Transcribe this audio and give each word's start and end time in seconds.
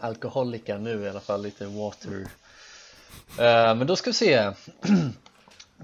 non-alkoholika 0.00 0.78
nu 0.78 1.02
i 1.04 1.08
alla 1.08 1.20
fall, 1.20 1.42
lite 1.42 1.66
water. 1.66 2.16
Uh, 3.38 3.74
Men 3.74 3.86
då 3.86 3.96
ska 3.96 4.10
vi 4.10 4.14
se. 4.14 4.50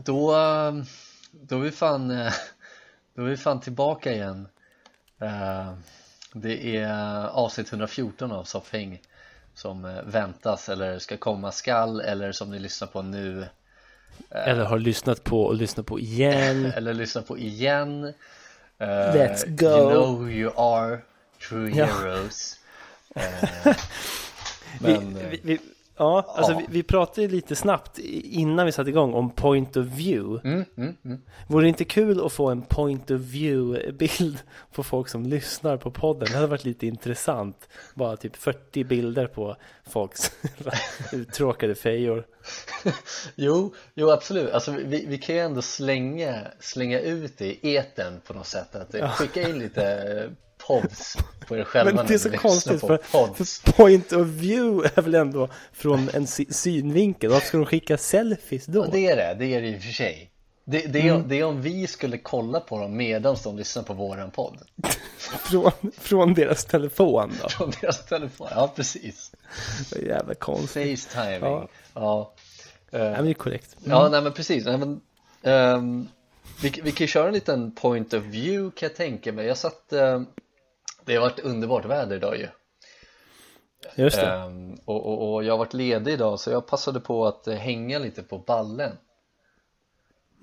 Då, 0.05 0.30
då 1.33 1.57
är 1.57 1.61
vi 1.61 1.70
fan, 1.70 2.09
då 3.15 3.23
är 3.23 3.27
vi 3.27 3.37
fan 3.37 3.60
tillbaka 3.60 4.12
igen. 4.12 4.48
Uh, 5.23 5.73
Det 6.33 6.77
är 6.77 7.27
avsnitt 7.29 7.73
114 7.73 8.33
av 8.33 8.45
Soffhäng 8.45 9.01
som 9.55 10.01
väntas 10.07 10.69
eller 10.69 10.98
ska 10.98 11.16
komma 11.16 11.52
skall 11.52 12.01
eller 12.01 12.33
som 12.33 12.51
ni 12.51 12.59
lyssnar 12.59 12.88
på 12.88 13.02
nu. 13.02 13.46
Eller 14.30 14.65
har 14.65 14.79
lyssnat 14.79 15.24
på 15.24 15.43
och 15.43 15.55
lyssnat 15.55 15.87
på 15.87 16.01
igen. 16.01 16.65
Eller 16.77 16.95
lyssnat 16.95 17.27
på 17.27 17.38
igen. 17.38 18.05
Uh, 18.05 18.87
Let's 18.88 19.46
go. 19.46 19.66
You 19.66 19.91
know 19.91 20.19
who 20.19 20.29
you 20.30 20.52
are. 20.57 20.98
True 21.48 21.71
Ja. 21.71 21.87
heroes 21.87 22.59
Men 24.80 25.15
vi, 25.15 25.20
eh, 25.20 25.29
vi, 25.30 25.41
vi, 25.43 25.59
Ja, 25.98 26.34
alltså 26.37 26.52
Ja. 26.52 26.59
Vi, 26.59 26.65
vi 26.69 26.83
pratade 26.83 27.29
lite 27.29 27.57
snabbt 27.57 27.98
innan 27.98 28.66
vi 28.66 28.73
satte 28.73 28.91
igång 28.91 29.15
om 29.15 29.30
point 29.30 29.77
of 29.77 29.87
view 29.87 30.48
mm, 30.48 30.65
mm, 30.77 30.97
mm. 31.05 31.23
Vore 31.47 31.65
det 31.65 31.69
inte 31.69 31.84
kul 31.84 32.27
att 32.27 32.33
få 32.33 32.48
en 32.48 32.62
point 32.62 33.10
of 33.10 33.21
view 33.21 33.93
bild 33.93 34.38
på 34.73 34.82
folk 34.82 35.09
som 35.09 35.27
lyssnar 35.27 35.77
på 35.77 35.90
podden? 35.90 36.29
Det 36.30 36.35
hade 36.35 36.46
varit 36.46 36.65
lite 36.65 36.87
intressant 36.87 37.68
Bara 37.95 38.16
typ 38.16 38.37
40 38.37 38.85
bilder 38.85 39.27
på 39.27 39.57
folks 39.87 40.33
uttråkade 41.12 41.74
fejor 41.74 42.27
Jo, 43.35 43.74
jo 43.95 44.10
absolut, 44.10 44.51
alltså 44.51 44.71
vi, 44.71 45.07
vi 45.07 45.18
kan 45.18 45.35
ju 45.35 45.40
ändå 45.40 45.62
slänga, 45.62 46.40
slänga 46.60 47.01
ut 47.01 47.38
det 47.38 47.46
i 47.46 47.74
eten 47.74 48.21
på 48.27 48.35
något 48.35 48.46
sätt 48.46 48.77
att 48.77 48.95
eh, 48.95 49.10
skicka 49.10 49.49
in 49.49 49.59
lite 49.59 50.30
pods 50.66 51.16
på 51.48 51.56
er 51.56 51.64
själva 51.64 51.92
Men 51.92 52.06
det 52.06 52.14
är 52.14 52.18
så 52.18 52.30
konstigt 52.30 52.80
för, 52.80 52.98
för 52.98 53.72
point 53.72 54.12
of 54.12 54.26
view 54.26 54.90
är 54.95 55.02
väl 55.02 55.14
ändå 55.14 55.48
från 55.72 56.09
en 56.14 56.26
sy- 56.26 56.46
synvinkel. 56.50 57.30
Varför 57.30 57.46
ska 57.46 57.56
de 57.56 57.66
skicka 57.66 57.98
selfies 57.98 58.66
då? 58.66 58.84
Ja, 58.84 58.88
det 58.92 59.06
är 59.06 59.16
det, 59.16 59.37
det 59.38 59.54
är 59.54 59.62
det 59.62 59.68
i 59.68 59.78
och 59.78 59.82
för 59.82 59.92
sig. 59.92 60.30
Det, 60.68 60.78
det, 60.87 61.09
är, 61.09 61.18
det 61.18 61.37
är 61.40 61.44
om 61.44 61.62
vi 61.62 61.87
skulle 61.87 62.18
kolla 62.18 62.60
på 62.60 62.80
dem 62.80 62.96
medan 62.96 63.37
de 63.44 63.56
lyssnar 63.59 63.82
på 63.82 63.94
våran 63.94 64.31
podd. 64.31 64.59
Från, 65.19 65.70
från 65.98 66.34
deras 66.34 66.64
telefon 66.64 67.32
då? 67.42 67.48
Från 67.48 67.72
deras 67.81 68.06
telefon, 68.06 68.48
ja 68.50 68.72
precis. 68.76 69.32
Det 69.91 69.98
är 69.98 70.03
jävla 70.03 70.34
konstigt. 70.34 71.04
Facetiming, 71.04 71.41
Ja. 71.50 71.69
ja, 71.94 72.34
Eh, 72.91 73.00
Ja, 73.00 73.10
men 73.10 73.25
det 73.25 73.31
är 73.31 73.34
korrekt. 73.34 73.76
Ja, 73.84 74.09
nej 74.09 74.22
men 74.22 74.32
precis. 74.32 74.64
Nej, 74.64 74.78
men, 74.78 75.00
ehm, 75.42 76.09
vi, 76.62 76.69
vi 76.84 76.92
kan 76.92 77.04
ju 77.04 77.06
köra 77.06 77.28
en 77.28 77.34
liten 77.34 77.75
point 77.75 78.14
of 78.14 78.22
view 78.22 78.76
kan 78.76 78.88
jag 78.88 78.97
tänka 78.97 79.32
mig. 79.32 79.47
Jag 79.47 79.56
satt, 79.56 79.92
ehm, 79.92 80.26
det 81.06 81.15
har 81.15 81.21
varit 81.22 81.41
underbart 81.41 81.84
väder 81.84 82.16
idag 82.16 82.37
ju. 82.37 82.49
Just 83.94 84.16
det 84.16 84.26
Ehm, 84.26 84.75
och, 84.84 85.06
och, 85.06 85.34
och 85.34 85.44
jag 85.44 85.53
har 85.53 85.59
varit 85.59 85.75
ledig 85.75 86.12
idag 86.12 86.41
så 86.41 86.50
jag 86.50 86.66
passade 86.66 87.00
på 87.00 87.26
att 87.26 87.47
hänga 87.47 87.99
lite 87.99 88.22
på 88.22 88.38
ballen. 88.38 88.93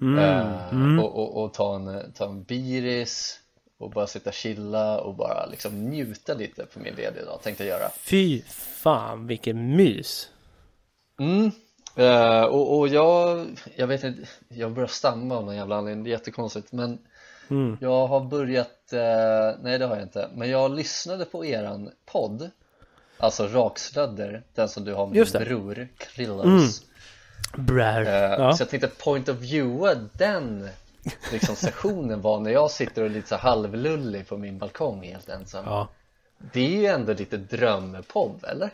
mm. 0.02 0.19
Ehm, 0.19 1.00
Och, 1.00 1.16
och, 1.16 1.44
och 1.44 1.53
ta, 1.53 1.75
en, 1.75 2.11
ta 2.14 2.25
en 2.25 2.44
biris 2.44 3.39
och 3.78 3.91
bara 3.91 4.08
sitta 4.08 4.30
och 4.30 4.34
chilla 4.34 5.02
och 5.02 5.16
bara 5.16 5.45
liksom 5.45 5.89
njuta 5.89 6.34
lite 6.34 6.66
på 6.66 6.80
min 6.80 6.95
lediga 6.95 7.25
dag 7.25 7.41
tänkte 7.41 7.66
jag 7.66 7.80
göra. 7.80 7.90
Fy 7.90 8.41
fan 8.81 9.28
vilken 9.28 9.75
mys 9.75 10.30
Mm. 11.19 11.51
Eh, 11.95 12.44
och, 12.44 12.78
och 12.80 12.88
jag, 12.88 13.47
jag 13.75 13.88
vet 13.88 14.03
inte, 14.03 14.28
jag 14.47 14.74
börjar 14.74 14.88
stamma 14.88 15.38
av 15.38 15.45
någon 15.45 15.56
jävla 15.56 15.75
anledning, 15.75 16.03
det 16.03 16.09
är 16.09 16.12
jättekonstigt 16.12 16.72
men 16.72 17.00
mm. 17.50 17.78
jag 17.81 18.08
har 18.08 18.20
börjat, 18.20 18.94
eh, 18.94 19.59
nej 19.62 19.80
det 19.80 19.86
har 19.86 19.96
jag 19.96 20.06
inte, 20.06 20.30
men 20.36 20.50
jag 20.50 20.76
lyssnade 20.76 21.26
på 21.26 21.46
eran 21.46 21.92
podd 22.06 22.52
Alltså 23.18 23.48
Rakslödder, 23.48 24.44
den 24.56 24.70
som 24.70 24.86
du 24.86 24.94
har 24.94 25.08
med 25.08 25.16
Just 25.16 25.34
din 25.34 25.40
det. 25.40 25.46
bror, 25.46 25.88
Krillos 25.98 26.46
Mm. 26.46 27.66
Brär 27.66 28.02
Eh, 28.02 28.44
ja. 28.44 28.54
Så 28.54 28.62
jag 28.62 28.70
tänkte 28.70 28.88
point 28.88 29.30
of 29.30 29.38
viewa 29.38 29.96
den 30.14 30.70
liksom 31.31 31.56
sessionen 31.56 32.22
var 32.22 32.40
när 32.40 32.52
jag 32.52 32.72
sitter 32.72 33.02
och 33.02 33.08
är 33.08 33.12
lite 33.12 33.28
så 33.28 33.36
halvlullig 33.36 34.28
på 34.28 34.38
min 34.38 34.58
balkong 34.58 35.04
helt 35.04 35.30
ensam 35.30 35.66
ja 35.66 35.88
Det 36.54 36.60
är 36.60 36.80
ju 36.80 36.86
ändå 36.86 37.14
lite 37.14 37.38
drömpodd, 37.38 38.44
eller? 38.44 38.70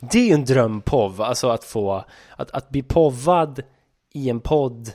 Det 0.00 0.18
är 0.18 0.26
ju 0.26 0.32
en 0.32 0.44
drömpov, 0.44 1.22
alltså 1.22 1.48
att 1.48 1.64
få 1.64 2.04
att, 2.36 2.50
att 2.50 2.68
bli 2.68 2.82
povad 2.82 3.62
i 4.12 4.30
en 4.30 4.40
podd 4.40 4.90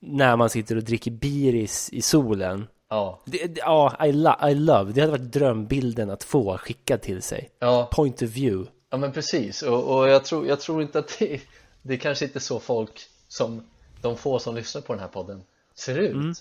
när 0.00 0.36
man 0.36 0.50
sitter 0.50 0.76
och 0.76 0.84
dricker 0.84 1.10
biris 1.10 1.88
i 1.92 2.02
solen. 2.02 2.66
Ja, 2.90 3.20
det, 3.24 3.58
Ja, 3.58 4.06
I, 4.06 4.12
lo, 4.12 4.48
I 4.48 4.54
love, 4.54 4.92
det 4.92 5.00
hade 5.00 5.10
varit 5.10 5.32
drömbilden 5.32 6.10
att 6.10 6.24
få 6.24 6.58
skickad 6.58 7.02
till 7.02 7.22
sig. 7.22 7.50
Ja. 7.58 7.88
Point 7.92 8.22
of 8.22 8.28
view. 8.28 8.70
Ja 8.90 8.96
men 8.96 9.12
precis. 9.12 9.62
Och, 9.62 9.98
och 9.98 10.08
jag, 10.08 10.24
tror, 10.24 10.46
jag 10.46 10.60
tror 10.60 10.82
inte 10.82 10.98
att 10.98 11.18
det, 11.18 11.40
det 11.82 11.94
är 11.94 11.98
kanske 11.98 12.24
inte 12.24 12.40
så 12.40 12.60
folk 12.60 13.06
som 13.28 13.62
de 14.02 14.16
få 14.16 14.38
som 14.38 14.54
lyssnar 14.54 14.82
på 14.82 14.92
den 14.92 15.00
här 15.00 15.08
podden 15.08 15.42
ser 15.74 15.98
ut. 15.98 16.14
Mm. 16.14 16.34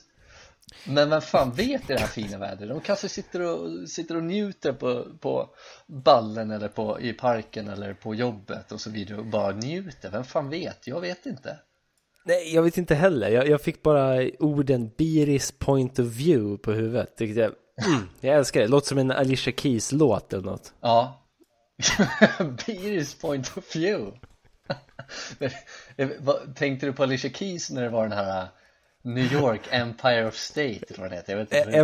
Men 0.86 1.10
vem 1.10 1.22
fan 1.22 1.52
vet 1.52 1.90
i 1.90 1.94
det 1.94 2.00
här 2.00 2.08
fina 2.08 2.38
vädret? 2.38 2.70
De 2.70 2.82
kanske 2.82 3.10
sitter 3.10 3.42
och, 3.42 3.90
sitter 3.90 4.16
och 4.16 4.24
njuter 4.24 4.74
på, 4.74 5.06
på 5.20 5.50
ballen 5.88 6.52
eller 6.52 6.68
på, 6.68 7.02
i 7.02 7.14
parken 7.14 7.68
eller 7.68 7.94
på 7.94 8.16
jobbet 8.16 8.72
och 8.72 8.82
så 8.82 8.90
vidare 8.90 9.18
och 9.18 9.26
bara 9.26 9.52
njuter, 9.52 10.12
vem 10.12 10.24
fan 10.24 10.50
vet? 10.50 10.88
Jag 10.88 11.02
vet 11.02 11.26
inte 11.26 11.60
Nej, 12.28 12.56
jag 12.56 12.64
vet 12.64 12.78
inte 12.78 12.96
heller. 12.96 13.30
Jag, 13.30 13.48
jag 13.48 13.62
fick 13.62 13.84
bara 13.84 14.30
orden 14.40 14.92
Biris 14.98 15.52
point 15.52 16.00
of 16.00 16.06
view 16.06 16.64
på 16.64 16.72
huvudet. 16.72 17.18
Tyckte 17.18 17.40
jag, 17.40 17.52
mm, 17.86 18.08
jag 18.22 18.36
älskar 18.36 18.62
det. 18.62 18.68
Låter 18.68 18.88
som 18.88 18.98
en 18.98 19.12
Alicia 19.12 19.54
Keys 19.54 19.92
låt 19.92 20.34
eller 20.34 20.44
något. 20.44 20.74
Ja 20.82 21.24
Biris 22.68 23.16
point 23.16 23.58
of 23.58 23.76
view 23.76 24.20
eh, 25.98 26.10
Tänkte 26.56 26.86
du 26.86 26.94
på 26.94 27.04
Alicia 27.04 27.32
Keys 27.32 27.70
när 27.70 27.82
det 27.82 27.90
var 27.90 28.04
den 28.04 28.18
här 28.18 28.48
New 29.08 29.34
York 29.34 29.62
Empire 29.72 30.28
of 30.28 30.36
State 30.36 30.80
eller 30.88 31.00
vad 31.00 31.10
det 31.10 31.16
heter? 31.16 31.34
Jag 31.34 31.40
vet 31.40 31.54
inte 31.54 31.78
Eh, 31.78 31.84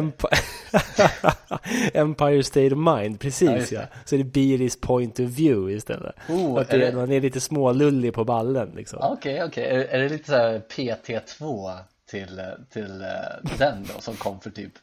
Empire, 2.02 2.44
State 2.44 2.76
of 2.76 2.98
Mind, 2.98 3.16
Ja, 3.16 3.20
precis 3.20 3.72
ja. 3.72 3.80
det. 3.80 3.88
Så 4.06 4.16
det 4.16 4.22
är 4.22 4.24
Biris 4.24 4.82
point 4.82 5.20
of 5.20 5.26
view 5.26 5.76
istället. 5.78 6.16
Oh, 6.30 6.60
att 6.60 6.74
är 6.74 6.78
det, 6.80 6.92
man 6.92 7.12
är 7.12 7.22
lite 7.22 7.40
smålullig 7.40 8.14
på 8.14 8.26
ballen 8.26 8.72
liksom. 8.76 9.00
Okej, 9.02 9.44
okej. 9.44 9.64
Är, 9.64 9.80
är 9.80 10.00
det 10.00 10.10
lite 10.10 10.30
så 10.30 10.36
här 10.36 10.62
PT2 10.70 11.78
till, 12.10 12.42
till 12.74 13.02
eh, 13.02 13.58
den 13.58 13.88
då 13.96 14.02
som 14.02 14.16
kom 14.16 14.40
för 14.40 14.50
typ, 14.50 14.74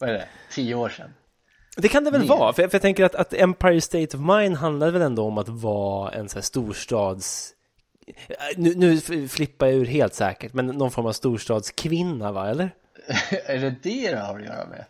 vad 0.00 0.10
är 0.10 0.14
det, 0.14 0.24
tio 0.54 0.74
år 0.74 0.88
sedan? 0.88 1.10
Det 1.76 1.88
kan 1.88 2.04
det 2.04 2.10
väl 2.10 2.20
Mer. 2.20 2.28
vara, 2.28 2.52
för 2.52 2.62
jag, 2.62 2.70
för 2.70 2.76
jag 2.76 2.82
tänker 2.82 3.04
att, 3.04 3.14
att 3.14 3.34
Empire 3.34 3.80
State 3.80 4.16
of 4.16 4.22
Mind 4.22 4.56
handlar 4.56 4.90
väl 4.90 5.02
ändå 5.02 5.24
om 5.24 5.38
att 5.38 5.48
vara 5.48 6.10
en 6.10 6.28
sån 6.28 6.36
här 6.36 6.42
storstads... 6.42 7.54
Äh, 8.28 8.34
nu, 8.56 8.74
nu 8.74 9.28
flippar 9.28 9.66
jag 9.66 9.76
ur 9.76 9.86
helt 9.86 10.14
säkert, 10.14 10.52
men 10.52 10.66
någon 10.66 10.90
form 10.90 11.06
av 11.06 11.12
storstadskvinna 11.12 12.32
va, 12.32 12.50
eller? 12.50 12.70
är 13.46 13.58
det 13.58 13.74
det 13.82 14.10
det 14.10 14.18
har 14.18 14.38
att 14.38 14.44
göra 14.44 14.66
med? 14.66 14.84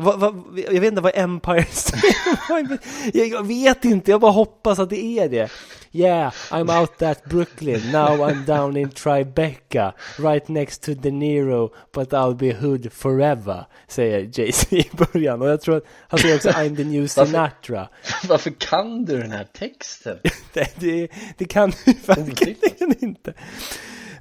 Va, 0.00 0.16
va, 0.16 0.34
jag 0.56 0.80
vet 0.80 0.90
inte 0.90 1.00
vad 1.00 1.12
Empire 1.14 1.64
State 1.70 2.78
jag, 3.12 3.28
jag 3.28 3.46
vet 3.46 3.84
inte, 3.84 4.10
jag 4.10 4.20
bara 4.20 4.32
hoppas 4.32 4.78
att 4.78 4.90
det 4.90 5.04
är 5.04 5.28
det. 5.28 5.50
Yeah, 5.92 6.32
I'm 6.50 6.80
out 6.80 7.02
at 7.02 7.24
Brooklyn, 7.24 7.90
now 7.92 8.20
I'm 8.20 8.44
down 8.44 8.76
in 8.76 8.90
Tribeca, 8.90 9.92
right 10.18 10.48
next 10.48 10.82
to 10.82 10.94
De 10.94 11.10
Niro, 11.10 11.70
but 11.92 12.12
I'll 12.12 12.34
be 12.34 12.52
hood 12.52 12.92
forever, 12.92 13.66
säger 13.88 14.30
Jay-Z 14.32 14.76
i 14.76 14.90
början. 14.92 15.42
Och 15.42 15.48
jag 15.48 15.60
tror 15.60 15.76
att 15.76 15.84
han 16.08 16.18
säger 16.18 16.36
också 16.36 16.48
I'm 16.48 16.76
the 16.76 16.84
new 16.84 17.06
Sinatra. 17.06 17.88
Varför 18.28 18.50
kan 18.50 19.04
du 19.04 19.18
den 19.18 19.30
här 19.30 19.46
texten? 19.52 20.18
Det, 20.52 20.80
det, 20.80 21.08
det 21.38 21.44
kan 21.44 21.72
du 21.84 21.94
verkligen 22.06 23.04
inte. 23.04 23.34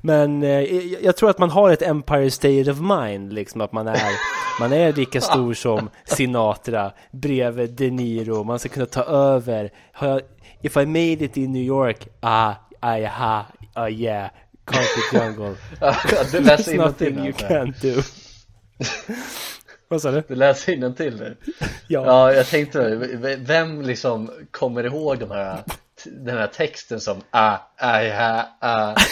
Men 0.01 0.43
eh, 0.43 0.61
jag, 1.03 1.17
tror 1.17 1.29
att 1.29 1.37
man 1.37 1.49
har 1.49 1.71
ett 1.71 1.81
Empire 1.81 2.31
State 2.31 2.71
of 2.71 2.79
Mind, 2.79 3.33
liksom 3.33 3.61
att 3.61 3.71
man 3.71 3.87
är, 3.87 4.01
man 4.59 4.73
är 4.73 4.93
lika 4.93 5.21
stor 5.21 5.53
som 5.53 5.89
Sinatra 6.05 6.91
bredvid 7.11 7.69
De 7.69 7.89
Niro. 7.89 8.43
Man 8.43 8.59
ska 8.59 8.69
kunna 8.69 8.85
ta 8.85 9.03
över. 9.03 9.71
Jag, 10.01 10.21
if 10.61 10.77
I 10.77 10.85
made 10.85 11.25
it 11.25 11.37
in 11.37 11.51
New 11.51 11.63
York, 11.63 12.07
ah, 12.19 12.53
I 12.97 13.05
ha, 13.05 13.45
ah 13.73 13.89
yeah, 13.89 14.29
Concrete 14.65 15.25
Jungle. 15.25 15.55
Du 16.31 16.39
läser 16.39 16.77
nothing 16.77 17.17
you 17.17 17.27
alltså. 17.27 17.45
can't 17.45 17.81
do. 17.81 18.01
Vad 19.89 20.01
sa 20.01 20.11
du? 20.11 20.23
Du 20.27 20.35
läser 20.35 20.73
innantill 20.73 21.19
nu 21.19 21.37
Ja. 21.87 22.05
Ja, 22.05 22.33
jag 22.33 22.47
tänkte 22.47 22.95
Vem 23.39 23.81
liksom 23.81 24.31
kommer 24.51 24.85
ihåg 24.85 25.19
de 25.19 25.31
här, 25.31 25.63
den 26.05 26.37
här 26.37 26.47
texten 26.47 26.99
som 26.99 27.21
Ah, 27.31 27.57
I 27.81 28.09
ha, 28.09 28.39
uh. 28.63 28.95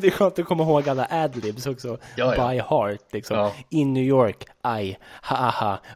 Det 0.00 0.06
är 0.06 0.10
skönt 0.10 0.38
att 0.38 0.44
komma 0.44 0.62
ihåg 0.62 0.88
alla 0.88 1.06
adlibs 1.10 1.66
också. 1.66 1.98
Ja, 2.16 2.34
ja. 2.36 2.48
By 2.50 2.58
heart 2.58 3.00
liksom. 3.12 3.36
Ja. 3.36 3.52
In 3.68 3.92
New 3.92 4.04
York, 4.04 4.44
I, 4.80 4.96
ha 5.22 5.36
ha 5.36 5.50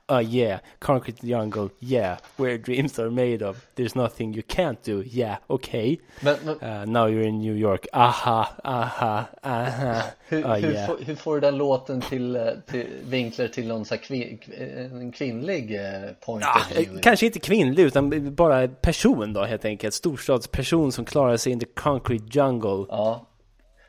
ha, 0.08 0.18
uh 0.20 0.34
yeah, 0.34 0.60
concrete 0.78 1.26
jungle, 1.26 1.68
yeah, 1.80 2.16
where 2.36 2.58
dreams 2.58 2.98
are 2.98 3.10
made 3.10 3.48
of, 3.48 3.56
there's 3.76 3.94
nothing 4.02 4.34
you 4.34 4.42
can't 4.48 4.76
do, 4.84 5.02
yeah, 5.02 5.36
okay. 5.46 5.96
Men, 6.20 6.36
men 6.44 6.54
Uh, 6.54 6.84
now 6.86 7.06
you're 7.08 7.26
in 7.28 7.38
New 7.38 7.54
York, 7.54 7.86
aha, 7.92 8.48
aha, 8.64 9.24
aha, 9.42 10.02
hur, 10.28 10.44
uh 10.44 10.54
hur, 10.54 10.72
yeah. 10.72 10.86
får, 10.86 10.96
hur 11.04 11.14
får 11.14 11.34
du 11.34 11.40
den 11.40 11.56
låten 11.56 12.00
till, 12.00 12.36
eh, 12.36 12.42
till 12.70 12.86
vinklar 13.08 13.48
till 13.48 13.68
någon 13.68 13.84
så 13.84 13.96
kvin, 13.96 14.38
en 14.74 15.12
kvinnlig 15.12 15.74
eh, 15.74 16.10
point 16.26 16.44
Ah, 16.44 16.58
of 16.60 16.70
view? 16.76 16.94
eh, 16.96 17.00
kanske 17.00 17.26
inte 17.26 17.38
kvinnlig 17.40 17.82
utan 17.82 18.34
bara 18.34 18.68
person 18.68 19.32
då 19.32 19.44
helt 19.44 19.64
enkelt. 19.64 19.94
Storstadsperson 19.94 20.92
som 20.92 21.04
klarar 21.04 21.36
sig 21.36 21.52
in 21.52 21.60
the 21.60 21.66
concrete 22.00 22.38
jungle. 22.38 22.86
Ja, 22.88 23.26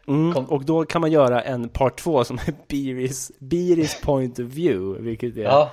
Mm, 0.07 0.38
och 0.38 0.66
då 0.66 0.86
kan 0.86 1.02
man 1.02 1.12
göra 1.12 1.42
en 1.42 1.69
part 1.69 2.00
två 2.00 2.24
som 2.24 2.38
är 2.38 2.54
Beeris, 2.68 3.31
Beeris 3.40 4.02
point 4.02 4.40
of 4.40 4.46
view. 4.46 5.04
Vilket 5.04 5.38
är 5.38 5.44
ja, 5.44 5.72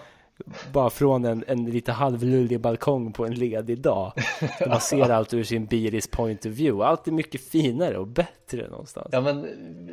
bara 0.73 0.91
från 0.91 1.25
en, 1.25 1.45
en 1.47 1.65
lite 1.65 1.93
halvlullig 1.93 2.61
balkong 2.61 3.13
på 3.13 3.27
en 3.27 3.35
ledig 3.35 3.81
dag. 3.81 4.13
Där 4.59 4.69
man 4.69 4.81
ser 4.81 5.11
allt 5.11 5.35
ur 5.35 5.45
sin 5.45 5.67
Beeris 5.67 6.07
point 6.07 6.47
of 6.47 6.53
view. 6.53 6.85
Allt 6.85 7.09
är 7.09 7.13
mycket 7.13 7.49
finare 7.49 7.99
och 7.99 8.07
bättre 8.07 8.69
någonstans. 8.69 9.09
ja 9.13 9.21
men 9.21 9.49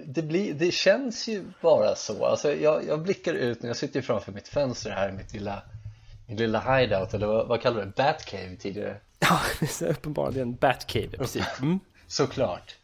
det, 0.06 0.22
blir, 0.22 0.54
det 0.54 0.72
känns 0.74 1.28
ju 1.28 1.44
bara 1.62 1.96
så. 1.96 2.26
Alltså 2.26 2.54
jag, 2.54 2.88
jag 2.88 3.04
blickar 3.04 3.34
ut 3.34 3.62
när 3.62 3.70
jag 3.70 3.78
sitter 3.78 4.02
framför 4.02 4.32
mitt 4.32 4.48
fönster 4.48 4.92
här 4.92 5.10
i 5.10 5.12
mitt 5.12 5.34
lilla, 5.34 5.62
min 6.28 6.38
lilla 6.38 6.60
hideout 6.60 7.14
eller 7.14 7.28
vad, 7.28 7.48
vad 7.48 7.62
kallar 7.62 7.80
du 7.80 7.86
det? 7.86 7.94
Batcave 7.96 8.56
tidigare? 8.60 8.98
Ja, 9.20 9.40
det 9.60 9.82
är 9.82 9.90
uppenbarligen 9.92 10.48
en 10.48 10.56
Batcave 10.56 11.06
i 11.06 11.18
princip. 11.18 11.46
Mm. 11.62 11.80
Såklart. 12.10 12.76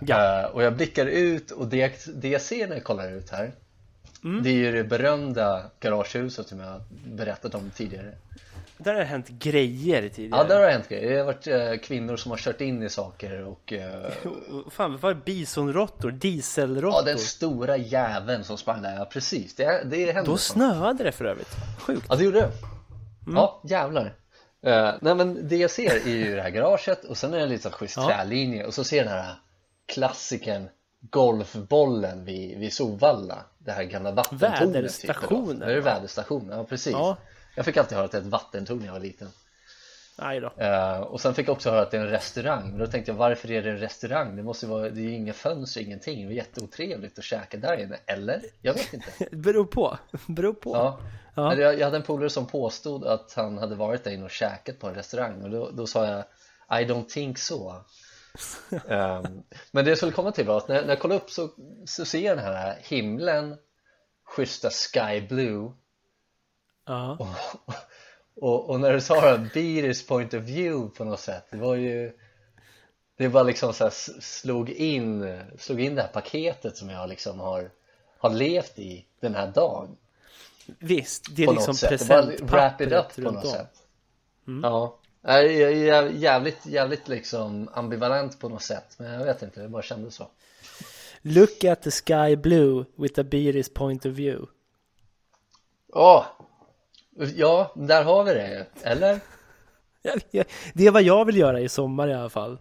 Ja. 0.00 0.40
Eh, 0.40 0.46
och 0.46 0.62
jag 0.62 0.76
blickar 0.76 1.06
ut 1.06 1.50
och 1.50 1.66
det, 1.66 2.06
det 2.14 2.28
jag 2.28 2.42
ser 2.42 2.68
när 2.68 2.74
jag 2.76 2.84
kollar 2.84 3.12
ut 3.12 3.30
här 3.30 3.52
Mm. 4.24 4.42
Det 4.42 4.50
är 4.50 4.54
ju 4.54 4.72
det 4.72 4.84
berömda 4.84 5.62
garagehuset 5.80 6.48
som 6.48 6.60
jag 6.60 6.80
berättat 7.04 7.54
om 7.54 7.70
tidigare 7.70 8.14
Där 8.78 8.92
har 8.92 9.00
det 9.00 9.06
hänt 9.06 9.28
grejer 9.28 10.08
tidigare. 10.08 10.40
Ja, 10.42 10.48
där 10.48 10.60
har 10.60 10.66
det 10.66 10.72
hänt 10.72 10.88
grejer. 10.88 11.10
Det 11.10 11.18
har 11.18 11.24
varit 11.24 11.46
eh, 11.46 11.86
kvinnor 11.86 12.16
som 12.16 12.30
har 12.30 12.38
kört 12.38 12.60
in 12.60 12.82
i 12.82 12.88
saker 12.88 13.42
och 13.42 13.72
eh, 13.72 14.10
Fan, 14.70 14.92
vad 14.92 15.00
var 15.00 15.14
det? 15.14 15.20
Bisonråttor? 15.24 16.10
Dieselråttor? 16.10 17.00
Ja, 17.00 17.02
den 17.02 17.18
stora 17.18 17.76
jäveln 17.76 18.44
som 18.44 18.58
sprang 18.58 18.82
där, 18.82 18.96
ja 18.96 19.04
precis 19.04 19.54
Det, 19.54 19.82
det 19.84 20.12
hände 20.12 20.30
Då 20.30 20.36
snöade 20.36 21.04
det 21.04 21.12
för 21.12 21.24
övrigt. 21.24 21.56
Sjukt. 21.78 22.06
Ja, 22.08 22.16
det 22.16 22.24
gjorde 22.24 22.40
det 22.40 22.52
Ja, 23.34 23.60
jävlar 23.64 24.14
Eh, 24.62 24.94
Nej 25.00 25.14
men 25.14 25.48
det 25.48 25.56
jag 25.56 25.70
ser 25.70 26.06
är 26.06 26.10
ju 26.10 26.36
det 26.36 26.42
här 26.42 26.50
garaget 26.50 27.04
och 27.04 27.16
sen 27.16 27.34
är 27.34 27.38
det 27.38 27.46
lite 27.46 27.62
så 27.62 27.70
schysst 27.70 27.96
Ja. 27.96 28.06
trälinje 28.06 28.66
och 28.66 28.74
så 28.74 28.84
ser 28.84 28.96
jag 28.96 29.06
den 29.06 29.14
här 29.14 29.34
klassikern 29.86 30.68
golfbollen 31.00 32.24
vid, 32.24 32.58
vid 32.58 32.72
Solvalla 32.72 33.44
Det 33.58 33.72
här 33.72 33.84
gamla 33.84 34.10
vattentornet 34.12 34.74
Väderstationen, 34.76 35.56
typ? 35.56 35.66
Det 35.66 35.72
är 35.72 35.80
väderstationen, 35.80 36.58
ja 36.58 36.64
precis 36.64 36.92
Ja. 36.92 37.16
Jag 37.56 37.64
fick 37.64 37.76
alltid 37.76 37.96
höra 37.96 38.04
att 38.04 38.12
det 38.12 38.18
är 38.18 38.22
ett 38.22 38.26
vattentorn 38.28 38.78
när 38.78 38.86
jag 38.86 38.92
var 38.92 39.00
liten 39.00 39.28
Nej 40.20 40.40
då. 40.40 40.52
Eh, 40.56 41.00
Och 41.00 41.20
sen 41.20 41.34
fick 41.34 41.48
jag 41.48 41.52
också 41.52 41.70
höra 41.70 41.80
att 41.82 41.90
det 41.90 41.96
är 41.96 42.00
en 42.00 42.10
restaurang 42.10 42.70
Men 42.70 42.78
då 42.78 42.86
tänkte 42.86 43.10
jag 43.10 43.16
varför 43.16 43.50
är 43.50 43.62
det 43.62 43.70
en 43.70 43.78
restaurang? 43.78 44.36
Det 44.36 44.42
måste 44.42 44.66
vara, 44.66 44.82
det 44.90 45.00
är 45.00 45.04
ju 45.04 45.14
inga 45.14 45.32
fönster, 45.32 45.80
ingenting 45.80 46.26
Det 46.28 46.32
är 46.32 46.36
jätteotrevligt 46.36 47.18
att 47.18 47.24
käka 47.24 47.56
där 47.56 47.76
inne, 47.80 47.96
eller? 48.06 48.42
Jag 48.62 48.74
vet 48.74 48.92
inte 48.94 49.10
Beror 49.36 49.64
på. 49.64 49.98
Beror 50.28 50.52
på. 50.52 50.76
Ja, 50.76 50.98
Ja. 51.34 51.54
Jag, 51.54 51.78
jag 51.78 51.84
hade 51.84 51.96
en 51.96 52.02
polare 52.02 52.30
som 52.30 52.46
påstod 52.46 53.04
att 53.06 53.32
han 53.36 53.58
hade 53.58 53.74
varit 53.74 54.04
där 54.04 54.10
inne 54.10 54.24
och 54.24 54.30
käkat 54.30 54.78
på 54.78 54.88
en 54.88 54.94
restaurang 54.94 55.42
och 55.42 55.50
då, 55.50 55.70
då 55.70 55.86
sa 55.86 56.06
jag 56.06 56.24
I 56.82 56.84
don't 56.84 57.04
think 57.08 57.38
so 57.38 57.72
Ehm, 58.88 59.42
Men 59.70 59.84
det 59.84 59.90
jag 59.90 59.96
skulle 59.98 60.12
komma 60.12 60.32
till 60.32 60.46
var 60.46 60.56
att 60.56 60.68
när, 60.68 60.82
när 60.82 60.88
jag 60.88 61.00
kollar 61.00 61.16
upp 61.16 61.30
så, 61.30 61.48
så 61.86 62.04
ser 62.04 62.20
jag 62.20 62.36
den 62.36 62.44
här 62.44 62.78
himlen 62.82 63.56
schyssta 64.24 64.70
sky 64.70 65.20
blue 65.28 65.72
Ja. 66.86 67.16
och, 67.20 67.74
och 68.40 68.80
när 68.80 68.92
du 68.92 69.00
sa 69.00 69.36
det, 69.36 69.50
Beaters 69.54 70.06
point 70.06 70.34
of 70.34 70.42
view 70.42 70.96
på 70.96 71.04
något 71.04 71.20
sätt 71.20 71.44
det 71.50 71.56
var 71.56 71.74
ju 71.74 72.12
det 73.16 73.28
bara 73.28 73.42
liksom 73.42 73.72
så 73.72 73.84
här 73.84 74.20
slog 74.20 74.70
in 74.70 75.40
slog 75.58 75.80
in 75.80 75.94
det 75.94 76.02
här 76.02 76.08
paketet 76.08 76.76
som 76.76 76.90
jag 76.90 77.08
liksom 77.08 77.40
har 77.40 77.70
har 78.18 78.30
levt 78.30 78.78
i 78.78 79.06
den 79.20 79.34
här 79.34 79.46
dagen 79.46 79.96
Visst, 80.78 81.36
det 81.36 81.42
är 81.42 81.46
på 81.46 81.52
liksom 81.52 81.76
presentpappret 81.88 82.92
up 82.92 83.24
på 83.24 83.30
något 83.30 83.44
om. 83.44 83.50
sätt 83.50 83.82
Ja, 84.62 84.96
Nej, 85.22 85.60
jag 85.60 85.72
är 85.72 86.10
jävligt, 86.10 86.66
jävligt 86.66 87.08
liksom 87.08 87.68
ambivalent 87.72 88.40
på 88.40 88.48
något 88.48 88.62
sätt 88.62 88.94
Men 88.98 89.12
jag 89.12 89.24
vet 89.24 89.42
inte, 89.42 89.60
det 89.60 89.68
bara 89.68 89.82
kändes 89.82 90.14
så 90.14 90.28
Look 91.22 91.64
at 91.64 91.82
the 91.82 91.90
sky 91.90 92.36
blue 92.36 92.84
with 92.96 93.20
a 93.20 93.22
Beeris 93.22 93.68
point 93.68 94.06
of 94.06 94.12
view. 94.12 94.46
Åh! 95.92 96.26
Ja, 97.16 97.72
där 97.76 98.04
har 98.04 98.24
vi 98.24 98.34
det, 98.34 98.66
eller? 98.82 99.20
Det 100.74 100.86
är 100.86 100.90
vad 100.90 101.02
jag 101.02 101.24
vill 101.24 101.36
göra 101.36 101.60
i 101.60 101.68
sommar 101.68 102.08
i 102.08 102.14
alla 102.14 102.30
fall. 102.30 102.58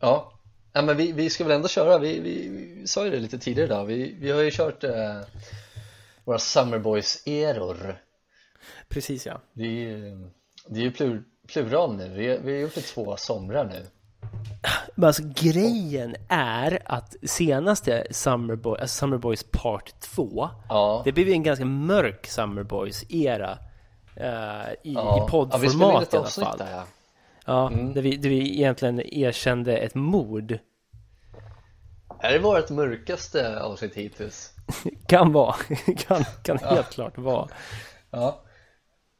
Ja, 0.00 0.32
ja 0.72 0.82
men 0.82 0.96
vi, 0.96 1.12
vi 1.12 1.30
ska 1.30 1.44
väl 1.44 1.52
ändå 1.52 1.68
köra, 1.68 1.98
vi, 1.98 2.20
vi, 2.20 2.48
vi 2.48 2.86
sa 2.86 3.04
ju 3.04 3.10
det 3.10 3.18
lite 3.18 3.38
tidigare 3.38 3.66
idag. 3.66 3.84
Vi, 3.84 4.16
vi 4.20 4.30
har 4.30 4.42
ju 4.42 4.50
kört 4.50 4.84
eh, 4.84 5.20
våra 6.24 6.38
Summerboys-eror 6.38 7.96
Precis 8.88 9.26
ja. 9.26 9.40
Det 9.52 9.62
är 9.62 9.68
ju, 9.70 10.28
det 10.66 10.80
är 10.80 10.84
ju 10.84 10.92
plur, 10.92 11.24
plural 11.46 11.96
nu, 11.96 12.08
vi, 12.08 12.38
vi 12.44 12.52
har 12.52 12.60
gjort 12.60 12.74
det 12.74 12.80
två 12.80 13.16
somrar 13.16 13.64
nu 13.64 13.86
Men 14.94 15.06
alltså 15.06 15.22
grejen 15.34 16.16
är 16.28 16.78
att 16.84 17.16
senaste 17.22 18.06
Summer, 18.10 18.56
Boy, 18.56 18.80
alltså 18.80 18.98
Summer 18.98 19.18
Boys 19.18 19.44
Part 19.50 20.00
2 20.00 20.48
Ja, 20.68 21.02
Det 21.04 21.12
blev 21.12 21.28
ju 21.28 21.32
en 21.32 21.42
ganska 21.42 21.64
mörk 21.64 22.26
Summer 22.26 22.62
Boys-era 22.62 23.58
eh, 24.16 24.26
i, 24.82 24.90
i 24.90 24.92
ja. 24.92 25.16
ja 25.16 25.22
in 25.22 25.30
poddformat 25.30 26.02
ett 26.02 26.14
i 26.14 26.16
alla 26.16 26.26
fall. 26.26 26.58
där 26.58 26.70
ja 26.70 26.84
Ja, 27.44 27.70
där, 27.94 28.02
vi, 28.02 28.16
där 28.16 28.28
vi 28.28 28.58
egentligen 28.58 29.00
erkände 29.00 29.76
ett 29.76 29.94
mord. 29.94 30.58
Är 32.18 32.32
det 32.32 32.38
vårt 32.38 32.70
mörkaste 32.70 33.60
avsnitt 33.62 33.94
hittills? 33.94 34.50
Kan 35.06 35.32
vara, 35.32 35.54
kan, 35.98 36.24
kan 36.42 36.58
helt 36.58 36.90
klart 36.90 37.18
vara. 37.18 37.48
Ja, 38.10 38.40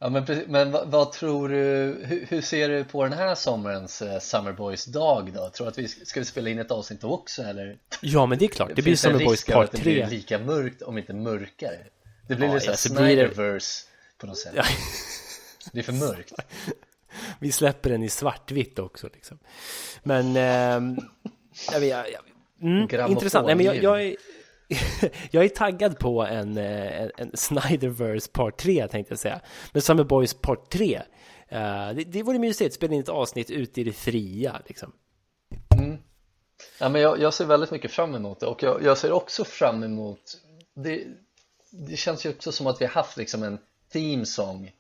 ja 0.03 0.09
men, 0.09 0.27
precis, 0.27 0.45
men 0.49 0.71
vad, 0.71 0.89
vad 0.89 1.13
tror 1.13 1.49
du, 1.49 1.57
hur, 2.05 2.27
hur 2.29 2.41
ser 2.41 2.69
du 2.69 2.85
på 2.85 3.05
den 3.05 3.13
här 3.13 3.35
sommarens 3.35 4.03
eh, 4.03 4.19
Summer 4.21 4.53
Boys 4.53 4.85
dag 4.85 5.33
då? 5.35 5.51
Tror 5.51 5.69
att 5.69 5.79
vi 5.79 5.89
ska 5.89 6.21
vi 6.21 6.27
spela 6.27 6.51
in 6.51 6.59
ett 6.59 6.71
avsnitt 6.71 7.01
då 7.01 7.11
också 7.13 7.43
eller? 7.43 7.77
Ja, 8.01 8.27
men 8.27 8.39
det 8.39 8.45
är 8.45 8.49
klart. 8.49 8.69
Det 8.69 8.75
blir 8.75 8.85
Finns 8.85 9.05
en 9.05 9.11
Summer 9.13 9.25
Boys 9.25 9.39
risk 9.39 9.49
över 9.49 9.61
Part 9.61 9.69
att 9.69 9.73
det 9.77 9.83
blir 9.83 10.07
3. 10.07 10.11
lika 10.17 10.39
mörkt 10.39 10.83
om 10.83 10.99
inte 10.99 11.13
mörkare? 11.15 11.79
Det 12.29 12.35
blir 12.35 12.49
Ja, 12.49 12.55
lite 12.55 12.67
ja, 12.67 12.77
såhär 12.77 12.97
så 12.97 13.05
blir 13.05 13.17
det- 13.17 13.29
Snyderverse 13.35 13.85
på 14.19 14.27
något 14.27 14.39
sätt 14.39 14.53
Ja. 14.57 14.65
Det 15.73 15.79
är 15.79 15.83
för 15.85 15.93
mörkt 15.93 16.33
Vi 17.39 17.53
släpper 17.53 17.91
den 17.91 18.03
i 18.03 18.09
svartvitt 18.09 18.79
också 18.79 19.09
liksom. 19.15 19.39
Men, 20.03 20.37
ehm, 20.37 20.97
jag 21.73 21.81
vet, 21.81 21.89
jag, 21.91 22.07
mm, 22.07 22.87
Grammofonljud. 22.87 23.11
intressant. 23.11 23.47
Nej, 23.47 23.55
men 23.57 23.67
jag, 23.67 23.83
jag, 23.83 24.03
är, 24.03 24.17
jag 25.31 25.45
är 25.45 25.49
taggad 25.49 25.99
på 25.99 26.23
en, 26.23 26.57
en, 26.59 27.11
en 27.17 27.31
Snyderverse 27.35 28.31
Part 28.31 28.57
3 28.57 28.89
tänkte 28.89 29.13
jag 29.13 29.19
säga. 29.19 29.41
Men 29.73 29.83
Summer 29.83 30.05
Boys 30.05 30.35
Part 30.35 30.71
3. 30.71 31.03
Eh, 31.49 31.93
det, 31.95 32.05
det 32.05 32.23
vore 32.23 32.39
mysigt, 32.39 32.75
spela 32.75 32.95
in 32.95 33.01
ett 33.01 33.09
avsnitt 33.09 33.51
ute 33.51 33.81
i 33.81 33.85
det 33.85 33.93
fria 33.93 34.63
liksom. 34.67 34.93
Mm. 35.79 35.99
Ja 36.79 36.89
men 36.89 37.01
jag, 37.01 37.21
jag 37.21 37.35
ser 37.35 37.45
väldigt 37.45 37.71
mycket 37.71 37.91
fram 37.91 38.15
emot 38.15 38.41
det 38.41 38.47
och 38.47 38.63
jag, 38.63 38.83
jag 38.83 38.99
ser 38.99 39.13
också 39.13 39.45
fram 39.45 39.83
emot 39.83 40.41
det, 40.75 41.05
det 41.71 41.97
känns 41.97 42.27
ju 42.27 42.31
också 42.31 42.53
som 42.53 42.67
att 42.67 42.81
vi 42.81 42.85
har 42.85 42.93
haft 42.93 43.17
liksom 43.17 43.43
en 43.43 43.59
theme 43.93 44.27
song 44.27 44.73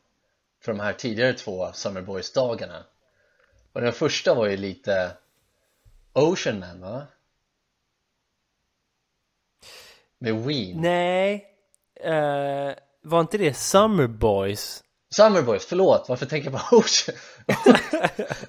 för 0.60 0.72
de 0.72 0.80
här 0.80 0.92
tidigare 0.92 1.32
två 1.32 1.72
Summer 1.72 2.02
Boys 2.02 2.32
dagarna 2.32 2.84
och 3.72 3.80
den 3.80 3.92
första 3.92 4.34
var 4.34 4.46
ju 4.46 4.56
lite 4.56 5.16
Ocean 6.12 6.58
Man 6.58 6.80
va? 6.80 7.06
Med 10.22 10.34
Ween 10.34 10.80
Nej, 10.80 11.44
eh, 12.04 12.74
var 13.02 13.20
inte 13.20 13.38
det 13.38 13.54
Summer 13.54 14.06
Boys? 14.06 14.82
Summer 15.16 15.42
Boys, 15.42 15.66
förlåt, 15.66 16.06
varför 16.08 16.26
tänker 16.26 16.50
jag 16.50 16.60
på 16.60 16.76
Ocean? 16.76 17.16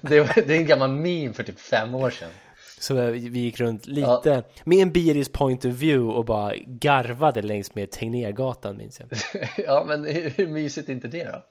det, 0.00 0.16
är 0.16 0.50
en 0.50 0.66
gammal 0.66 0.90
meme 0.90 1.32
för 1.32 1.42
typ 1.42 1.60
fem 1.60 1.94
år 1.94 2.10
sedan 2.10 2.28
Så 2.78 2.94
vi 3.10 3.38
gick 3.38 3.60
runt 3.60 3.86
lite 3.86 4.42
med 4.64 4.78
en 4.78 4.92
Beeris 4.92 5.28
point 5.28 5.64
of 5.64 5.72
view 5.72 6.14
och 6.18 6.24
bara 6.24 6.54
garvade 6.56 7.42
längs 7.42 7.74
med 7.74 7.90
Tegnérgatan 7.90 8.76
minns 8.76 9.00
jag. 9.00 9.08
Ja 9.66 9.84
men 9.88 10.04
hur 10.04 10.48
mysigt 10.48 10.88
är 10.88 10.92
inte 10.92 11.08
det 11.08 11.24
då? 11.24 11.42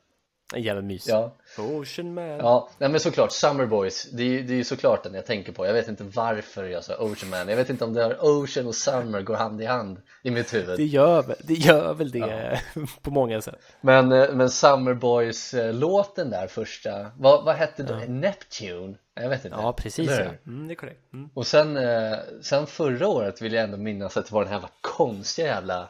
En 0.53 0.61
jävla 0.61 0.81
mys. 0.81 1.07
Ja, 1.07 1.35
Ocean 1.57 2.13
Man. 2.13 2.23
ja. 2.27 2.69
Nej, 2.77 2.89
men 2.89 2.99
såklart 2.99 3.31
Summer 3.31 3.65
Boys 3.65 4.03
Det 4.11 4.23
är, 4.23 4.27
ju- 4.27 4.43
det 4.43 4.53
är 4.53 4.57
ju 4.57 4.63
såklart 4.63 5.03
den 5.03 5.13
jag 5.13 5.25
tänker 5.25 5.51
på 5.51 5.65
Jag 5.65 5.73
vet 5.73 5.87
inte 5.87 6.03
varför 6.03 6.63
jag 6.63 6.83
sa 6.83 6.93
Ocean 6.95 7.29
Man 7.29 7.47
Jag 7.49 7.55
vet 7.55 7.69
inte 7.69 7.83
om 7.85 7.93
det 7.93 8.03
har 8.03 8.17
Ocean 8.25 8.67
och 8.67 8.75
Summer 8.75 9.21
går 9.21 9.35
hand 9.35 9.61
i 9.61 9.65
hand 9.65 10.01
i 10.23 10.31
mitt 10.31 10.53
huvud 10.53 10.77
Det 10.79 10.85
gör, 10.85 11.35
det 11.43 11.53
gör 11.53 11.93
väl 11.93 12.11
det 12.11 12.61
på 13.01 13.11
många 13.11 13.41
sätt. 13.41 13.59
Men, 13.81 14.11
eh, 14.11 14.29
men 14.31 14.49
Summer 14.49 14.93
Boys 14.93 15.53
eh, 15.53 15.73
låten 15.73 16.29
där 16.29 16.47
första 16.47 17.11
Vad, 17.17 17.45
vad 17.45 17.55
hette 17.55 17.83
det? 17.83 18.07
Neptune? 18.07 18.95
Jag 19.15 19.29
vet 19.29 19.45
inte 19.45 19.57
Ja, 19.61 19.73
precis 19.73 20.09
ja. 20.11 20.25
Mm, 20.47 20.67
det 20.67 20.73
är 20.73 20.75
korrekt. 20.75 21.13
Mm. 21.13 21.29
Och 21.33 21.47
sen, 21.47 21.77
eh, 21.77 22.17
sen 22.41 22.67
förra 22.67 23.07
året 23.07 23.41
vill 23.41 23.53
jag 23.53 23.63
ändå 23.63 23.77
minnas 23.77 24.17
att 24.17 24.25
det 24.25 24.33
var 24.33 24.43
den 24.43 24.53
här 24.53 24.61
konstiga 24.81 25.47
jävla 25.47 25.89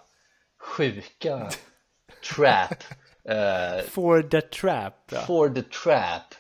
sjuka 0.62 1.50
trap 2.36 2.84
eh, 3.30 3.84
For 3.90 4.22
the 4.22 4.42
Trap. 4.42 4.94
Ja. 5.12 5.20
For 5.20 5.50
the 5.50 5.62
trap 5.62 6.34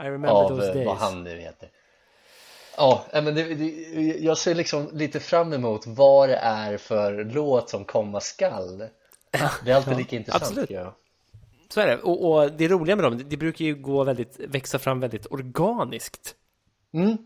I 0.00 0.02
remember 0.02 0.28
av 0.28 0.48
those 0.48 0.68
eh, 0.68 0.74
days. 0.74 0.86
vad 0.86 0.96
han 0.96 1.24
nu 1.24 1.40
heter 1.40 1.68
Ja, 2.76 3.04
eh, 3.12 3.22
men 3.22 3.34
det, 3.34 3.54
det, 3.54 3.64
jag 4.18 4.38
ser 4.38 4.54
liksom 4.54 4.90
lite 4.92 5.20
fram 5.20 5.52
emot 5.52 5.86
vad 5.86 6.28
det 6.28 6.36
är 6.36 6.76
för 6.76 7.24
låt 7.24 7.70
som 7.70 7.84
komma 7.84 8.20
skall 8.20 8.78
Det 9.64 9.70
är 9.70 9.74
alltid 9.74 9.96
lika 9.96 10.16
intressant 10.16 10.42
absolut. 10.42 10.68
tycker 10.68 10.80
jag. 10.80 10.92
Så 11.68 11.80
är 11.80 11.86
det. 11.86 11.96
Och, 12.02 12.30
och 12.30 12.52
det 12.52 12.68
roliga 12.68 12.96
med 12.96 13.04
dem, 13.04 13.18
det, 13.18 13.24
det 13.24 13.36
brukar 13.36 13.64
ju 13.64 13.74
gå 13.74 14.04
väldigt, 14.04 14.40
växa 14.40 14.78
fram 14.78 15.00
väldigt 15.00 15.26
organiskt. 15.30 16.34
Mm. 16.92 17.18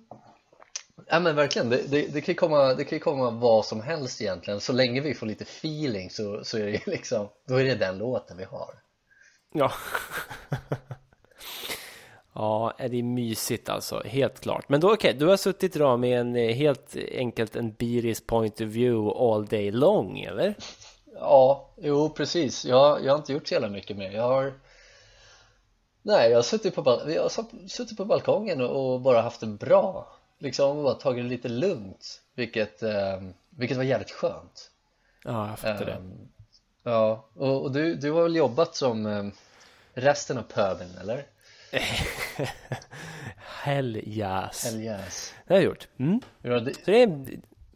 Ja 1.07 1.21
men 1.21 1.37
verkligen, 1.37 1.71
det, 1.71 1.83
det, 1.91 2.07
det, 2.07 2.21
kan 2.21 2.35
komma, 2.35 2.75
det 2.75 2.85
kan 2.85 2.97
ju 2.97 3.03
komma 3.03 3.31
vad 3.31 3.65
som 3.65 3.81
helst 3.81 4.21
egentligen 4.21 4.61
Så 4.61 4.73
länge 4.73 5.01
vi 5.01 5.15
får 5.15 5.27
lite 5.27 5.45
feeling 5.45 6.11
så, 6.11 6.45
så 6.45 6.59
är 6.59 6.65
det 6.67 6.87
liksom 6.87 7.29
Då 7.49 7.55
är 7.55 7.65
det 7.65 7.75
den 7.75 7.99
låten 7.99 8.37
vi 8.37 8.45
har 8.45 8.75
Ja. 9.55 9.73
ja, 12.33 12.75
är 12.79 12.89
det 12.89 12.99
är 12.99 13.03
mysigt 13.03 13.69
alltså, 13.69 14.03
helt 14.05 14.41
klart. 14.41 14.69
Men 14.69 14.81
då 14.81 14.93
okej, 14.93 15.15
du 15.15 15.27
har 15.27 15.37
suttit 15.37 15.77
idag 15.77 16.01
med 16.01 16.21
en 16.21 16.37
eh, 16.37 16.55
helt 16.55 16.97
enkelt 17.13 17.57
en 17.57 17.73
Bearis 17.73 18.27
point 18.27 18.61
of 18.61 18.67
view 18.67 19.19
all 19.21 19.47
day 19.47 19.71
long, 19.71 20.21
eller? 20.21 20.55
Ja, 21.21 21.71
jo 21.77 22.11
precis. 22.11 22.65
Jag, 22.65 23.05
jag 23.05 23.13
har 23.13 23.19
inte 23.19 23.33
gjort 23.33 23.49
så 23.49 23.55
jävla 23.55 23.69
mycket 23.69 23.97
mer. 23.97 24.11
Jag 24.11 24.29
har 24.29 24.53
Nej, 26.07 26.31
jag 26.31 26.39
har 26.39 26.43
suttit 26.43 26.75
på, 26.75 26.83
bal- 26.83 27.15
jag 27.15 27.23
har 27.23 27.69
suttit 27.69 27.97
på 27.97 28.05
balkongen 28.05 28.61
och, 28.61 29.01
bara 29.01 29.21
haft 29.21 29.41
det 29.41 29.47
bra 29.47 30.09
Liksom 30.39 30.83
bara 30.83 30.95
tagit 30.95 31.25
det 31.25 31.29
lite 31.29 31.49
lugnt 31.49 32.21
Vilket, 32.35 32.83
eh, 32.83 33.21
vilket 33.51 33.77
var 33.77 33.85
jävligt 33.85 34.11
skönt 34.11 34.71
Ja, 35.25 35.49
jag 35.49 35.59
fattar 35.59 35.85
det. 35.85 36.03
Ja, 36.85 37.25
och, 37.35 37.63
och 37.63 37.73
du, 37.73 37.95
du 37.95 38.11
har 38.11 38.23
väl 38.23 38.37
jobbat 38.37 38.77
som 38.77 39.07
eh, 39.07 39.25
resten 39.95 40.39
av 40.39 40.43
pöben 40.43 40.89
eller? 41.01 41.27
Hell 43.63 43.97
yes. 43.97 44.65
Hell 44.65 44.81
yes 44.81 45.35
Det 45.47 45.55
har 45.55 45.61
jag 45.61 45.65
gjort. 45.65 45.89
Mm. 45.99 46.21
Har 46.43 46.61
det, 46.61 46.75
Så 46.75 46.81
det 46.91 47.03
är 47.03 47.09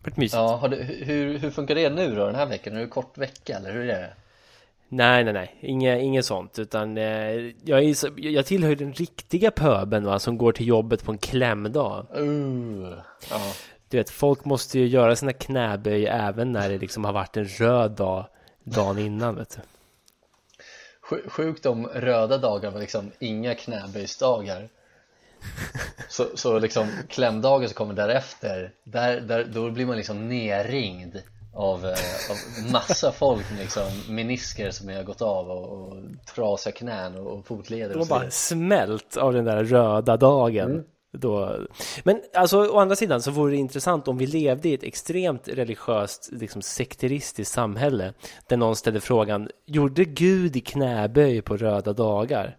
varit 0.03 0.17
mysigt. 0.17 0.35
ja, 0.35 0.57
har 0.57 0.69
det, 0.69 0.77
hur, 0.77 1.39
hur 1.39 1.51
funkar 1.51 1.75
det 1.75 1.91
nu 1.91 2.15
då 2.15 2.27
den 2.27 2.35
här 2.35 2.47
veckan? 2.47 2.77
Är 2.77 2.81
det 2.81 2.87
kort 2.87 3.19
vecka 3.19 3.57
eller 3.57 3.73
hur 3.73 3.81
är 3.81 4.01
det? 4.01 4.13
Nej, 4.89 5.25
nej, 5.25 5.33
nej, 5.33 5.55
inget, 5.61 6.03
inget 6.03 6.25
sånt, 6.25 6.59
utan 6.59 6.99
eh, 6.99 7.05
jag, 7.65 7.85
är, 7.85 8.21
jag 8.21 8.47
tillhör 8.47 8.75
den 8.77 8.93
riktiga 8.93 9.51
pöben 9.51 10.05
va, 10.05 10.19
som 10.19 10.39
går 10.39 10.53
till 10.53 10.67
jobbet 10.67 11.05
på 11.05 11.13
en 11.13 11.19
klämdag. 11.19 12.07
Uh, 12.19 12.95
ja. 13.31 13.41
Du 13.89 13.97
vet, 13.97 14.11
folk 14.11 14.45
måste 14.45 14.79
ju 14.79 14.87
göra 14.87 15.17
sina 15.17 15.33
knäböj 15.33 16.07
även 16.07 16.53
när 16.53 16.69
det 16.69 16.79
liksom 16.79 17.05
har 17.05 17.13
varit 17.13 17.37
en 17.37 17.45
röd 17.45 17.91
dag 17.91 18.27
dagen 18.71 18.99
innan, 18.99 19.37
vet 19.37 19.51
du. 19.57 19.63
Sj- 21.09 21.29
Sjukt 21.29 21.67
om 21.67 21.87
röda 21.87 22.39
dagar 22.39 22.71
var 22.71 22.81
liksom 22.81 23.11
inga 23.19 23.55
knäböjsdagar 23.55 24.69
så, 26.09 26.25
så 26.35 26.59
liksom 26.59 26.89
klämdagen 27.09 27.69
som 27.69 27.75
kommer 27.75 27.95
därefter 27.95 28.73
där, 28.85 29.21
där, 29.21 29.45
då 29.45 29.71
blir 29.71 29.87
man 29.87 29.97
liksom 29.97 30.29
nerringd 30.29 31.23
av, 31.55 31.85
eh, 31.87 31.91
av 32.31 32.37
massa 32.73 33.13
folk 33.13 33.47
liksom 33.59 33.85
menisker 34.09 34.71
som 34.71 34.89
har 34.89 35.03
gått 35.03 35.23
av 35.23 35.51
och, 35.51 35.73
och 35.73 35.97
trasiga 36.35 36.73
knän 36.73 37.15
och, 37.15 37.39
och 37.39 37.47
fotleder 37.47 37.95
De 37.95 37.95
och 37.95 37.99
har 37.99 38.05
så 38.07 38.15
bara 38.15 38.31
smält 38.31 39.17
av 39.17 39.33
den 39.33 39.45
där 39.45 39.65
röda 39.65 40.17
dagen. 40.17 40.85
Då... 41.13 41.67
Men 42.05 42.23
alltså, 42.35 42.67
å 42.67 42.79
andra 42.79 42.97
sidan 42.97 43.23
så 43.23 43.31
vore 43.31 43.53
det 43.53 43.57
intressant 43.57 44.09
om 44.09 44.19
vi 44.19 44.27
levde 44.27 44.69
i 44.69 44.75
ett 44.75 44.83
extremt 44.83 45.49
religiöst, 45.49 46.29
liksom 46.33 46.63
sekteristiskt 46.63 47.55
samhälle 47.55 48.15
där 48.49 48.57
någon 48.57 48.77
ställde 48.77 49.01
frågan, 49.01 49.49
gjorde 49.67 50.05
Gud 50.05 50.57
i 50.57 50.61
knäböj 50.61 51.43
på 51.43 51.57
röda 51.57 51.93
dagar? 51.93 52.57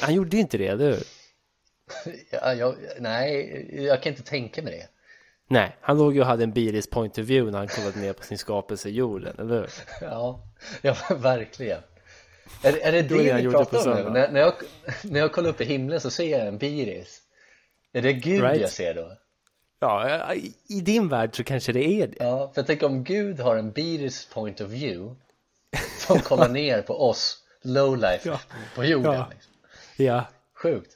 Han 0.00 0.14
gjorde 0.14 0.36
inte 0.36 0.58
det, 0.58 0.66
eller 0.66 0.90
hur? 0.90 1.02
ja, 2.30 2.54
jag, 2.54 2.74
Nej, 2.98 3.84
jag 3.84 4.02
kan 4.02 4.12
inte 4.12 4.22
tänka 4.22 4.62
mig 4.62 4.72
det 4.72 4.88
Nej, 5.48 5.76
han 5.80 5.98
låg 5.98 6.14
ju 6.14 6.20
och 6.20 6.26
hade 6.26 6.44
en 6.44 6.52
biris 6.52 6.90
point 6.90 7.18
of 7.18 7.24
view 7.24 7.52
när 7.52 7.58
han 7.58 7.68
kollade 7.68 8.00
ner 8.00 8.12
på 8.12 8.24
sin 8.24 8.38
skapelse 8.38 8.90
jorden, 8.90 9.34
eller 9.38 9.54
hur? 9.54 9.70
Ja, 10.00 10.40
ja 10.82 10.96
verkligen 11.16 11.80
Är, 12.62 12.76
är 12.76 12.92
det 12.92 13.02
det 13.02 13.22
det 13.22 13.42
vi 13.42 13.50
pratar 13.50 13.90
om 13.90 14.04
nu? 14.04 14.10
När, 14.10 14.32
när, 14.32 14.40
jag, 14.40 14.54
när 15.02 15.20
jag 15.20 15.32
kollar 15.32 15.50
upp 15.50 15.60
i 15.60 15.64
himlen 15.64 16.00
så 16.00 16.10
ser 16.10 16.38
jag 16.38 16.46
en 16.46 16.58
biris 16.58 17.20
Är 17.94 18.02
det 18.02 18.12
Gud 18.12 18.42
Right. 18.42 18.60
jag 18.60 18.70
ser 18.70 18.94
då? 18.94 19.12
Ja, 19.80 20.34
i- 20.68 20.80
din 20.80 21.08
värld 21.08 21.36
så 21.36 21.44
kanske 21.44 21.72
det 21.72 21.84
är 21.84 22.06
det. 22.06 22.16
Ja, 22.18 22.52
för 22.54 22.62
tänker 22.62 22.86
om 22.86 23.04
Gud 23.04 23.40
har 23.40 23.56
en 23.56 23.72
biris 23.72 24.28
point 24.32 24.60
of 24.60 24.68
view 24.68 25.14
som 25.98 26.18
kollar 26.18 26.48
ner 26.60 26.82
på 26.82 27.08
oss 27.08 27.38
lowlife 27.62 28.28
Ja. 28.28 28.40
på 28.74 28.84
jorden 28.84 29.12
Ja. 29.12 29.26
liksom. 29.30 29.52
Ja. 29.96 30.24
Sjukt 30.62 30.90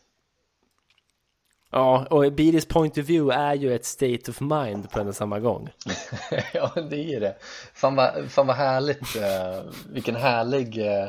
Ja, 1.71 2.07
och 2.11 2.33
Biris 2.33 2.67
point 2.67 2.99
of 2.99 3.05
view 3.05 3.35
är 3.41 3.55
ju 3.55 3.75
ett 3.75 3.85
state 3.85 4.31
of 4.31 4.41
mind 4.41 4.91
på 4.91 5.01
en 5.01 5.09
och 5.09 5.17
samma 5.17 5.39
gång. 5.41 5.71
Ja, 6.53 6.73
det 6.91 7.15
är 7.15 7.21
det 7.21 7.37
Fan 7.75 7.95
vad, 7.97 8.31
fan 8.31 8.47
vad 8.47 8.57
härligt 8.57 9.17
eh, 9.17 9.63
Vilken 9.89 10.17
härlig 10.17 10.87
eh, 10.87 11.09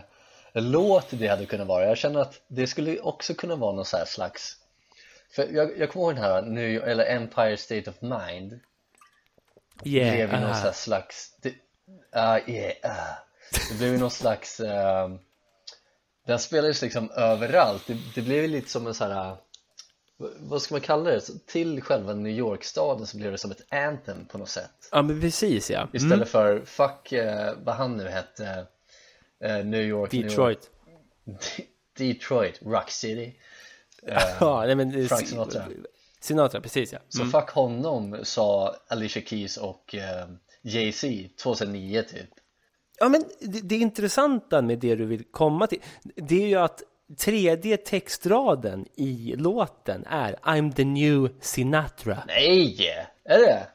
låt 0.53 1.05
det 1.09 1.27
hade 1.27 1.45
kunnat 1.45 1.67
vara 1.67 1.85
Jag 1.85 1.97
känner 1.97 2.19
att 2.19 2.41
det 2.47 2.67
skulle 2.67 2.99
också 2.99 3.33
kunna 3.33 3.55
vara 3.55 3.71
någon 3.75 3.85
så 3.85 3.97
här 3.97 4.05
slags 4.05 4.55
för 5.31 5.47
jag, 5.53 5.77
jag 5.77 5.89
kommer 5.91 6.05
ihåg 6.05 6.15
den 6.15 6.23
här 6.23 6.41
New, 6.41 6.83
eller 6.83 7.05
Empire 7.05 7.57
State 7.57 7.89
of 7.89 8.01
Mind 8.01 8.59
Yeah. 9.83 10.15
blev 10.15 10.31
ju 10.33 10.39
någon 10.39 10.51
ah. 10.51 10.53
så 10.55 10.61
här 10.65 10.71
slags 10.71 11.35
det, 11.41 11.53
ah, 12.11 12.39
yeah, 12.47 12.73
ah. 12.83 13.17
det 13.69 13.77
blev 13.77 13.91
ju 13.93 13.97
någon 13.97 14.11
slags 14.11 14.59
uh, 14.59 15.09
den 16.25 16.39
spelades 16.39 16.81
liksom 16.81 17.11
överallt 17.11 17.87
det, 17.87 17.97
det 18.15 18.21
blev 18.21 18.41
ju 18.41 18.47
lite 18.47 18.69
som 18.69 18.87
en 18.87 18.93
så 18.93 19.05
här 19.05 19.37
vad- 20.39 20.61
ska 20.61 20.73
man 20.73 20.81
kalla 20.81 21.09
det? 21.11 21.21
Så 21.21 21.33
Till 21.45 21.81
själva 21.81 22.13
New 22.13 22.33
York-staden 22.37 23.07
så 23.07 23.17
blev 23.17 23.31
det 23.31 23.37
som 23.37 23.51
ett 23.51 23.73
anthem 23.73 24.25
på 24.25 24.37
något 24.37 24.49
sätt 24.49 24.89
Ja, 24.91 25.01
men 25.01 25.21
precis 25.21 25.71
ja. 25.71 25.87
Istället 25.93 26.13
Mm. 26.13 26.27
för 26.27 26.61
fuck 26.65 27.11
eh, 27.11 27.53
vad 27.63 27.75
han 27.75 27.97
nu 27.97 28.07
hette 28.07 28.65
eh, 29.43 29.65
New 29.65 29.81
York 29.81 30.11
New 30.11 30.21
York, 30.21 30.29
Detroit. 30.29 30.69
Detroit, 31.97 32.59
Rock 32.61 32.91
City 32.91 33.35
Ja, 34.39 34.63
nej 34.65 34.75
men... 34.75 35.07
Frank 35.07 35.27
Sinatra. 35.27 35.63
Sinatra, 36.19 36.61
precis 36.61 36.93
ja. 36.93 36.99
Så 37.09 37.25
fuck 37.25 37.49
honom 37.49 38.17
sa 38.23 38.75
Alicia 38.87 39.21
Keys 39.25 39.57
och 39.57 39.95
eh, 39.95 40.27
Jay-Z 40.61 41.07
2009 41.43 42.03
typ 42.03 42.29
Ja, 42.99 43.09
men 43.09 43.23
det, 43.39 43.61
det 43.61 43.75
intressanta 43.75 44.61
med 44.61 44.79
det 44.79 44.95
du 44.95 45.05
vill 45.05 45.23
komma 45.23 45.67
till, 45.67 45.81
det 46.15 46.43
är 46.43 46.47
ju 46.47 46.55
att 46.55 46.83
tredje 47.17 47.77
textraden 47.77 48.85
i 48.95 49.35
låten 49.37 50.05
är 50.05 50.33
I'm 50.33 50.73
the 50.73 50.83
new 50.83 51.29
Sinatra. 51.41 52.23
Nej! 52.27 52.89
Är 53.23 53.39
det? 53.39 53.67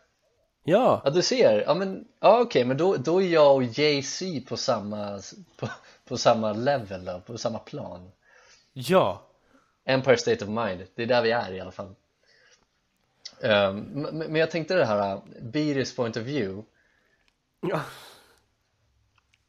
Ja, 0.65 1.03
Ja 1.05 1.11
du 1.11 1.23
ser, 1.23 1.65
ja 1.67 1.75
men 1.75 2.05
ja, 2.21 2.41
okej 2.41 2.65
men 2.65 2.77
då, 2.77 2.97
då 2.97 3.23
är 3.23 3.27
jag 3.27 3.55
och 3.55 3.65
Jay-Z 3.65 4.49
på 4.49 4.57
samma 4.57 5.21
på, 5.57 5.69
på 6.09 6.17
samma 6.17 6.53
level 6.53 7.05
då, 7.05 7.21
på 7.27 7.39
samma 7.39 7.59
plan 7.59 8.11
ja. 8.73 9.23
Empire 9.85 10.17
State 10.17 10.45
of 10.45 10.51
Mind, 10.51 10.87
det 10.95 11.03
är 11.03 11.07
där 11.07 11.23
vi 11.23 11.31
är 11.31 11.53
i 11.53 11.61
alla 11.61 11.73
fall. 11.73 11.95
Ehm, 13.43 13.77
men, 14.13 14.35
jag 14.35 14.51
tänkte 14.51 14.75
det 14.75 14.85
här, 14.85 15.21
Bearis 15.43 15.97
point 15.97 16.17
of 16.17 16.23
view. 16.23 16.63
Ja. 17.61 17.81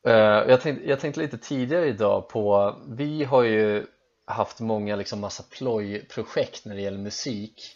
Eh, 0.04 0.50
jag, 0.50 0.62
tänkte, 0.62 0.90
jag 0.90 1.00
tänkte 1.00 1.22
lite 1.22 1.38
tidigare 1.38 1.88
idag 1.88 2.30
på, 2.30 2.76
vi 2.88 3.24
har 3.24 3.44
ju 3.44 3.86
haft 4.26 4.60
många 4.60 4.96
liksom 4.96 5.20
massa 5.20 5.44
plojprojekt 5.44 6.66
när 6.66 6.76
det 6.76 6.82
gäller 6.82 6.98
musik. 6.98 7.76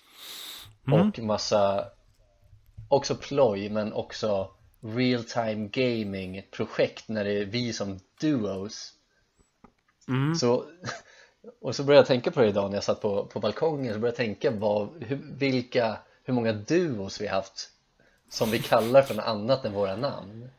Och 0.91 1.19
massa, 1.19 1.85
också 2.89 3.15
ploj 3.15 3.69
men 3.69 3.93
också 3.93 4.51
real 4.81 5.23
time 5.23 5.67
gaming 5.67 6.45
projekt 6.51 7.09
när 7.09 7.23
det 7.23 7.31
är 7.31 7.45
vi 7.45 7.73
som 7.73 7.99
duos. 8.21 8.93
Så, 10.39 10.65
och 11.61 11.75
så 11.75 11.83
började 11.83 11.99
jag 11.99 12.07
tänka 12.07 12.31
på 12.31 12.41
det 12.41 12.47
idag 12.47 12.69
när 12.69 12.77
jag 12.77 12.83
satt 12.83 13.01
på, 13.01 13.25
på 13.25 13.39
balkongen 13.39 13.93
så 13.93 13.99
började 13.99 14.23
jag 14.23 14.27
tänka 14.27 14.51
vad, 14.51 14.89
hur, 14.99 15.19
vilka, 15.37 15.97
hur 16.23 16.33
många 16.33 16.53
duos 16.53 17.21
vi 17.21 17.27
har 17.27 17.35
haft 17.35 17.69
som 18.29 18.51
vi 18.51 18.59
kallar 18.59 19.01
för 19.01 19.15
något 19.15 19.25
annat 19.25 19.65
än 19.65 19.73
våra 19.73 19.95
namn 19.95 20.49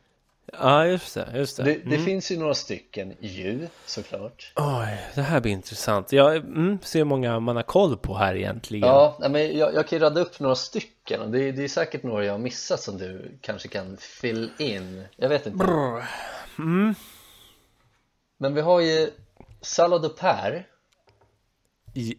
Ja, 0.59 0.85
just 0.85 1.13
det, 1.13 1.27
just 1.33 1.57
det. 1.57 1.63
Det, 1.63 1.79
det 1.85 1.99
finns 1.99 2.31
ju 2.31 2.37
några 2.37 2.53
stycken 2.53 3.13
ju 3.19 3.67
såklart. 3.85 4.53
Oj, 4.55 4.97
det 5.15 5.21
här 5.21 5.39
blir 5.39 5.51
intressant. 5.51 6.11
Jag 6.11 6.35
mm, 6.35 6.79
ser 6.83 6.99
hur 6.99 7.05
många 7.05 7.39
man 7.39 7.55
har 7.55 7.63
koll 7.63 7.97
på 7.97 8.17
här 8.17 8.35
egentligen. 8.35 8.89
Ja, 8.89 9.17
men 9.29 9.57
jag, 9.57 9.73
jag 9.73 9.87
kan 9.87 9.99
ju 9.99 10.05
radda 10.05 10.21
upp 10.21 10.39
några 10.39 10.55
stycken 10.55 11.21
och 11.21 11.29
det, 11.29 11.51
det 11.51 11.63
är 11.63 11.67
säkert 11.67 12.03
några 12.03 12.25
jag 12.25 12.33
har 12.33 12.39
missat 12.39 12.79
som 12.79 12.97
du 12.97 13.37
kanske 13.41 13.67
kan 13.67 13.97
fill 13.97 14.51
in. 14.57 15.03
Jag 15.15 15.29
vet 15.29 15.45
inte. 15.45 15.65
Mm. 16.57 16.95
Men 18.37 18.53
vi 18.53 18.61
har 18.61 18.79
ju 18.79 19.09
Salad 19.61 20.05
och 20.05 20.17
Per. 20.17 20.67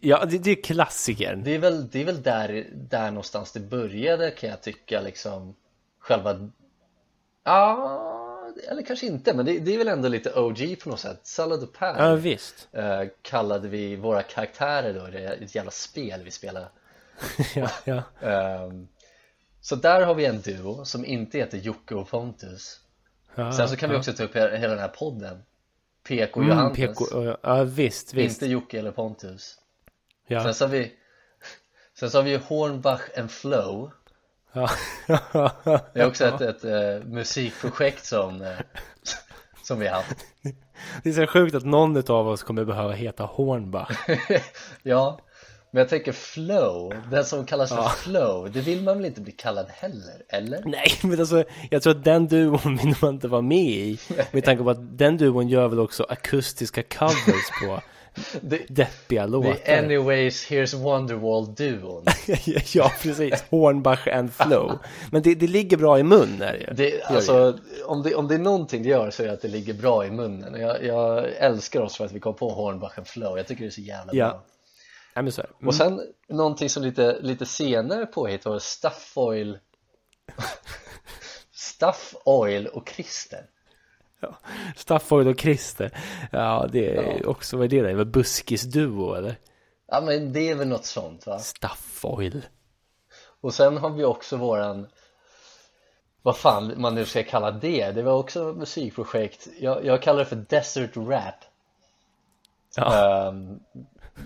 Ja, 0.01 0.25
det, 0.25 0.37
det 0.37 0.51
är 0.51 0.63
klassikern. 0.63 1.43
Det 1.43 1.51
är 1.55 1.59
väl, 1.59 1.89
det 1.89 2.01
är 2.01 2.05
väl 2.05 2.21
där, 2.21 2.67
där 2.73 3.11
någonstans 3.11 3.51
det 3.51 3.59
började 3.59 4.31
kan 4.31 4.49
jag 4.49 4.61
tycka 4.61 5.01
liksom 5.01 5.55
Själva 5.99 6.49
Ja, 7.43 8.09
eller 8.69 8.81
kanske 8.81 9.05
inte 9.05 9.33
men 9.33 9.45
det, 9.45 9.59
det 9.59 9.73
är 9.73 9.77
väl 9.77 9.87
ändå 9.87 10.07
lite 10.07 10.33
OG 10.39 10.79
på 10.83 10.89
något 10.89 10.99
sätt 10.99 11.19
Salad 11.23 11.63
och 11.63 11.73
Per 11.73 12.09
Ja, 12.09 12.15
visst. 12.15 12.67
eh, 12.71 13.01
kallade 13.21 13.67
vi 13.67 13.95
våra 13.95 14.23
karaktärer 14.23 14.93
då, 14.93 15.07
det 15.07 15.19
är 15.19 15.43
ett 15.43 15.55
jävla 15.55 15.71
spel 15.71 16.21
vi 16.23 16.31
spelar 16.31 16.69
ja, 17.55 17.69
ja. 17.83 18.03
Ehm, 18.21 18.87
Så 19.61 19.75
där 19.75 20.05
har 20.05 20.15
vi 20.15 20.25
en 20.25 20.41
duo 20.41 20.85
som 20.85 21.05
inte 21.05 21.37
heter 21.37 21.57
Jocke 21.57 21.95
och 21.95 22.09
Pontus 22.09 22.79
ja 23.35 23.51
Sen 23.51 23.69
så 23.69 23.75
kan 23.75 23.89
vi 23.89 23.95
också 23.95 24.13
ta 24.13 24.23
upp 24.23 24.35
hela 24.35 24.67
den 24.67 24.79
här 24.79 24.87
podden 24.87 25.43
PK 26.07 26.37
Mm, 26.37 26.49
Johannes 26.49 26.77
PK, 26.77 27.05
ja, 27.41 27.63
visst, 27.63 28.13
visst. 28.13 28.41
Inte 28.41 28.51
Jocke 28.53 28.79
eller 28.79 28.91
Pontus 28.91 29.57
Ja. 30.27 30.43
Sen 30.43 30.53
så 30.53 30.65
har 30.65 30.69
vi 30.69 30.91
Sen 31.99 32.09
så 32.09 32.17
har 32.17 32.23
vi 32.23 32.31
ju 32.31 32.37
Hornbach 32.37 33.01
and 33.17 33.31
Flow 33.31 33.91
Ja. 34.53 34.69
Det 35.93 35.99
är 35.99 36.07
också 36.07 36.25
ett, 36.25 36.41
ett 36.41 36.63
eh, 36.63 37.07
musikprojekt 37.07 38.05
som 38.05 38.41
eh, 38.41 38.51
Som 39.63 39.79
vi 39.79 39.87
har 39.87 39.95
haft 39.95 40.17
Det 41.03 41.09
är 41.09 41.13
så 41.13 41.27
sjukt 41.27 41.55
att 41.55 41.65
någon 41.65 41.97
av 42.11 42.27
oss 42.27 42.43
kommer 42.43 42.65
behöva 42.65 42.93
heta 42.93 43.23
Hornbach. 43.23 44.07
Ja 44.83 45.19
Men 45.73 45.79
jag 45.79 45.89
tänker 45.89 46.11
Flow 46.11 46.93
Den 47.11 47.25
som 47.25 47.45
kallas 47.45 47.69
för 47.69 47.83
Flow 47.89 48.51
Det 48.51 48.61
vill 48.61 48.81
man 48.83 48.97
väl 48.97 49.05
inte 49.05 49.21
bli 49.21 49.31
kallad 49.31 49.65
heller, 49.69 50.23
eller? 50.29 50.61
Nej, 50.65 50.91
men 51.03 51.19
alltså 51.19 51.43
jag 51.69 51.81
tror 51.81 51.95
att 51.97 52.03
den 52.03 52.27
duon 52.27 52.77
vill 52.83 52.95
man 53.01 53.13
inte 53.13 53.27
vara 53.27 53.41
med 53.41 53.57
i. 53.65 53.99
Med 54.31 54.43
tanke 54.43 54.63
på 54.63 54.69
att 54.69 54.97
den 54.97 55.17
duon 55.17 55.47
gör 55.47 55.67
väl 55.67 55.79
också 55.79 56.05
akustiska 56.09 56.83
covers 56.83 57.49
på 57.65 57.79
Det, 58.41 58.59
deppiga 58.69 59.25
låtar. 59.25 59.57
är 59.63 59.83
anyways 59.83 60.49
Here's 60.51 60.75
Wonderwall-duon 60.83 62.05
ja, 62.73 62.91
precis. 63.01 63.43
Hornbach 63.49 64.07
and 64.07 64.33
Flow. 64.33 64.71
Men 65.11 65.21
det, 65.21 65.35
det 65.35 65.47
ligger 65.47 65.77
bra 65.77 65.99
i 65.99 66.03
mun 66.03 66.41
är 66.41 66.53
det 66.53 66.59
ju. 66.59 66.73
det, 66.73 67.03
alltså, 67.03 67.57
om, 67.85 68.03
det, 68.03 68.15
om 68.15 68.27
det 68.27 68.33
är 68.35 68.39
någonting 68.39 68.83
det 68.83 68.89
gör 68.89 69.11
så 69.11 69.23
är 69.23 69.27
det 69.27 69.33
att 69.33 69.41
det 69.41 69.47
ligger 69.47 69.73
bra 69.73 70.05
i 70.05 70.11
munnen 70.11 70.61
jag, 70.61 70.83
jag 70.83 71.25
älskar 71.37 71.81
oss 71.81 71.97
för 71.97 72.05
att 72.05 72.11
vi 72.11 72.19
kom 72.19 72.33
på 72.35 72.49
Hornbach 72.49 72.97
and 72.97 73.07
Flow 73.07 73.37
Jag 73.37 73.47
tycker 73.47 73.61
det 73.63 73.69
är 73.69 73.71
så 73.71 73.81
jävla 73.81 74.13
Ja. 74.13 74.27
bra 74.29 74.41
Nej, 75.15 75.23
men 75.23 75.31
så 75.31 75.41
det. 75.41 75.67
Och 75.67 75.75
sen 75.75 76.01
någonting 76.29 76.69
som 76.69 76.83
lite, 76.83 77.19
lite 77.21 77.45
senare 77.45 78.05
påhitt 78.05 78.45
var 78.45 78.59
Stuff 78.59 79.11
Oil 79.15 79.59
Stuff 81.51 82.15
Oil 82.25 82.67
och 82.67 82.89
Christer 82.89 83.45
Ja. 84.23 84.37
Stafford 84.75 85.27
och 85.27 85.39
Christer. 85.39 85.97
Ja, 86.31 86.67
det 86.71 86.95
är 86.95 87.27
också, 87.27 87.57
vad 87.57 87.65
är 87.65 87.69
det 87.69 87.81
där? 87.81 87.95
Det 87.95 88.05
buskisduo 88.05 89.13
eller? 89.13 89.35
Ja 89.87 90.01
men 90.01 90.33
det 90.33 90.49
är 90.49 90.55
väl 90.55 90.67
något 90.67 90.85
sånt 90.85 91.27
va? 91.27 91.39
Staffoil. 91.39 92.45
Och 93.41 93.53
sen 93.53 93.77
har 93.77 93.89
vi 93.89 94.03
också 94.03 94.37
våran 94.37 94.87
Vad 96.21 96.37
fan 96.37 96.73
man 96.77 96.95
nu 96.95 97.05
ska 97.05 97.23
kalla 97.23 97.51
det 97.51 97.91
Det 97.91 98.01
var 98.01 98.13
också 98.13 98.49
ett 98.49 98.55
musikprojekt 98.57 99.47
Jag, 99.59 99.85
jag 99.85 100.01
kallar 100.01 100.19
det 100.19 100.25
för 100.25 100.35
Desert 100.35 100.97
Rap 100.97 101.35
Ja. 102.75 103.27
Ehm, 103.27 103.59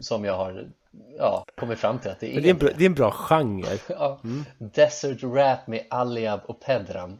Som 0.01 0.25
jag 0.25 0.37
har 0.37 0.69
Ja, 1.17 1.45
kommit 1.55 1.79
fram 1.79 1.99
till 1.99 2.11
att 2.11 2.19
det 2.19 2.35
är 2.35 2.41
det, 2.41 2.47
är 2.47 2.51
en 2.51 2.57
bra, 2.57 2.69
det 2.77 2.83
är 2.83 2.89
en 2.89 2.93
bra 2.93 3.11
genre. 3.11 3.77
ja, 3.89 4.19
Desert 4.57 5.23
Rap 5.23 5.67
med 5.67 5.85
Aliab 5.89 6.39
och 6.45 6.59
Pedram 6.59 7.17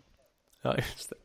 Ja, 0.61 0.75
just 0.75 1.09
det. 1.09 1.15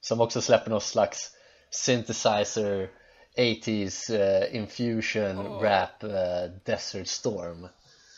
Som 0.00 0.20
också 0.20 0.40
släpper 0.40 0.70
någon 0.70 0.80
slags 0.80 1.30
synthesizer 1.70 2.88
80s 3.36 4.14
eh, 4.20 4.56
infusion 4.56 5.60
rap 5.60 6.02
eh, 6.02 6.50
Desert 6.64 7.06
Storm 7.06 7.68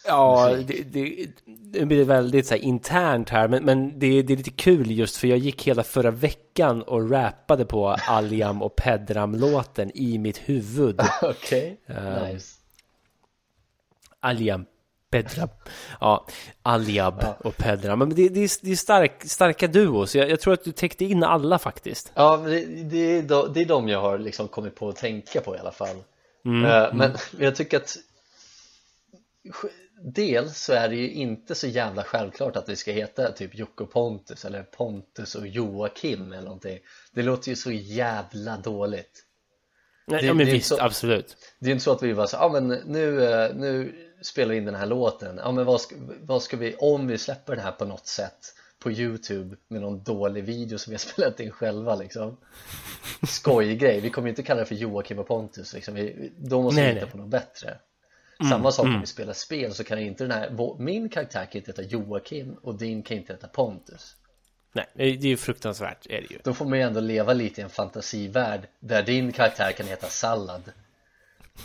Ja, 0.06 0.56
det, 0.66 0.82
det, 0.82 1.26
det 1.44 1.86
blir 1.86 2.04
väldigt 2.04 2.46
så 2.46 2.54
här 2.54 2.62
internt 2.62 3.28
här, 3.28 3.48
men, 3.48 3.64
men 3.64 3.98
det, 3.98 4.22
det 4.22 4.32
är 4.32 4.36
lite 4.36 4.50
kul 4.50 4.90
just 4.90 5.16
för 5.16 5.28
jag 5.28 5.38
gick 5.38 5.66
hela 5.66 5.82
förra 5.82 6.10
veckan 6.10 6.82
och 6.82 7.10
rappade 7.10 7.64
på 7.64 7.96
Aliam 8.08 8.62
och 8.62 8.76
Pedram-låten 8.76 9.90
i 9.94 10.18
mitt 10.18 10.38
huvud. 10.38 11.00
Okej, 11.22 11.80
Ehm, 11.86 12.32
nice 12.32 12.59
Aliam, 14.20 14.64
Pedram, 15.10 15.48
ja, 16.00 16.26
Aliab 16.62 17.24
och 17.38 17.56
Pedram. 17.56 17.98
Men 17.98 18.08
det, 18.14 18.28
det, 18.28 18.40
är, 18.40 18.50
det 18.64 18.70
är 18.72 18.76
stark, 18.76 19.24
starka 19.24 19.66
duos, 19.66 20.14
jag, 20.14 20.30
jag 20.30 20.40
tror 20.40 20.54
att 20.54 20.64
du 20.64 20.72
täckte 20.72 21.04
in 21.04 21.24
alla 21.24 21.58
faktiskt. 21.58 22.12
Ja, 22.14 22.36
det, 22.36 22.64
det, 22.84 22.98
är 23.18 23.22
de, 23.22 23.52
det 23.52 23.60
är 23.60 23.64
de 23.64 23.88
jag 23.88 24.00
har 24.00 24.18
liksom 24.18 24.48
kommit 24.48 24.74
på 24.74 24.88
att 24.88 24.96
tänka 24.96 25.40
på 25.40 25.56
i 25.56 25.58
alla 25.58 25.72
fall 25.72 25.96
Mm, 26.44 26.64
Eh, 26.64 26.94
Men 26.94 27.12
jag 27.38 27.56
tycker 27.56 27.76
att 27.76 27.96
Dels 30.02 30.58
så 30.64 30.72
är 30.72 30.88
det 30.88 30.94
ju 30.96 31.10
inte 31.12 31.54
så 31.54 31.66
jävla 31.66 32.02
självklart 32.04 32.56
att 32.56 32.66
det 32.66 32.76
ska 32.76 32.92
heta 32.92 33.32
typ 33.32 33.54
Jocke 33.54 33.82
och 33.82 33.92
Pontus 33.92 34.44
eller 34.44 34.62
Pontus 34.62 35.34
och 35.34 35.46
Joakim 35.46 36.32
eller 36.32 36.42
någonting 36.42 36.78
Det 37.12 37.22
låter 37.22 37.48
ju 37.48 37.56
så 37.56 37.70
jävla 37.70 38.56
dåligt 38.56 39.24
Nej, 40.06 40.20
Det- 40.20 40.26
ja, 40.26 40.34
men 40.34 40.46
visst, 40.46 40.68
så- 40.68 40.80
absolut. 40.80 41.36
Det 41.58 41.66
är 41.68 41.72
inte 41.72 41.84
så 41.84 41.92
att 41.92 42.02
vi 42.02 42.14
bara 42.14 42.26
så, 42.26 42.36
ja 42.36 42.48
men 42.48 42.68
nu, 42.86 43.24
eh, 43.24 43.54
nu 43.54 43.94
spelar 44.22 44.54
in 44.54 44.64
den 44.64 44.74
här 44.74 44.86
låten. 44.86 45.40
Ja 45.44 45.52
men 45.52 45.64
vad 45.64 45.80
ska, 45.80 45.94
vad 46.20 46.42
ska 46.42 46.56
vi, 46.56 46.74
om 46.74 47.06
vi 47.06 47.18
släpper 47.18 47.56
den 47.56 47.64
här 47.64 47.72
på 47.72 47.84
något 47.84 48.06
sätt 48.06 48.54
på 48.78 48.90
Youtube 48.90 49.56
med 49.68 49.80
någon 49.80 50.02
dålig 50.02 50.44
video 50.44 50.78
som 50.78 50.90
vi 50.90 50.94
har 50.94 50.98
spelat 51.12 51.40
in 51.40 51.50
själva 51.50 51.94
liksom. 51.94 52.36
Skojgrej, 53.22 54.00
vi 54.00 54.10
kommer 54.10 54.28
ju 54.28 54.30
inte 54.30 54.42
kalla 54.42 54.60
det 54.60 54.66
för 54.66 54.74
Joakim 54.74 55.18
och 55.18 55.26
Pontus 55.26 55.74
liksom. 55.74 55.94
vi, 55.94 56.32
Då 56.36 56.62
måste 56.62 56.80
Nej, 56.80 56.94
vi 56.94 57.00
hitta 57.00 57.10
på 57.10 57.18
något 57.18 57.28
bättre. 57.28 57.78
Samma 58.48 58.72
sak 58.72 58.86
om 58.86 59.00
vi 59.00 59.06
spelar 59.06 59.32
spel 59.32 59.74
så 59.74 59.84
kan 59.84 59.98
inte 59.98 60.24
den 60.24 60.30
här, 60.30 60.78
min 60.78 61.08
karaktär 61.08 61.44
kan 61.44 61.58
inte 61.58 61.70
heta 61.70 61.82
Joakim 61.82 62.56
och 62.62 62.74
din 62.74 63.02
kan 63.02 63.16
inte 63.16 63.32
heta 63.32 63.48
Pontus. 63.48 64.16
Nej, 64.72 64.86
det 64.94 65.04
är 65.04 65.30
ju 65.30 65.36
fruktansvärt, 65.36 66.06
är 66.06 66.20
det 66.20 66.30
ju. 66.30 66.38
Då 66.44 66.54
får 66.54 66.64
man 66.64 66.78
ju 66.78 66.84
ändå 66.84 67.00
leva 67.00 67.32
lite 67.32 67.60
i 67.60 67.64
en 67.64 67.70
fantasivärld 67.70 68.60
där 68.80 69.02
din 69.02 69.32
karaktär 69.32 69.72
kan 69.72 69.86
heta 69.86 70.08
Sallad 70.08 70.62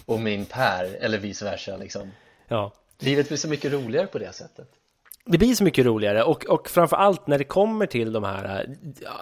och 0.06 0.20
min 0.20 0.46
Per, 0.46 0.98
eller 1.00 1.18
vice 1.18 1.46
versa 1.46 1.78
liksom 1.78 2.12
Ja. 2.48 2.74
Livet 3.00 3.28
blir 3.28 3.38
så 3.38 3.48
mycket 3.48 3.72
roligare 3.72 4.08
på 4.08 4.20
det 4.20 4.34
sättet 4.34 4.68
Det 5.26 5.38
blir 5.38 5.56
så 5.56 5.64
mycket 5.64 5.86
roligare 5.86 6.24
och, 6.24 6.46
och 6.46 6.70
framförallt 6.70 7.28
när 7.28 7.38
det 7.38 7.44
kommer 7.44 7.86
till 7.86 8.14
de 8.14 8.24
här 8.24 8.76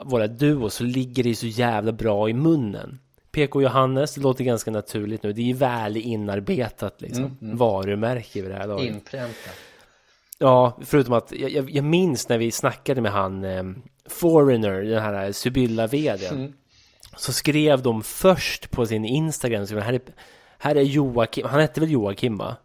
våra 0.06 0.28
duos 0.28 0.74
så 0.74 0.84
ligger 0.84 1.24
det 1.24 1.36
så 1.36 1.48
jävla 1.48 1.92
bra 1.92 2.30
i 2.30 2.34
munnen. 2.34 3.00
PK 3.32 3.62
Johannes, 3.62 4.16
det 4.16 4.22
låter 4.22 4.44
ganska 4.44 4.72
naturligt 4.72 5.24
nu. 5.24 5.34
Det 5.34 5.42
är 5.42 5.46
ju 5.46 5.54
väl 5.54 5.98
inarbetat 5.98 7.02
liksom. 7.02 7.38
Varumärke 7.40 8.42
vid 8.42 8.52
det 8.52 8.58
här 8.58 8.68
laget. 8.68 8.94
Inpräntat 8.94 9.56
Ja, 10.38 10.78
förutom 10.86 11.14
att 11.14 11.32
jag, 11.32 11.52
jag, 11.52 11.70
jag 11.70 11.86
minns 11.86 12.30
när 12.30 12.38
vi 12.38 12.52
snackade 12.52 13.02
med 13.02 13.12
han 13.12 13.44
eh, 13.44 13.64
Foreigner, 14.06 14.82
den 14.82 15.02
här 15.02 15.32
Sibylla 15.32 15.88
vdn 15.88 16.54
Så 17.18 17.34
skrev 17.34 17.82
de 17.82 18.04
först 18.04 18.72
på 18.72 18.86
sin 18.86 19.06
Instagram, 19.06 19.68
så 19.68 19.80
här 19.80 19.94
är, 19.94 20.02
här 20.58 20.76
är 20.76 20.82
Joakim, 20.82 21.48
han 21.48 21.60
hette 21.60 21.80
väl 21.80 21.92
Joakim 21.92 22.38
va? 22.38 22.56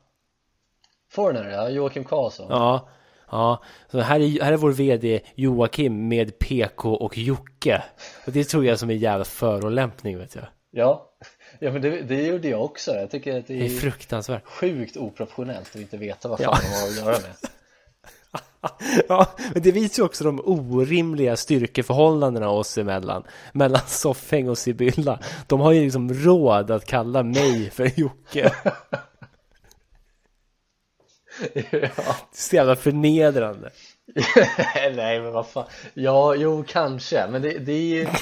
Foreigner, 1.11 1.51
ja, 1.51 1.69
Joakim 1.71 2.05
Karlsson 2.05 2.47
Ja, 2.51 2.89
ja. 3.31 3.63
Så 3.91 4.01
här 4.01 4.21
är, 4.21 4.41
här 4.45 4.53
är 4.53 4.57
vår 4.57 4.73
vd 4.73 5.21
Joakim 5.35 6.09
med 6.09 6.39
PK 6.39 6.95
och 6.95 7.19
Jocke. 7.19 7.83
Och 8.27 8.33
det 8.33 8.45
tror 8.45 8.65
jag 8.65 8.79
som 8.79 8.91
en 8.91 8.99
jävla 8.99 9.25
förolämpning 9.25 10.19
vet 10.19 10.35
jag. 10.35 10.45
Ja, 10.71 11.11
ja 11.61 11.73
men 11.73 11.83
det, 11.83 12.01
det 12.03 12.23
gjorde 12.27 12.49
jag 12.49 12.65
också 12.65 12.91
Jag 12.95 13.11
tycker 13.11 13.39
att 13.39 13.47
det 13.47 13.55
Det 13.55 13.61
är 13.61 13.65
är 13.65 13.69
fruktansvärt. 13.69 14.45
sjukt 14.47 14.97
oproportionellt 14.97 15.69
att 15.75 15.81
inte 15.81 15.97
veta 15.97 16.29
vad 16.29 16.41
Ja. 16.41 16.55
fan 16.57 16.65
de 16.73 16.81
har 16.81 16.89
att 16.89 16.97
göra 16.97 17.23
med 17.29 17.37
Ja, 19.09 19.27
men 19.53 19.63
det 19.63 19.73
visar 19.73 20.03
ju 20.03 20.07
också 20.07 20.25
de 20.25 20.41
orimliga 20.45 21.37
styrkeförhållandena 21.37 22.49
oss 22.51 22.79
emellan. 22.79 23.23
Mellan 23.53 23.81
Soffhäng 23.87 24.49
och 24.49 24.59
Sibylla. 24.59 25.19
De 25.47 25.61
har 25.61 25.73
ju 25.73 25.83
liksom 25.85 26.15
råd 26.15 26.71
att 26.71 26.85
kalla 26.85 27.23
mig 27.23 27.71
för 27.71 28.01
Jocke. 28.01 28.53
ja. 31.71 32.17
Så 32.33 32.57
jävla 32.57 32.77
förnedrande. 32.77 33.71
Nej 34.95 35.21
men 35.21 35.33
vad 35.33 35.47
fan 35.47 35.67
Ja, 35.95 36.35
jo 36.35 36.65
kanske 36.69 37.27
Men 37.31 37.43
det, 37.43 37.59
det 37.59 37.73
är 37.73 37.83
ju 37.97 38.05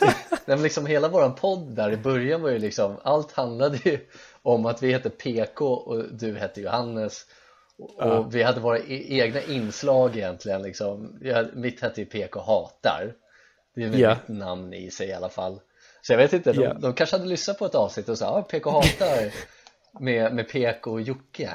Nej, 0.00 0.56
men 0.56 0.62
liksom 0.62 0.86
hela 0.86 1.08
våran 1.08 1.34
podd 1.34 1.76
där 1.76 1.90
i 1.92 1.96
början 1.96 2.42
var 2.42 2.50
ju 2.50 2.58
liksom 2.58 2.96
Allt 3.02 3.32
handlade 3.32 3.78
ju 3.84 3.98
om 4.42 4.66
att 4.66 4.82
vi 4.82 4.92
hette 4.92 5.10
PK 5.10 5.66
och 5.74 6.04
du 6.12 6.34
hette 6.38 6.60
Johannes 6.60 7.26
och, 7.78 8.02
och 8.02 8.34
vi 8.34 8.42
hade 8.42 8.60
våra 8.60 8.78
e 8.78 9.06
egna 9.08 9.40
inslag 9.42 10.16
egentligen 10.16 10.62
liksom 10.62 11.18
jag, 11.22 11.56
Mitt 11.56 11.80
hette 11.80 12.00
ju 12.00 12.06
PK 12.06 12.40
hatar 12.40 13.12
Det 13.74 13.82
är 13.82 13.88
väl 13.88 14.00
Ja. 14.00 14.16
mitt 14.26 14.38
namn 14.38 14.74
i 14.74 14.90
sig 14.90 15.08
i 15.08 15.12
alla 15.12 15.28
fall 15.28 15.60
Så 16.02 16.12
jag 16.12 16.18
vet 16.18 16.32
inte, 16.32 16.52
de, 16.52 16.62
Ja. 16.62 16.74
de 16.74 16.94
kanske 16.94 17.16
hade 17.16 17.28
lyssnat 17.28 17.58
på 17.58 17.66
ett 17.66 17.74
avsnitt 17.74 18.08
och 18.08 18.18
sa 18.18 18.26
ah, 18.28 18.42
PK 18.42 18.70
hatar 18.70 19.32
med, 20.00 20.34
med 20.34 20.48
PK 20.48 20.90
och 20.90 21.00
Jocke 21.00 21.50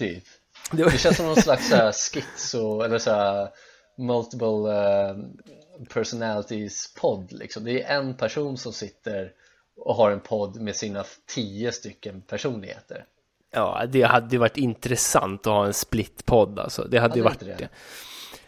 Typ 0.00 0.24
Det 0.72 1.00
känns 1.00 1.16
som 1.16 1.26
någon 1.26 1.36
slags 1.36 1.68
så 1.68 1.76
här 1.76 1.92
schizo 1.92 2.82
eller 2.82 2.98
så 2.98 3.10
här 3.10 3.48
multiple 3.98 4.72
eh, 4.72 5.16
personalities 5.88 6.94
podd 7.00 7.32
liksom 7.32 7.64
Det 7.64 7.82
är 7.82 7.96
en 7.98 8.14
person 8.14 8.58
som 8.58 8.72
sitter 8.72 9.32
och 9.76 9.94
har 9.94 10.10
en 10.10 10.20
podd 10.20 10.60
med 10.60 10.76
sina 10.76 11.04
tio 11.34 11.72
stycken 11.72 12.20
personligheter 12.20 13.04
Ja, 13.52 13.86
det 13.88 14.02
hade 14.02 14.28
ju 14.32 14.38
varit 14.38 14.56
intressant 14.56 15.46
att 15.46 15.52
ha 15.52 15.66
en 15.66 15.72
split-podd 15.72 16.58
alltså. 16.58 16.82
Det 16.84 16.98
hade 16.98 17.18
ju 17.18 17.24
Hade 17.24 17.34
varit 17.34 17.42
inte 17.42 17.56
det. 17.56 17.64
det? 17.64 17.68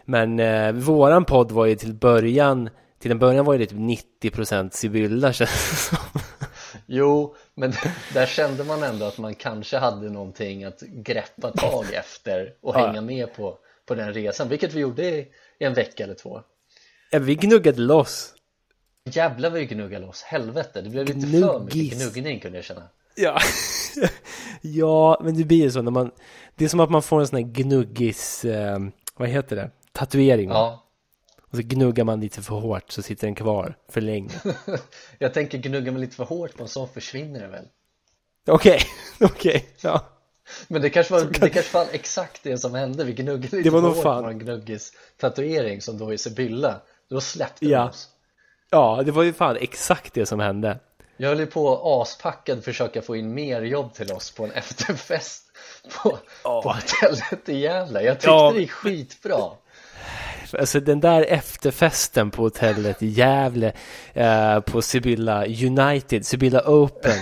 Men 0.04 0.40
eh, 0.40 0.72
våran 0.72 1.24
podd 1.24 1.52
var 1.52 1.66
ju 1.66 1.76
till 1.76 1.94
början, 1.94 2.70
till 2.98 3.10
en 3.10 3.18
början 3.18 3.44
var 3.44 3.58
det 3.58 3.66
typ 3.66 3.78
90% 4.22 4.70
Sibylla 4.70 5.32
känns 5.32 5.70
det 5.70 5.76
som. 5.76 6.20
Jo, 6.86 7.36
men 7.54 7.72
där 8.14 8.26
kände 8.26 8.64
man 8.64 8.82
ändå 8.82 9.04
att 9.06 9.18
man 9.18 9.34
kanske 9.34 9.76
hade 9.76 10.10
någonting 10.10 10.64
att 10.64 10.80
greppa 10.80 11.50
tag 11.50 11.84
efter 11.92 12.54
och 12.60 12.74
hänga 12.74 13.00
med 13.00 13.34
på, 13.34 13.58
på 13.86 13.94
den 13.94 14.14
resan, 14.14 14.48
vilket 14.48 14.74
vi 14.74 14.80
gjorde 14.80 15.04
i, 15.04 15.28
i 15.58 15.64
en 15.64 15.74
vecka 15.74 16.04
eller 16.04 16.14
två 16.14 16.40
Ja, 17.10 17.18
vi 17.18 17.34
gnuggade 17.34 17.80
loss. 17.80 18.34
Jävlar 19.04 19.50
vad 19.50 19.58
vi 19.58 19.66
gnuggade 19.66 20.06
loss, 20.06 20.22
helvete, 20.22 20.80
det 20.82 20.90
blev 20.90 21.06
lite 21.06 21.20
för 21.20 21.60
mycket 21.60 21.74
Gnuggis. 21.74 22.02
gnuggning 22.02 22.40
kunde 22.40 22.58
jag 22.58 22.64
känna 22.64 22.82
Ja. 23.16 23.38
ja, 24.60 25.20
men 25.24 25.36
det 25.36 25.44
blir 25.44 25.62
ju 25.62 25.70
så 25.70 25.82
när 25.82 25.90
man, 25.90 26.10
det 26.54 26.64
är 26.64 26.68
som 26.68 26.80
att 26.80 26.90
man 26.90 27.02
får 27.02 27.20
en 27.20 27.26
sån 27.26 27.36
här 27.36 27.44
gnuggis, 27.52 28.44
eh, 28.44 28.78
vad 29.16 29.28
heter 29.28 29.56
det? 29.56 29.70
Tatuering. 29.92 30.48
Ja, 30.48 30.81
Och 31.52 31.56
så 31.58 31.62
gnuggar 31.64 32.04
man 32.04 32.20
lite 32.20 32.42
för 32.42 32.54
hårt 32.54 32.92
så 32.92 33.02
sitter 33.02 33.26
den 33.26 33.34
kvar 33.34 33.74
för 33.88 34.00
länge. 34.00 34.30
jag 35.18 35.34
tänker 35.34 35.58
gnugga 35.58 35.92
mig 35.92 36.00
lite 36.00 36.16
för 36.16 36.24
hårt 36.24 36.56
på 36.56 36.62
en 36.62 36.68
sån 36.68 36.88
försvinner 36.88 37.40
det 37.40 37.48
väl 37.48 37.64
Okej, 38.46 38.80
okej, 39.20 39.68
ja. 39.80 40.06
Men 40.68 40.82
det 40.82 40.90
kanske 40.90 41.12
var, 41.12 41.20
det 41.40 41.50
kanske 41.50 41.74
var 41.78 41.86
exakt 41.92 42.42
det 42.42 42.58
som 42.58 42.74
hände, 42.74 43.04
vi 43.04 43.12
gnuggade 43.12 43.56
lite 43.56 43.62
Det 43.62 43.70
var 43.70 43.80
för 43.80 43.88
hårt 43.88 44.02
fan. 44.02 44.22
på 44.24 44.30
en 44.30 44.38
gnuggis 44.38 44.92
tatuering 45.20 45.80
som 45.80 45.98
då 45.98 46.12
är 46.12 46.16
Sibylla 46.16 46.80
Då 47.10 47.20
släppte 47.20 47.66
Ja. 47.66 47.88
oss 47.88 48.08
Ja, 48.70 49.02
det 49.04 49.12
var 49.12 49.22
ju 49.22 49.32
fan 49.32 49.56
exakt 49.60 50.14
det 50.14 50.26
som 50.26 50.40
hände. 50.40 50.78
Jag 51.16 51.28
höll 51.28 51.38
ju 51.40 51.46
på 51.46 51.80
aspackad 52.02 52.64
försöka 52.64 53.02
få 53.02 53.16
in 53.16 53.34
mer 53.34 53.62
jobb 53.62 53.94
till 53.94 54.12
oss 54.12 54.30
på 54.30 54.44
en 54.44 54.50
efterfest 54.52 55.44
på, 56.02 56.18
Ja. 56.44 56.62
på 56.62 56.72
hotellet 56.72 57.48
i 57.48 57.58
Gävle 57.58 58.02
Jag 58.02 58.14
tyckte 58.16 58.28
Ja. 58.30 58.52
det 58.54 58.60
gick 58.60 58.70
skitbra 58.70 59.50
Alltså 60.58 60.80
den 60.80 61.00
där 61.00 61.22
efterfesten 61.28 62.30
på 62.30 62.42
hotellet 62.42 63.02
i 63.02 63.06
Gävle 63.06 63.72
eh, 64.14 64.60
på 64.60 64.82
Sibylla 64.82 65.46
United, 65.46 66.26
Sibylla 66.26 66.60
Open 66.66 67.18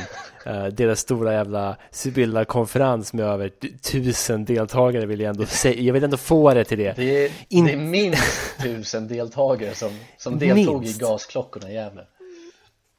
eh, 0.47 0.65
deras 0.65 1.01
stora 1.01 1.33
jävla 1.33 1.77
Sibylla-konferens 1.91 3.13
med 3.13 3.25
över 3.27 3.51
tusen 3.83 4.45
deltagare 4.45 5.07
vill 5.07 5.21
jag 5.21 5.31
ändå 5.31 5.47
säga. 5.47 5.81
Jag 5.81 5.93
vill 5.95 6.05
ändå 6.05 6.17
få 6.17 6.55
det 6.55 6.65
till 6.65 6.79
det. 6.79 6.93
Det 6.97 7.25
är, 7.25 7.31
In- 7.49 7.65
det 7.67 7.73
är 7.73 7.77
minst 7.77 8.61
tusen 8.63 9.09
deltagare 9.09 9.75
som, 9.75 9.91
som 10.19 10.39
deltog 10.39 10.81
Minst. 10.81 11.01
i 11.01 11.05
gasklockorna 11.05 11.71
i 11.71 11.75
Gävle 11.75 12.03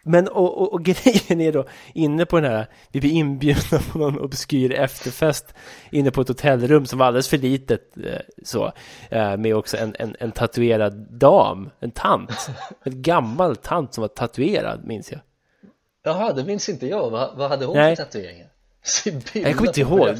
Men 0.03 0.27
och, 0.27 0.61
och, 0.61 0.73
och 0.73 0.83
grejen 0.85 1.41
är 1.41 1.51
då 1.51 1.65
inne 1.93 2.25
på 2.25 2.39
den 2.39 2.51
här, 2.51 2.67
vi 2.91 2.99
blir 2.99 3.11
inbjudna 3.11 3.79
på 3.91 3.97
någon 3.97 4.19
obskyr 4.19 4.71
efterfest 4.71 5.53
inne 5.91 6.11
på 6.11 6.21
ett 6.21 6.27
hotellrum 6.27 6.85
som 6.85 6.99
var 6.99 7.05
alldeles 7.05 7.27
för 7.27 7.37
litet 7.37 7.97
eh, 7.97 8.19
så, 8.43 8.71
eh, 9.09 9.37
med 9.37 9.55
också 9.55 9.77
en, 9.77 9.95
en, 9.99 10.15
en 10.19 10.31
tatuerad 10.31 11.07
dam, 11.09 11.69
en 11.79 11.91
tant, 11.91 12.49
en 12.83 13.01
gammal 13.01 13.55
tant 13.55 13.93
som 13.93 14.01
var 14.01 14.07
tatuerad 14.07 14.85
minns 14.85 15.11
jag. 15.11 15.21
Jaha, 16.03 16.33
det 16.33 16.43
minns 16.43 16.69
inte 16.69 16.87
jag, 16.87 17.09
vad, 17.09 17.37
vad 17.37 17.49
hade 17.49 17.65
hon 17.65 17.77
Nej. 17.77 17.95
för 17.95 18.03
tatueringar? 18.03 18.47
Jag 19.33 19.55
kommer 19.55 19.69
inte 19.69 19.81
ihåg. 19.81 20.15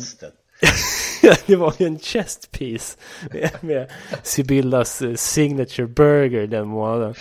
det 1.46 1.56
var 1.56 1.74
ju 1.78 1.86
en 1.86 2.00
chest 2.00 2.52
piece 2.52 2.98
med, 3.32 3.50
med 3.62 3.92
Sibyllas 4.24 5.02
eh, 5.02 5.16
signature 5.16 5.88
burger 5.88 6.48
den 6.48 6.68
månaden. 6.68 7.14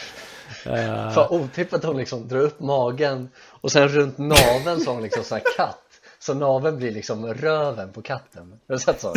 Eh, 0.67 1.11
Fan 1.13 1.29
otippat 1.31 1.79
att 1.79 1.85
hon 1.85 1.97
liksom 1.97 2.29
drar 2.29 2.39
upp 2.41 2.61
magen 2.61 3.29
och 3.39 3.73
sen 3.73 3.89
runt 3.89 4.19
naveln 4.19 4.81
så 4.81 4.87
har 4.87 4.95
hon 4.95 5.03
liksom 5.03 5.25
sån 5.25 5.39
här 5.39 5.57
katt 5.57 5.79
Så 6.19 6.35
naveln 6.35 6.77
blir 6.79 6.91
liksom 6.93 7.35
röven 7.35 7.93
på 7.93 8.03
katten 8.03 8.59
Har 8.69 8.75
du 8.75 8.79
sett 8.81 9.01
så? 9.01 9.15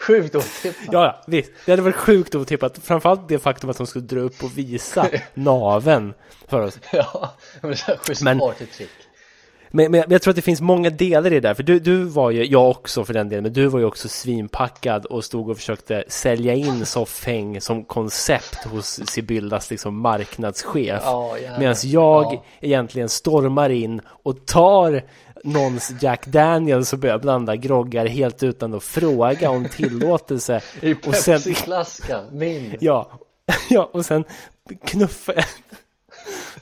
Sjukt 0.00 0.34
otippat 0.34 0.88
Ja, 0.92 1.04
ja, 1.04 1.22
visst. 1.26 1.50
Det 1.64 1.72
hade 1.72 1.82
varit 1.82 1.96
sjukt 1.96 2.34
otippat. 2.34 2.78
Framförallt 2.78 3.28
det 3.28 3.38
faktum 3.38 3.70
att 3.70 3.78
hon 3.78 3.86
skulle 3.86 4.04
dra 4.04 4.20
upp 4.20 4.42
och 4.44 4.58
visa 4.58 5.08
naven 5.34 6.14
för 6.48 6.60
oss. 6.60 6.78
Ja, 6.92 7.32
men 7.60 7.70
det 7.70 7.88
är 7.88 7.92
ett 7.94 8.00
schysst 8.06 8.22
Men- 8.22 8.38
partytrick 8.38 8.90
Men, 9.70 9.90
men 9.90 10.04
jag 10.08 10.22
tror 10.22 10.30
att 10.32 10.36
det 10.36 10.42
finns 10.42 10.60
många 10.60 10.90
delar 10.90 11.26
i 11.32 11.34
det 11.34 11.40
där. 11.40 11.54
För 11.54 11.62
du, 11.62 11.78
du 11.78 12.04
var 12.04 12.30
ju, 12.30 12.44
jag 12.44 12.70
också 12.70 13.04
för 13.04 13.14
den 13.14 13.28
delen, 13.28 13.42
men 13.42 13.52
du 13.52 13.66
var 13.66 13.78
ju 13.78 13.84
också 13.84 14.08
svinpackad 14.08 15.06
och 15.06 15.24
stod 15.24 15.50
och 15.50 15.56
försökte 15.56 16.04
sälja 16.08 16.54
in 16.54 16.86
soffhäng 16.86 17.60
som 17.60 17.84
koncept 17.84 18.64
hos 18.64 19.00
Sibyllas 19.10 19.70
liksom 19.70 20.00
marknadschef. 20.00 20.76
Jävlar. 20.86 21.58
Medan 21.58 21.74
jag 21.84 22.24
Ja. 22.34 22.44
egentligen 22.60 23.08
stormar 23.08 23.70
in 23.70 24.00
och 24.06 24.46
tar 24.46 25.02
någons 25.44 25.92
Jack 26.00 26.26
Daniels 26.26 26.92
och 26.92 26.98
börjar 26.98 27.18
blanda 27.18 27.56
groggar 27.56 28.06
helt 28.06 28.42
utan 28.42 28.74
att 28.74 28.82
fråga 28.84 29.50
om 29.50 29.68
tillåtelse. 29.68 30.60
I 30.80 30.94
Pepsi-flaskan, 30.94 32.24
min 32.32 32.76
Ja, 32.80 33.10
ja 33.70 33.90
och 33.92 34.04
sen 34.06 34.24
knuffa 34.84 35.32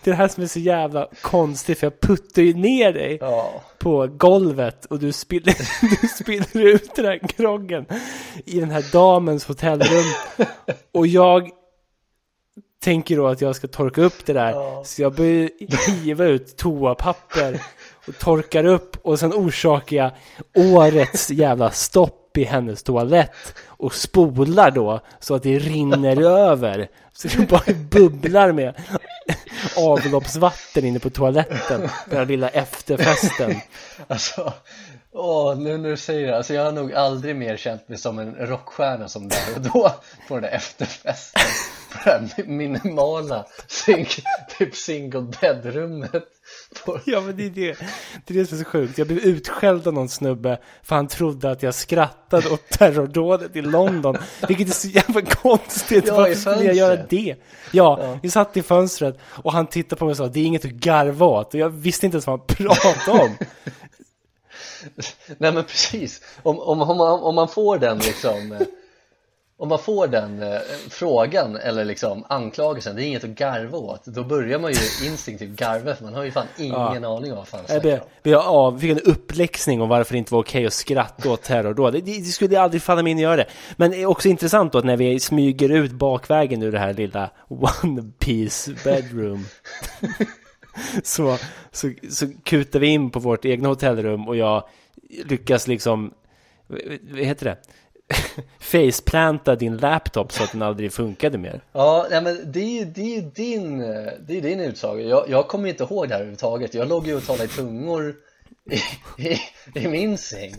Det 0.03 0.11
är 0.11 0.12
det 0.12 0.18
här 0.18 0.29
som 0.29 0.42
är 0.42 0.46
så 0.46 0.59
jävla 0.59 1.09
konstigt 1.20 1.79
för 1.79 1.87
jag 1.87 2.00
puttar 2.00 2.42
ju 2.42 2.55
ner 2.55 2.92
dig 2.92 3.18
Ja, 3.20 3.62
på 3.79 4.07
golvet 4.07 4.85
och 4.85 4.98
du 4.98 5.12
spiller, 5.12 5.55
du 6.00 6.09
spiller 6.09 6.66
ut 6.66 6.94
den 6.94 7.05
här 7.05 7.20
groggen 7.37 7.87
i 8.44 8.61
den 8.61 8.70
här 8.70 8.85
damens 8.92 9.46
hotellrum. 9.46 10.05
Och 10.92 11.07
jag 11.07 11.50
tänker 12.85 13.16
då 13.16 13.27
att 13.27 13.40
jag 13.40 13.57
ska 13.57 13.66
torka 13.68 14.03
upp 14.03 14.27
det 14.27 14.33
där. 14.33 14.50
Ja. 14.50 14.83
så 14.85 15.03
jag 15.03 15.14
börjar 15.14 15.50
hiva 15.90 16.24
ut 16.24 16.57
toapapper 16.57 17.61
och 18.07 18.18
torkar 18.18 18.64
upp 18.64 18.96
och 19.03 19.18
sen 19.18 19.33
orsakar 19.33 19.96
jag 19.96 20.11
årets 20.72 21.31
jävla 21.31 21.70
stopp 21.70 22.24
i 22.38 22.44
hennes 22.44 22.83
toalett 22.83 23.55
och 23.66 23.94
spolar 23.94 24.70
då 24.70 25.01
så 25.20 25.35
att 25.35 25.42
det 25.42 25.59
rinner 25.59 26.23
över. 26.49 26.88
Så 27.12 27.29
det 27.29 27.49
bara 27.49 27.75
bubblar 27.90 28.53
med 28.53 28.75
avloppsvatten 29.77 30.85
inne 30.85 30.99
på 30.99 31.11
toaletten 31.11 31.88
den 32.07 32.18
här 32.18 32.27
lilla 32.27 32.49
efterfesten. 32.49 33.55
Alltså 34.07 34.53
Åh, 35.16 35.59
nu 35.59 35.79
när 35.79 35.90
du 35.90 35.97
säger 35.97 36.27
det, 36.27 36.37
alltså 36.37 36.55
jag 36.55 36.64
har 36.64 36.73
nog 36.73 36.94
aldrig 36.94 37.37
mer 37.37 37.57
känt 37.57 37.88
mig 37.88 37.99
som 37.99 38.18
en 38.18 38.35
rockstjärna 38.35 39.09
som 39.09 39.29
där 39.29 39.55
och 39.55 39.61
då 39.61 39.92
på 40.29 40.35
den 40.35 40.42
där 40.42 40.51
efterfesten. 40.51 41.42
På 41.92 41.99
det 42.05 42.11
här 42.11 42.44
minimala 42.47 43.47
sing, 43.66 44.07
typ 44.59 44.75
single 44.75 45.20
bed-rummet 45.20 46.25
på, 46.85 47.01
Ja 47.07 47.21
men 47.21 47.37
det 47.37 47.47
är 47.47 47.51
det, 47.51 47.77
det 48.27 48.35
är 48.35 48.39
det 48.39 48.47
som 48.47 48.59
är 48.59 48.63
så 48.65 48.71
sjukt. 48.71 48.99
Jag 48.99 49.07
blev 49.07 49.19
utskälld 49.19 49.87
av 49.87 49.95
någon 49.95 50.09
snubbe 50.09 50.59
för 50.83 50.97
han 50.97 51.09
trodde 51.09 51.51
att 51.51 51.63
jag 51.63 51.75
skrattade 51.75 52.49
åt 52.51 52.69
terrordådet 52.69 53.57
i 53.57 53.63
London. 53.63 54.17
Vilket 54.49 54.69
är 54.69 54.73
så 54.73 54.89
jävla 54.89 55.23
konstigt. 55.23 56.05
Ja, 56.07 56.17
Varför 56.17 56.35
skulle 56.35 56.65
jag 56.65 56.75
göra 56.75 56.97
det? 57.09 57.37
Ja, 57.73 57.99
Ja. 58.01 58.19
vi 58.23 58.31
satt 58.31 58.57
i 58.57 58.63
fönstret 58.63 59.19
och 59.25 59.53
han 59.53 59.67
tittade 59.67 59.99
på 59.99 60.05
mig 60.05 60.11
och 60.11 60.17
sa 60.17 60.27
det 60.29 60.41
är 60.41 60.45
inget 60.45 60.65
att 60.65 60.71
garva 60.71 61.27
åt. 61.27 61.55
Och 61.55 61.61
jag 61.61 61.71
visste 61.71 62.07
inte 62.07 62.15
ens 62.17 62.27
vad 62.27 62.39
han 62.41 62.47
pratade 62.47 63.23
om. 63.23 63.37
Nej 65.39 65.53
men 65.53 65.65
precis, 65.65 66.21
om, 66.43 66.59
om, 66.59 66.83
om, 66.83 66.97
man, 66.97 67.21
om 67.21 67.35
man 67.35 67.49
får 67.49 67.79
den 67.79 67.99
liksom 67.99 68.53
eh, 68.53 68.61
Om 69.64 69.68
man 69.68 69.79
får 69.79 70.07
den 70.07 70.42
eh, 70.42 70.59
frågan 70.90 71.57
eller 71.57 71.85
liksom 71.85 72.24
anklagelsen, 72.29 72.96
det 72.96 73.05
är 73.05 73.07
inget 73.07 73.24
att 73.24 73.31
garva 73.31 73.79
åt 73.79 74.05
Då 74.05 74.24
börjar 74.24 74.59
man 74.59 74.72
ju 74.72 75.07
instinktivt 75.07 75.50
garva 75.50 75.94
för 75.94 76.05
man 76.05 76.14
har 76.14 76.24
ju 76.24 76.31
fan 76.31 76.46
ingen 76.59 77.05
aning 77.05 77.33
om 77.33 77.37
vad 77.37 77.48
fan 77.48 77.61
snackar 77.66 77.92
om 77.92 78.07
blev 78.22 78.38
av, 78.38 78.79
fick 78.79 78.90
en 78.90 79.00
uppläxning 79.00 79.83
om 79.83 79.88
varför 79.88 80.12
det 80.12 80.18
inte 80.18 80.33
var 80.33 80.40
okej 80.40 80.66
att 80.66 80.72
skratta 80.72 81.31
åt 81.31 81.42
terrordåd. 81.42 81.92
Det, 81.92 82.00
det 82.00 82.24
skulle 82.24 82.61
aldrig 82.61 82.83
falla 82.83 83.03
mig 83.03 83.11
in 83.11 83.18
att 83.18 83.22
göra 83.22 83.37
det. 83.37 83.46
Men 83.77 83.90
det 83.90 84.03
är 84.03 84.07
också 84.07 84.29
intressant 84.29 84.72
då 84.72 84.79
att 84.79 84.85
när 84.85 84.96
vi 84.96 85.20
smyger 85.20 85.68
ut 85.68 85.92
bakvägen 85.92 86.62
ur 86.62 86.72
det 86.72 86.79
här 86.79 86.94
lilla 86.94 87.31
one 87.48 88.11
piece 88.18 88.74
bedroom 88.85 89.44
så, 91.03 91.38
så, 91.72 91.92
så 92.11 92.27
kutar 92.42 92.81
vi 92.81 92.87
in 92.87 93.11
på 93.11 93.18
vårt 93.18 93.44
egna 93.44 93.68
hotellrum 93.68 94.29
och 94.29 94.37
jag 94.37 94.64
lyckas 95.24 95.66
liksom, 95.66 96.14
vad 96.66 97.18
heter 97.18 97.44
det? 97.44 97.57
Faceplanta 98.61 99.57
din 99.57 99.77
laptop 99.77 100.33
så 100.33 100.43
att 100.45 100.53
den 100.53 100.62
aldrig 100.62 100.93
funkade 100.93 101.38
mer. 101.38 101.61
Ja, 101.73 102.07
nej, 102.11 102.23
men 102.23 102.53
det 102.53 102.61
är 102.61 102.79
ju 102.79 102.85
det 102.85 103.17
är 103.17 103.23
din, 103.23 103.79
det 104.27 104.38
är 104.38 104.40
din 104.43 104.61
utsaga 104.61 105.03
jag, 105.03 105.31
jag 105.31 105.49
kommer 105.49 105.69
inte 105.69 105.85
ihåg 105.85 106.09
det 106.09 106.14
här 106.14 106.21
överhuvudtaget 106.21 106.75
Jag 106.75 106.88
låg 106.88 107.07
ju 107.07 107.17
och 107.17 107.25
talade 107.27 107.45
i 107.45 107.49
tungor 107.49 108.14
i, 108.71 108.77
i, 109.29 109.38
i 109.75 109.88
min 109.88 110.19
säng 110.19 110.55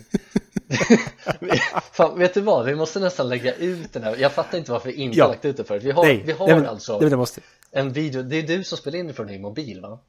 Fan, 1.91 2.19
vet 2.19 2.33
du 2.33 2.41
vad? 2.41 2.65
Vi 2.65 2.75
måste 2.75 2.99
nästan 2.99 3.29
lägga 3.29 3.53
ut 3.55 3.93
den 3.93 4.03
här 4.03 4.15
Jag 4.19 4.31
fattar 4.31 4.57
inte 4.57 4.71
varför 4.71 4.89
vi 4.89 4.95
inte 4.95 5.17
Ja. 5.17 5.27
lagt 5.27 5.45
ut 5.45 5.57
det 5.57 5.63
förut 5.63 5.83
Vi 5.83 5.91
har, 5.91 6.03
Nej, 6.05 6.23
vi 6.25 6.31
har 6.31 6.47
nej, 6.47 6.55
men- 6.55 6.65
alltså 6.67 6.99
nej, 6.99 7.15
måste. 7.15 7.41
en 7.71 7.93
video 7.93 8.23
Det 8.23 8.35
är 8.35 8.43
du 8.43 8.63
som 8.63 8.77
spelar 8.77 8.99
in 8.99 9.07
det 9.07 9.13
från 9.13 9.27
din 9.27 9.41
mobil 9.41 9.81
va? 9.81 9.99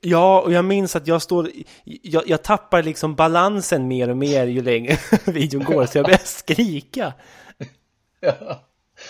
Ja, 0.00 0.40
och 0.40 0.52
jag 0.52 0.64
minns 0.64 0.96
att 0.96 1.06
jag 1.06 1.22
står, 1.22 1.50
jag, 1.84 2.22
jag 2.28 2.42
tappar 2.42 2.82
liksom 2.82 3.14
balansen 3.14 3.88
mer 3.88 4.08
och 4.10 4.16
mer 4.16 4.46
ju 4.46 4.62
längre 4.62 4.98
videon 5.24 5.64
går, 5.64 5.86
så 5.86 5.98
jag 5.98 6.04
börjar 6.04 6.18
skrika. 6.24 7.12
Ja. 8.20 8.62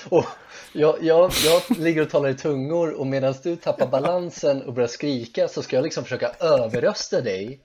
Och 0.09 0.25
jag, 0.73 0.97
jag, 1.03 1.33
jag 1.45 1.79
ligger 1.79 2.03
och 2.03 2.11
talar 2.11 2.29
i 2.29 2.35
tungor 2.35 2.93
och 2.93 3.07
medan 3.07 3.35
du 3.43 3.57
tappar 3.57 3.87
balansen 3.87 4.62
och 4.62 4.73
börjar 4.73 4.89
skrika 4.89 5.49
så 5.49 5.62
ska 5.62 5.77
jag 5.77 5.83
liksom 5.83 6.05
försöka 6.05 6.31
överrösta 6.41 7.21
dig 7.21 7.61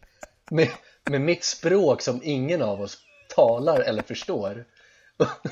med, 0.52 0.70
med 1.10 1.22
mitt 1.22 1.44
språk 1.44 2.02
som 2.02 2.20
ingen 2.24 2.62
av 2.62 2.82
oss 2.82 2.98
talar 3.36 3.80
eller 3.80 4.02
förstår. 4.02 4.66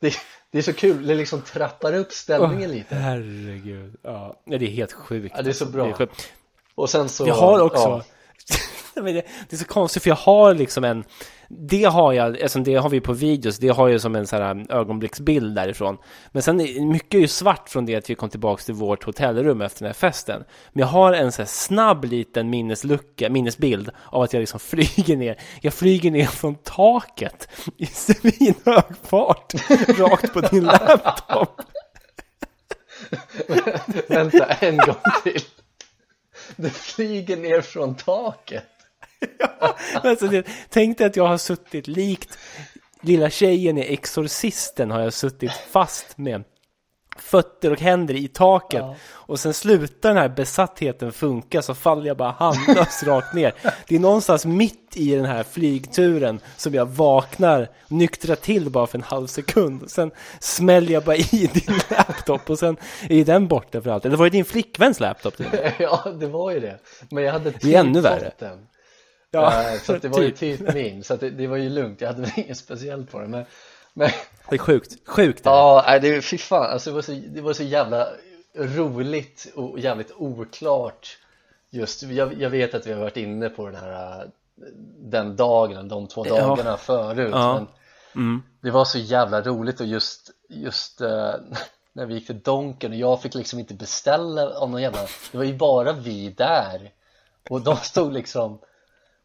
Det, 0.00 0.14
det 0.50 0.58
är 0.58 0.62
så 0.62 0.72
kul, 0.72 1.06
det 1.06 1.14
liksom 1.14 1.42
trappar 1.42 1.92
upp 1.94 2.12
stämningen 2.12 2.70
lite. 2.70 2.94
Herregud. 2.94 3.96
Ja, 4.02 4.40
det 4.44 4.54
är 4.54 4.58
helt 4.58 4.92
sjukt. 4.92 5.34
Ja, 5.36 5.42
det 5.42 5.50
är 5.50 5.52
så 5.52 5.66
bra. 5.66 5.96
Och 6.76 6.90
sen 6.90 7.08
så... 7.08 7.26
Jag 7.26 7.34
har 7.34 7.60
också 7.60 7.88
ja. 7.88 8.02
Det, 9.48 9.52
är 9.52 9.56
så 9.56 9.64
konstigt 9.64 10.02
för 10.02 10.10
jag 10.10 10.16
har 10.16 10.54
liksom 10.54 10.84
en 10.84 11.04
Det 11.48 11.84
har 11.84 12.12
jag, 12.12 12.42
alltså 12.42 12.58
det 12.58 12.74
har 12.74 12.88
vi 12.88 13.00
på 13.00 13.12
videos 13.12 13.58
Det 13.58 13.68
har 13.68 13.88
jag 13.88 14.00
som 14.00 14.16
en 14.16 14.26
sån 14.26 14.42
här 14.42 14.66
ögonblicksbild 14.72 15.54
därifrån 15.54 15.98
Men 16.32 16.42
sen 16.42 16.56
mycket 16.90 17.14
är 17.14 17.18
ju 17.18 17.28
svart 17.28 17.68
från 17.68 17.86
det 17.86 17.96
att 17.96 18.10
vi 18.10 18.14
kom 18.14 18.30
tillbaks 18.30 18.64
till 18.64 18.74
vårt 18.74 19.04
hotellrum 19.04 19.60
efter 19.60 19.78
den 19.78 19.88
här 19.88 19.94
festen 19.94 20.44
Men 20.72 20.80
jag 20.80 20.86
har 20.86 21.12
en 21.12 21.32
sån 21.32 21.42
här 21.42 21.50
snabb 21.50 22.04
liten 22.04 22.50
minneslucka, 22.50 23.30
minnesbild 23.30 23.90
Av 24.10 24.22
att 24.22 24.32
jag 24.32 24.40
liksom 24.40 24.60
flyger 24.70 25.16
ner 25.16 25.40
Jag 25.60 25.74
flyger 25.74 26.10
ner 26.10 26.26
från 26.26 26.54
taket 26.54 27.48
I 27.76 27.86
svinhög 27.92 28.84
fart 29.02 29.54
Rakt 29.98 30.32
på 30.32 30.40
din 30.40 30.64
laptop 30.64 31.60
Vänta, 34.08 34.46
en 34.46 34.76
gång 34.76 34.96
till. 35.22 35.42
Du 36.56 36.70
flyger 36.70 37.36
ner 37.36 37.60
från 37.60 37.94
taket. 37.94 38.64
Alltså, 39.94 40.26
det, 40.26 40.46
tänk 40.68 40.98
dig 40.98 41.06
att 41.06 41.16
jag 41.16 41.26
har 41.26 41.38
suttit 41.38 41.86
likt 41.86 42.38
lilla 43.00 43.30
tjejen 43.30 43.78
i 43.78 43.92
Exorcisten 43.92 44.90
har 44.90 45.00
jag 45.00 45.12
suttit 45.12 45.52
fast 45.52 46.18
med 46.18 46.44
fötter 47.20 47.70
och 47.72 47.80
händer 47.80 48.14
i 48.14 48.28
taket 48.28 48.80
Ja. 48.80 48.94
och 49.04 49.40
sen 49.40 49.54
slutar 49.54 50.08
den 50.08 50.18
här 50.18 50.28
besattheten 50.28 51.12
funka 51.12 51.62
så 51.62 51.74
faller 51.74 52.06
jag 52.06 52.16
bara 52.16 52.30
handlös 52.30 53.02
rakt 53.06 53.34
ner. 53.34 53.52
Det 53.88 53.94
är 53.96 54.00
någonstans 54.00 54.46
mitt 54.46 54.82
i 54.96 55.14
den 55.14 55.24
här 55.24 55.42
flygturen 55.42 56.40
som 56.56 56.74
jag 56.74 56.86
vaknar, 56.86 57.68
nyktrar 57.88 58.34
till 58.36 58.70
bara 58.70 58.86
för 58.86 58.98
en 58.98 59.04
halv 59.04 59.26
sekund 59.26 59.82
och 59.82 59.90
sen 59.90 60.10
smäller 60.40 60.92
jag 60.92 61.04
bara 61.04 61.16
i 61.16 61.50
din 61.52 61.78
laptop 61.88 62.50
och 62.50 62.58
sen 62.58 62.76
är 63.08 63.24
den 63.24 63.48
borta 63.48 63.80
för 63.82 63.90
alltid. 63.90 64.06
Eller 64.08 64.16
var 64.18 64.26
det 64.26 64.30
din 64.30 64.44
flickväns 64.44 65.00
laptop? 65.00 65.36
till? 65.36 65.46
Ja, 65.78 66.04
det 66.20 66.26
var 66.26 66.50
ju 66.52 66.60
det. 66.60 66.78
Men 67.10 67.24
jag 67.24 67.32
hade 67.32 67.50
Det 67.50 67.74
är 67.74 67.80
ännu 67.80 67.94
typ 67.94 68.04
värre. 68.04 68.32
den. 68.38 68.58
Ja, 69.30 69.64
Så 69.82 69.92
det 69.92 70.08
var 70.08 70.20
ju 70.22 70.30
typ. 70.30 70.58
typ 70.58 70.74
min, 70.74 71.04
så 71.04 71.16
det, 71.16 71.30
det 71.30 71.46
var 71.46 71.56
ju 71.56 71.68
lugnt. 71.70 72.00
Jag 72.00 72.08
hade 72.08 72.20
väl 72.20 72.30
inget 72.36 72.56
speciellt 72.58 73.10
på 73.12 73.20
det. 73.20 73.26
Men, 73.28 73.44
men 73.96 74.10
Det 74.48 74.54
är 74.54 74.58
sjukt, 74.58 75.08
sjukt. 75.08 75.44
det. 75.44 75.50
ja, 75.50 75.98
det, 76.02 76.22
fy 76.22 76.38
fan, 76.38 76.72
alltså 76.72 76.90
det, 76.90 76.94
var 76.94 77.02
så, 77.02 77.12
det 77.12 77.40
var 77.40 77.52
så 77.52 77.62
jävla 77.62 78.08
roligt 78.54 79.52
och 79.54 79.78
jävligt 79.78 80.12
oklart. 80.16 81.18
Just, 81.70 82.02
jag, 82.02 82.40
jag 82.42 82.50
vet 82.50 82.74
att 82.74 82.86
vi 82.86 82.92
har 82.92 83.00
varit 83.00 83.16
inne 83.16 83.48
på 83.48 83.66
den 83.66 83.76
här 83.76 84.20
eh, 84.22 84.28
den 84.98 85.36
dagen, 85.36 85.88
de 85.88 86.06
två 86.06 86.26
Ja. 86.26 86.46
dagarna 86.46 86.76
förut. 86.76 87.30
Ja. 87.32 87.54
Men 87.54 87.66
Mm. 88.14 88.42
det 88.60 88.70
var 88.70 88.84
så 88.84 88.98
jävla 88.98 89.40
roligt 89.42 89.80
och 89.80 89.86
just, 89.86 90.30
just 90.48 91.00
eh, 91.00 91.34
när 91.92 92.06
vi 92.06 92.14
gick 92.14 92.26
till 92.26 92.40
Donken 92.40 92.92
och 92.92 92.98
jag 92.98 93.22
fick 93.22 93.34
liksom 93.34 93.58
inte 93.58 93.74
beställa 93.74 94.50
av 94.58 94.70
någon 94.70 94.82
jävla 94.82 95.02
Det 95.32 95.38
var 95.38 95.44
ju 95.44 95.56
bara 95.56 95.92
vi 95.92 96.28
där 96.30 96.90
och 97.50 97.60
de 97.60 97.76
stod 97.76 98.12
liksom 98.12 98.58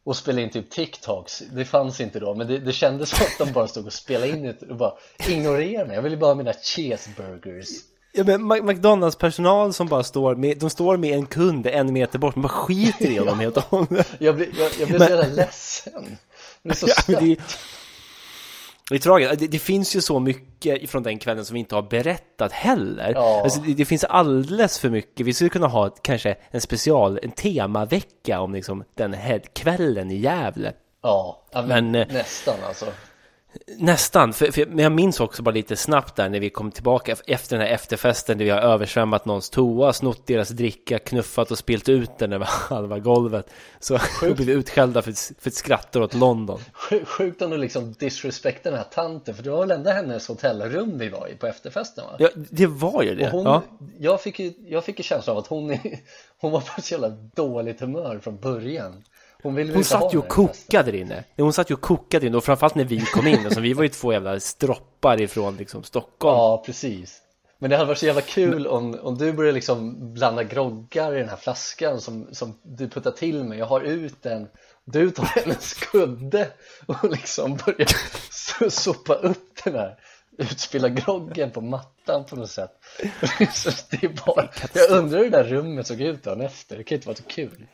och 0.04 0.16
spelade 0.16 0.42
in 0.42 0.50
typ 0.50 0.70
TikToks. 0.70 1.42
Det 1.52 1.64
fanns 1.64 2.00
inte 2.00 2.20
då 2.20 2.34
men 2.34 2.46
det, 2.46 2.58
det 2.58 2.72
kändes 2.72 3.08
som 3.10 3.18
att 3.26 3.46
de 3.46 3.52
bara 3.52 3.68
stod 3.68 3.86
och 3.86 3.92
spelade 3.92 4.28
in 4.32 4.42
det 4.42 4.62
och 4.70 4.76
bara 4.76 4.92
ignorerade 5.28 5.86
mig 5.86 5.94
Jag 5.96 6.02
ville 6.02 6.16
bara 6.16 6.30
ha 6.30 6.34
mina 6.34 6.52
cheeseburgers. 6.52 7.68
Ja, 8.14 8.24
men 8.24 8.66
McDonalds 8.66 9.16
personal 9.16 9.72
som 9.72 9.86
bara 9.86 10.02
står 10.02 10.34
med, 10.34 10.58
de 10.58 10.70
står 10.70 10.96
med 10.96 11.14
en 11.14 11.26
kund 11.26 11.66
en 11.66 11.92
meter 11.92 12.18
bort, 12.18 12.36
man 12.36 12.42
bara 12.42 12.48
skiter 12.48 13.10
i 13.10 13.16
dem 13.18 13.40
helt 13.40 13.56
och 13.56 13.62
hållet. 13.62 14.08
Jag 14.18 14.36
blev, 14.36 14.48
jag, 14.58 14.70
jag 14.80 14.90
Men- 14.90 14.98
så 14.98 15.04
jävla 15.14 15.26
ledsen. 15.28 15.92
Jag 16.62 16.62
blev 16.62 16.74
så 16.74 16.86
Ja, 17.12 17.36
det, 18.92 18.96
är- 18.96 19.00
tragiskt. 19.00 19.38
Det, 19.38 19.46
det 19.46 19.58
finns 19.58 19.96
ju 19.96 20.00
så 20.00 20.20
mycket 20.20 20.90
från 20.90 21.02
den 21.02 21.18
kvällen 21.18 21.44
som 21.44 21.54
vi 21.54 21.60
inte 21.60 21.74
har 21.74 21.82
berättat 21.82 22.52
heller. 22.52 23.12
Ja. 23.14 23.40
Alltså, 23.44 23.60
det, 23.60 23.74
det 23.74 23.84
finns 23.84 24.04
alldeles 24.04 24.78
för 24.78 24.90
mycket. 24.90 25.26
Vi 25.26 25.32
skulle 25.34 25.50
kunna 25.50 25.66
ha 25.66 25.86
ett, 25.86 26.02
kanske 26.02 26.36
en 26.50 26.60
special, 26.60 27.18
en 27.22 27.30
temavecka 27.30 28.40
om 28.40 28.54
liksom 28.54 28.84
den 28.94 29.12
här 29.14 29.42
kvällen 29.54 30.10
i 30.10 30.16
Gävle. 30.16 30.72
Ja, 31.02 31.42
ja 31.52 31.62
men, 31.62 31.90
Men, 31.90 31.94
eh, 31.94 32.12
nästan 32.12 32.54
alltså 32.68 32.86
Nästan, 33.78 34.32
för, 34.32 34.46
för, 34.52 34.66
men 34.66 34.78
jag 34.78 34.92
minns 34.92 35.20
också 35.20 35.42
bara 35.42 35.50
lite 35.50 35.76
snabbt 35.76 36.16
där 36.16 36.28
när 36.28 36.40
vi 36.40 36.50
kom 36.50 36.70
tillbaka 36.70 37.16
efter 37.26 37.56
den 37.58 37.66
här 37.66 37.74
efterfesten 37.74 38.38
där 38.38 38.44
vi 38.44 38.50
har 38.50 38.58
översvämmat 38.60 39.24
någons 39.24 39.50
toa, 39.50 39.92
snott 39.92 40.26
deras 40.26 40.48
dricka, 40.48 40.98
knuffat 40.98 41.50
och 41.50 41.58
spilt 41.58 41.88
ut 41.88 42.18
den 42.18 42.32
över 42.32 42.46
halva 42.48 42.98
golvet. 42.98 43.46
Så 43.80 43.98
blev 44.20 44.36
vi 44.36 44.52
utskällda 44.52 45.02
för, 45.02 45.10
ett- 45.10 45.32
för 45.38 45.48
ett 45.50 45.54
skratt 45.54 45.96
åt 45.96 46.14
London. 46.14 46.60
Sj- 46.74 47.04
Sjukt 47.04 47.42
om 47.42 47.50
du 47.50 47.56
liksom 47.56 47.92
disrespektar 47.92 48.70
den 48.70 48.78
här 48.78 48.86
tanten 48.92 49.34
för 49.34 49.42
det 49.42 49.50
var 49.50 49.60
väl 49.60 49.70
ändå 49.70 49.90
hennes 49.90 50.28
hotellrum 50.28 50.98
vi 50.98 51.08
var 51.08 51.28
i 51.28 51.34
på 51.36 51.46
efterfesten 51.46 52.04
va? 52.04 52.16
Ja, 52.18 52.28
det 52.34 52.66
var 52.66 53.02
ju 53.02 53.14
det. 53.14 53.30
Hon, 53.30 53.44
ja. 53.44 53.62
jag, 53.98 54.20
fick 54.20 54.38
ju, 54.40 54.52
jag 54.66 54.84
fick 54.84 54.98
ju 54.98 55.02
känslan 55.02 55.36
av 55.36 55.42
att 55.42 55.48
hon, 55.48 55.78
hon 56.40 56.52
var 56.52 56.60
på 56.60 56.82
så 56.82 56.92
jävla 56.94 57.08
dåligt 57.34 57.80
humör 57.80 58.18
från 58.22 58.36
början 58.40 59.04
Hon 59.42 59.54
ville 59.54 59.74
Hon 59.74 59.84
satt 59.84 60.14
ju 60.14 60.18
och 60.18 60.28
kokade 60.28 60.90
där 60.90 60.98
inne. 60.98 61.24
Hon 61.36 61.52
satt 61.52 61.70
ju 61.70 61.74
och 61.74 61.80
kokade 61.80 62.26
inne 62.26 62.36
och 62.36 62.44
framförallt 62.44 62.74
när 62.74 62.84
vi 62.84 63.00
kom 63.00 63.26
in. 63.26 63.44
Alltså, 63.44 63.60
vi 63.60 63.72
var 63.72 63.82
ju 63.82 63.88
två 63.88 64.12
jävla 64.12 64.40
stroppar 64.40 65.20
ifrån 65.20 65.56
liksom, 65.56 65.82
Stockholm. 65.82 66.36
Ja, 66.36 66.62
precis 66.66 67.20
Men 67.58 67.70
det 67.70 67.76
hade 67.76 67.88
varit 67.88 67.98
så 67.98 68.06
jävla 68.06 68.20
kul 68.22 68.66
om, 68.66 68.98
om 69.02 69.18
du 69.18 69.32
började 69.32 69.54
liksom 69.54 70.12
blanda 70.14 70.42
groggar 70.44 71.14
i 71.14 71.18
den 71.18 71.28
här 71.28 71.36
flaskan 71.36 72.00
som, 72.00 72.28
som 72.32 72.58
du 72.62 72.88
puttar 72.88 73.10
till 73.10 73.44
mig 73.44 73.58
Jag 73.58 73.66
har 73.66 73.80
ut 73.80 74.22
den 74.22 74.48
Du 74.84 75.10
tar 75.10 75.24
hennes 75.24 75.74
kudde 75.74 76.48
och 76.86 77.10
liksom 77.10 77.56
börjar 77.66 77.86
so- 78.30 78.70
sopa 78.70 79.14
upp 79.14 79.64
den 79.64 79.74
här 79.74 79.96
utspilla 80.38 80.88
groggen 80.88 81.50
på 81.50 81.60
mattan 81.60 82.24
på 82.24 82.36
något 82.36 82.50
sätt 82.50 82.70
så 83.52 83.70
det 83.90 84.04
är 84.04 84.26
bara, 84.26 84.48
Jag 84.72 84.90
undrar 84.90 85.18
hur 85.18 85.30
det 85.30 85.36
där 85.36 85.44
rummet 85.44 85.86
såg 85.86 86.00
ut 86.00 86.22
dagen 86.22 86.40
efter, 86.40 86.76
det 86.76 86.84
kan 86.84 86.94
ju 86.94 86.96
inte 86.96 87.08
vara 87.08 87.16
så 87.16 87.22
kul 87.22 87.66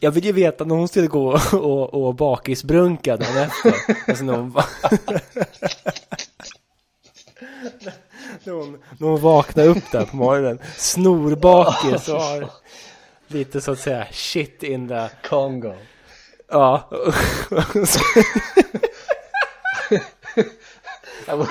Jag 0.00 0.10
vill 0.10 0.24
ju 0.24 0.32
veta 0.32 0.64
när 0.64 0.74
hon 0.74 0.88
skulle 0.88 1.06
gå 1.06 1.38
och, 1.52 1.94
och, 1.94 2.14
bakisbrunka 2.14 3.16
dagen 3.16 3.36
efter. 3.36 3.74
Alltså 4.08 4.24
när 4.24 4.32
hon, 4.36 4.52
när, 8.44 8.52
hon, 8.52 8.82
när 8.98 9.08
hon 9.08 9.20
vaknade 9.20 9.68
upp 9.68 9.92
där 9.92 10.04
på 10.04 10.16
morgonen. 10.16 10.58
Snorbakis 10.76 12.08
och 12.08 12.20
har 12.20 12.50
lite 13.28 13.60
så 13.60 13.72
att 13.72 13.78
säga 13.78 14.06
shit 14.12 14.62
in 14.62 14.88
the... 14.88 15.08
Kongo 15.28 15.74
Ja. 16.50 16.90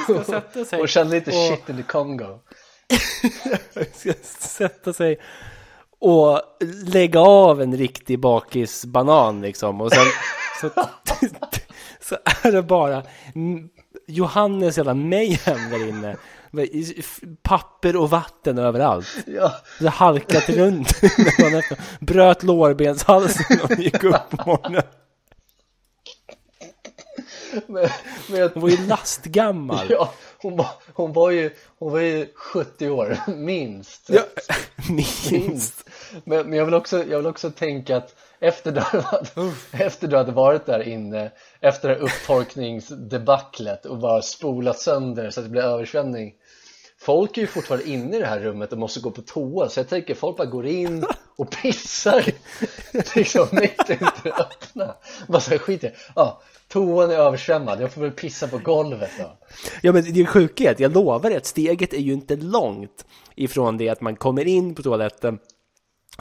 Ska 0.03 0.23
sätta 0.23 0.65
sig 0.65 0.81
Och 0.81 0.89
kände 0.89 1.15
lite 1.15 1.31
och- 1.31 1.47
shit 1.47 1.69
in 1.69 1.77
the 1.77 1.83
Congo 1.83 2.39
ska 3.95 4.13
sätta 4.31 4.93
sig 4.93 5.19
och 5.99 6.41
lägga 6.85 7.19
av 7.19 7.61
en 7.61 7.77
riktig 7.77 8.19
bakisbanan 8.19 9.41
liksom. 9.41 9.81
Och 9.81 9.91
sen 9.91 10.05
så, 10.61 10.69
så 12.01 12.17
är 12.43 12.51
det 12.51 12.61
bara 12.63 13.03
Johannes 14.07 14.77
jävla 14.77 14.93
mayhem 14.93 15.69
där 15.71 15.87
inne. 15.89 16.15
Papper 17.41 17.95
och 17.95 18.09
vatten 18.09 18.57
överallt. 18.57 19.07
Ja, 19.27 19.51
Det 19.79 19.89
halkat 19.89 20.49
runt. 20.49 20.93
Bröt 21.99 22.43
lårbenshalsen 22.43 23.61
och 23.63 23.71
gick 23.71 24.03
upp 24.03 24.29
på 24.29 24.37
morgonen. 24.49 24.83
Men 27.67 27.89
jag, 28.29 28.49
Hon 28.49 28.61
var 28.61 28.69
ju 28.69 28.87
lastgammal. 28.87 29.87
ja 29.89 30.13
hon, 30.41 30.57
var, 30.57 30.67
hon, 30.93 31.13
var 31.13 31.31
ju, 31.31 31.51
hon 31.79 31.91
var 31.91 31.99
ju 31.99 32.27
70 32.35 32.89
år, 32.89 33.17
minst. 33.27 34.09
Ja, 34.09 34.21
minst. 35.31 35.89
Men, 36.23 36.49
men 36.49 36.53
jag, 36.53 36.65
vill 36.65 36.73
också, 36.73 37.03
jag 37.03 37.17
vill 37.17 37.27
också 37.27 37.51
tänka 37.51 37.97
att 37.97 38.15
efter 38.39 38.71
du, 38.71 38.79
hade, 38.79 39.53
efter 39.71 40.07
du 40.07 40.17
hade 40.17 40.31
varit 40.31 40.65
där 40.65 40.87
inne 40.87 41.31
Efter 41.59 41.89
det 41.89 41.95
här 41.95 42.01
upptorkningsdebaclet 42.01 43.85
och 43.85 43.97
bara 43.97 44.21
spolat 44.21 44.79
sönder 44.79 45.29
så 45.29 45.39
att 45.39 45.45
det 45.45 45.49
blev 45.49 45.63
översvämning. 45.63 46.33
Folk 47.01 47.37
är 47.37 47.41
ju 47.41 47.47
fortfarande 47.47 47.89
inne 47.89 48.17
i 48.17 48.19
det 48.19 48.25
här 48.25 48.39
rummet 48.39 48.71
och 48.71 48.77
måste 48.77 48.99
gå 48.99 49.11
på 49.11 49.21
toa 49.21 49.69
så 49.69 49.79
jag 49.79 49.89
tänker 49.89 50.15
folk 50.15 50.37
bara 50.37 50.47
går 50.47 50.65
in 50.65 51.05
och 51.35 51.51
pissar 51.51 52.25
liksom 53.15 53.47
mitt 53.51 53.89
inte 53.89 54.31
öppna 54.31 54.95
bara 55.27 55.39
så 55.39 55.51
här, 55.51 55.57
skit 55.57 55.83
i 55.83 55.91
ja, 56.15 56.41
toan 56.69 57.11
är 57.11 57.15
översvämmad, 57.15 57.81
jag 57.81 57.93
får 57.93 58.01
väl 58.01 58.11
pissa 58.11 58.47
på 58.47 58.57
golvet 58.57 59.11
då 59.17 59.37
Ja 59.81 59.91
men 59.91 60.13
det 60.13 60.21
är 60.21 60.25
sjukhet, 60.25 60.79
jag 60.79 60.93
lovar 60.93 61.31
att 61.31 61.45
steget 61.45 61.93
är 61.93 61.97
ju 61.97 62.13
inte 62.13 62.35
långt 62.35 63.05
ifrån 63.35 63.77
det 63.77 63.89
att 63.89 64.01
man 64.01 64.15
kommer 64.15 64.47
in 64.47 64.75
på 64.75 64.83
toaletten 64.83 65.39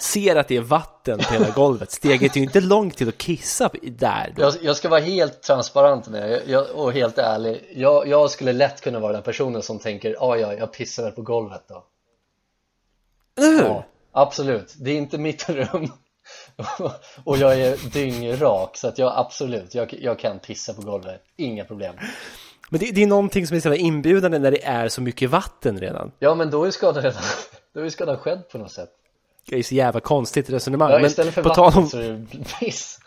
ser 0.00 0.36
att 0.36 0.48
det 0.48 0.56
är 0.56 0.60
vatten 0.60 1.18
på 1.18 1.32
hela 1.32 1.50
golvet. 1.50 1.90
Steget 1.90 2.32
är 2.32 2.40
ju 2.40 2.44
inte 2.44 2.60
långt 2.60 2.96
till 2.96 3.08
att 3.08 3.18
kissa 3.18 3.70
där. 3.82 4.34
Jag, 4.36 4.54
jag 4.62 4.76
ska 4.76 4.88
vara 4.88 5.00
helt 5.00 5.42
transparent 5.42 6.08
med 6.08 6.22
det 6.22 6.42
jag, 6.46 6.66
och 6.74 6.92
helt 6.92 7.18
ärlig. 7.18 7.72
Jag, 7.74 8.08
jag, 8.08 8.30
skulle 8.30 8.52
lätt 8.52 8.80
kunna 8.80 9.00
vara 9.00 9.12
den 9.12 9.22
personen 9.22 9.62
som 9.62 9.78
tänker, 9.78 10.16
ja 10.20 10.36
ja, 10.36 10.54
jag 10.54 10.72
pissar 10.72 11.02
väl 11.02 11.12
på 11.12 11.22
golvet 11.22 11.62
då. 11.68 11.84
Eller 13.42 13.64
Ja, 13.64 13.84
absolut. 14.12 14.74
Det 14.78 14.90
är 14.90 14.96
inte 14.96 15.18
mitt 15.18 15.48
rum. 15.48 15.92
och 17.24 17.38
jag 17.38 17.60
är 17.60 17.90
dyngrak 17.92 18.76
så 18.76 18.88
att 18.88 18.98
jag 18.98 19.12
absolut, 19.16 19.74
jag, 19.74 19.94
jag 20.00 20.18
kan 20.18 20.38
pissa 20.38 20.74
på 20.74 20.82
golvet. 20.82 21.22
Inga 21.36 21.64
problem. 21.64 21.94
Men 22.70 22.80
det, 22.80 22.90
det 22.90 23.02
är 23.02 23.06
någonting 23.06 23.46
som 23.46 23.56
är 23.56 23.60
så 23.60 23.74
inbjudande 23.74 24.38
när 24.38 24.50
det 24.50 24.64
är 24.64 24.88
så 24.88 25.00
mycket 25.00 25.30
vatten 25.30 25.80
redan. 25.80 26.12
Ja, 26.18 26.34
men 26.34 26.50
då 26.50 26.64
är 26.64 26.70
skadan 26.70 27.02
redan, 27.02 27.22
då 27.74 27.80
är 27.80 27.88
skadan 27.88 28.16
skedd 28.16 28.48
på 28.48 28.58
något 28.58 28.72
sätt. 28.72 28.90
Det 29.50 29.58
är 29.58 29.62
så 29.62 29.74
jävla 29.74 30.00
konstigt 30.00 30.50
resonemang. 30.50 30.90
Ja, 30.90 30.98
men 30.98 31.06
istället 31.06 31.34
för 31.34 31.42
på 31.42 31.48
vatten 31.48 31.72
tal 31.72 31.82
om, 31.82 31.88
så 31.88 31.98
är 31.98 32.26
det 32.30 32.44
piss. 32.60 32.98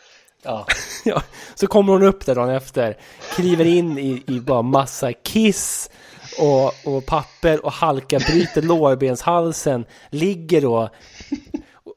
Ja, 0.44 0.66
ja, 1.06 1.24
så 1.56 1.68
kommer 1.68 1.94
hon 1.94 2.04
upp 2.04 2.26
där 2.26 2.36
dagen 2.36 2.50
efter, 2.50 2.98
kliver 3.36 3.66
in 3.66 3.98
i, 3.98 4.24
i 4.28 4.40
bara 4.40 4.62
massa 4.62 5.14
kiss 5.14 5.90
och, 6.40 6.96
och 6.96 7.06
papper 7.06 7.66
och 7.66 7.72
halka, 7.72 8.20
bryter 8.20 8.62
lårbenshalsen, 8.62 9.86
ligger 10.10 10.62
då 10.62 10.90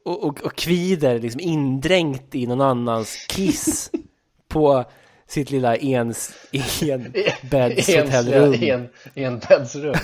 och, 0.05 0.25
och, 0.25 0.41
och 0.41 0.57
kvider 0.57 1.19
liksom 1.19 1.41
indränkt 1.41 2.35
i 2.35 2.47
någon 2.47 2.61
annans 2.61 3.17
kiss 3.29 3.91
på 4.49 4.85
sitt 5.27 5.51
lilla 5.51 5.77
ens, 5.77 6.31
enbäddshotellrum. 7.43 8.55
en, 8.63 8.89
enbäddsrum. 9.15 9.95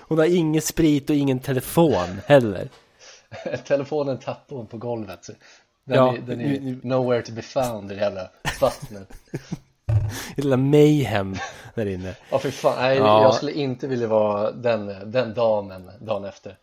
Hon 0.00 0.18
har 0.18 0.24
ingen 0.24 0.62
sprit 0.62 1.10
och 1.10 1.16
ingen 1.16 1.38
telefon 1.40 2.20
heller. 2.26 2.68
Telefonen 3.66 4.18
tappade 4.18 4.58
hon 4.60 4.66
på 4.66 4.76
golvet. 4.78 5.26
Den, 5.84 5.96
Ja, 5.96 6.14
är, 6.14 6.18
den 6.18 6.40
är 6.40 6.60
nu- 6.60 6.80
nowhere 6.82 7.22
to 7.22 7.32
be 7.32 7.42
found 7.42 7.92
i 7.92 7.94
det 7.94 8.00
hela 8.00 8.30
vattnet. 8.60 9.08
Det 10.36 10.42
lilla 10.42 10.56
mayhem 10.56 11.36
där 11.74 11.86
inne. 11.86 12.14
Ja, 12.30 12.38
för 12.38 12.50
fan. 12.50 12.74
Nej, 12.78 12.96
Ja. 12.98 13.22
jag 13.22 13.34
skulle 13.34 13.52
inte 13.52 13.86
vilja 13.86 14.06
vara 14.08 14.50
den, 14.52 15.10
den 15.12 15.34
damen 15.34 15.90
dagen 16.00 16.24
efter. 16.24 16.56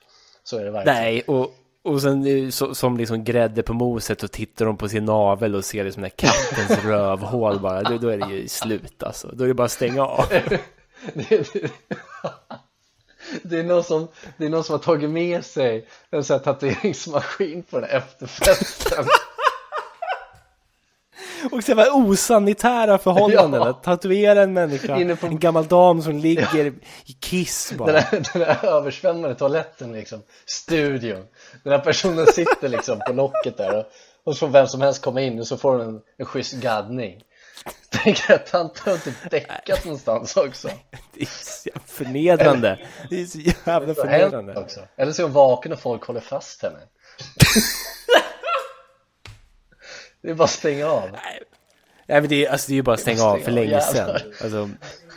Så 0.43 0.57
är 0.57 0.65
det 0.65 0.71
verkligen. 0.71 1.01
Nej, 1.01 1.21
och, 1.21 1.53
och 1.83 2.01
sen 2.01 2.27
eh, 2.27 2.49
så, 2.49 2.75
som 2.75 2.97
liksom 2.97 3.23
grädde 3.23 3.63
på 3.63 3.73
moset 3.73 4.23
och 4.23 4.31
tittar 4.31 4.65
de 4.65 4.77
på 4.77 4.89
sin 4.89 5.05
navel 5.05 5.55
och 5.55 5.65
ser 5.65 5.83
liksom 5.83 6.03
den 6.03 6.11
här 6.17 6.29
kattens 6.29 6.83
rövhål 6.85 7.59
bara, 7.59 7.81
då, 7.83 7.97
då 7.97 8.07
är 8.07 8.17
det 8.17 8.33
ju 8.33 8.47
slut 8.47 9.03
alltså. 9.03 9.29
Då 9.33 9.43
är 9.43 9.47
det 9.47 9.53
bara 9.53 9.65
att 9.65 9.71
stänga 9.71 10.05
av. 10.05 10.25
Det, 13.43 13.59
är 13.59 13.63
någon 13.63 13.83
som, 13.83 14.07
det 14.37 14.45
är 14.45 14.49
någon 14.49 14.63
som 14.63 14.73
har 14.73 14.79
tagit 14.79 15.09
med 15.09 15.45
sig 15.45 15.87
en 16.11 16.23
sån 16.23 16.33
här 16.37 16.43
tatueringsmaskin 16.43 17.63
på 17.63 17.79
den 17.79 17.89
här 17.89 17.97
efterfesten. 17.97 19.05
Och 21.51 21.63
så 21.63 21.75
var 21.75 21.95
osanitära 21.95 22.97
förhållanden, 22.97 23.61
Ja. 23.61 23.73
tatuera 23.73 24.41
en 24.43 24.53
människa, 24.53 25.15
på- 25.15 25.27
en 25.27 25.39
gammal 25.39 25.67
dam 25.67 26.01
som 26.01 26.17
ligger 26.17 26.65
i 27.05 27.13
kiss 27.19 27.73
bara. 27.77 27.91
Den 27.91 28.01
här, 28.03 28.23
den 28.33 28.41
översvämmade 28.69 29.35
toaletten 29.35 29.91
liksom, 29.93 30.21
studion. 30.45 31.25
Den 31.63 31.73
här 31.73 31.79
personen 31.79 32.27
sitter 32.27 32.69
liksom 32.69 32.99
på 33.07 33.13
locket 33.13 33.57
där 33.57 33.77
och, 33.77 33.85
och 34.23 34.33
så 34.35 34.39
får 34.39 34.47
vem 34.47 34.67
som 34.67 34.81
helst 34.81 35.01
komma 35.01 35.21
in 35.21 35.39
och 35.39 35.47
så 35.47 35.57
får 35.57 35.77
den 35.77 35.87
en, 35.87 36.01
en 36.17 36.25
schysst 36.25 36.53
gaddning. 36.53 37.23
Tänker 37.89 38.33
att 38.33 38.49
han 38.49 38.69
har 38.79 38.97
typ 38.97 39.31
däckat 39.31 39.85
någonstans 39.85 40.37
också. 40.37 40.69
Det 41.13 41.21
är 41.21 41.25
så 41.25 41.69
jävla 41.69 41.81
förnedrande. 41.85 42.79
Det 43.09 43.21
är 43.21 43.25
så 43.25 43.39
jävla 43.39 43.95
förnedrande. 43.95 44.55
också. 44.55 44.79
Eller 44.95 45.11
så 45.11 45.21
är 45.21 45.23
hon 45.23 45.33
vaken 45.33 45.73
och 45.73 45.79
folk 45.79 46.03
håller 46.03 46.19
fast 46.21 46.61
henne. 46.61 46.79
Det 50.21 50.29
är 50.29 50.33
bara 50.33 50.43
att 50.43 50.49
stänga 50.49 50.87
av. 50.87 51.09
Nej 51.11 52.21
men 52.21 52.29
det 52.29 52.45
är, 52.45 52.51
alltså, 52.51 52.67
det 52.67 52.73
är 52.73 52.75
ju 52.75 52.81
bara 52.81 52.93
att 52.93 52.99
stänga 52.99 53.23
av 53.23 53.35
för 53.35 53.41
Stänga 53.41 53.59
av, 53.59 53.65
länge 53.65 53.81
sedan. 53.81 54.33
Alltså, 54.41 54.69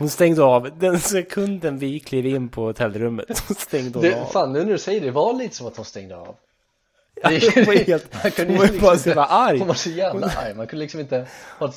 hon 0.02 0.10
stängde 0.10 0.42
av 0.42 0.70
den 0.78 1.00
sekunden 1.00 1.78
vi 1.78 2.00
klev 2.00 2.26
in 2.26 2.48
på 2.48 2.64
hotellrummet. 2.64 3.36
Så 3.36 3.54
stängde 3.54 3.98
hon 3.98 4.02
Det, 4.02 4.20
av. 4.20 4.26
fan 4.26 4.52
nu 4.52 4.58
när 4.64 4.72
du 4.72 4.78
säger 4.78 5.00
det, 5.00 5.06
det 5.06 5.12
var 5.12 5.32
lite 5.32 5.56
som 5.56 5.66
att 5.66 5.76
hon 5.76 5.84
stängde 5.84 6.16
av. 6.16 6.34
Hon 7.22 7.64
var 7.64 7.86
helt, 7.86 8.14
Man 8.22 8.30
kunde 8.32 8.52
hon 8.52 8.58
var 8.58 8.66
ju 8.66 8.72
ju 8.72 8.80
bara 8.80 8.90
så 8.90 8.94
liksom 8.94 9.10
inte- 9.10 9.24
arg. 9.24 9.58
Hon 9.58 9.68
var 9.68 9.74
så 9.74 9.90
jävla 9.90 10.26
arg, 10.26 10.54
man 10.54 10.66
kunde 10.66 10.82
liksom 10.84 11.00
inte 11.00 11.26
ha, 11.58 11.72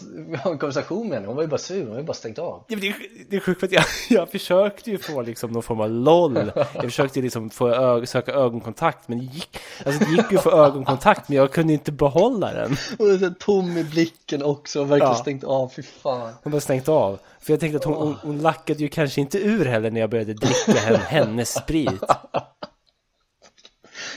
en 0.52 0.58
konversation 0.58 1.08
med 1.08 1.16
henne, 1.18 1.28
hon 1.28 1.36
var 1.36 1.44
ju 1.44 1.50
bara 1.50 1.58
sur, 1.58 1.82
hon 1.82 1.92
var 1.92 1.98
ju 1.98 2.04
bara 2.04 2.14
stängt 2.14 2.40
av. 2.40 2.64
Ja, 2.68 2.78
men 2.78 2.80
det, 2.80 2.88
är, 2.88 2.96
det 3.30 3.36
är 3.36 3.40
sjukt 3.40 3.60
för 3.60 3.68
att 3.68 3.74
jag, 3.74 3.84
jag 4.10 4.30
försökte 4.32 4.92
ju 4.92 4.98
få 4.98 5.22
liksom 5.22 5.52
någon 5.52 5.64
form 5.64 5.82
av 5.82 5.90
LOL. 5.90 6.52
Jag 6.74 6.84
försökte 6.84 7.20
ju 7.20 7.24
liksom 7.24 7.50
få 7.50 7.70
ög, 7.70 8.08
söka 8.08 8.32
ögonkontakt, 8.34 9.08
men 9.08 9.18
det 9.18 9.24
gick, 9.26 9.58
alltså 9.86 10.04
det 10.06 10.12
gick 10.12 10.32
ju 10.32 10.38
att 10.38 10.44
få 10.44 10.52
ögonkontakt, 10.52 11.30
men 11.30 11.38
jag 11.38 11.52
kunde 11.52 11.74
inte 11.74 11.92
behålla 11.92 12.54
den. 12.54 12.78
Och 13.00 13.08
är 13.10 13.18
så 13.18 13.30
tom 13.40 13.78
i 13.78 13.84
blicken 13.84 14.44
också, 14.44 14.80
och 14.82 14.92
verkligen 14.92 15.12
Ja. 15.14 15.16
stängt 15.20 15.44
av, 15.44 15.72
fy 15.76 15.82
fan. 15.84 16.34
Hon 16.44 16.52
bara 16.52 16.62
stängt 16.62 16.90
av. 16.90 17.20
För 17.40 17.54
jag 17.54 17.60
tänkte 17.60 17.78
att 17.78 17.84
hon, 17.84 17.94
hon, 17.96 18.16
hon 18.22 18.42
lackade 18.42 18.80
ju 18.80 18.90
kanske 18.90 19.22
inte 19.22 19.38
ur 19.38 19.66
heller 19.66 19.92
när 19.92 20.02
jag 20.02 20.10
började 20.10 20.34
dricka 20.34 20.72
hen, 20.80 20.96
hennes 21.00 21.54
sprit. 21.54 22.02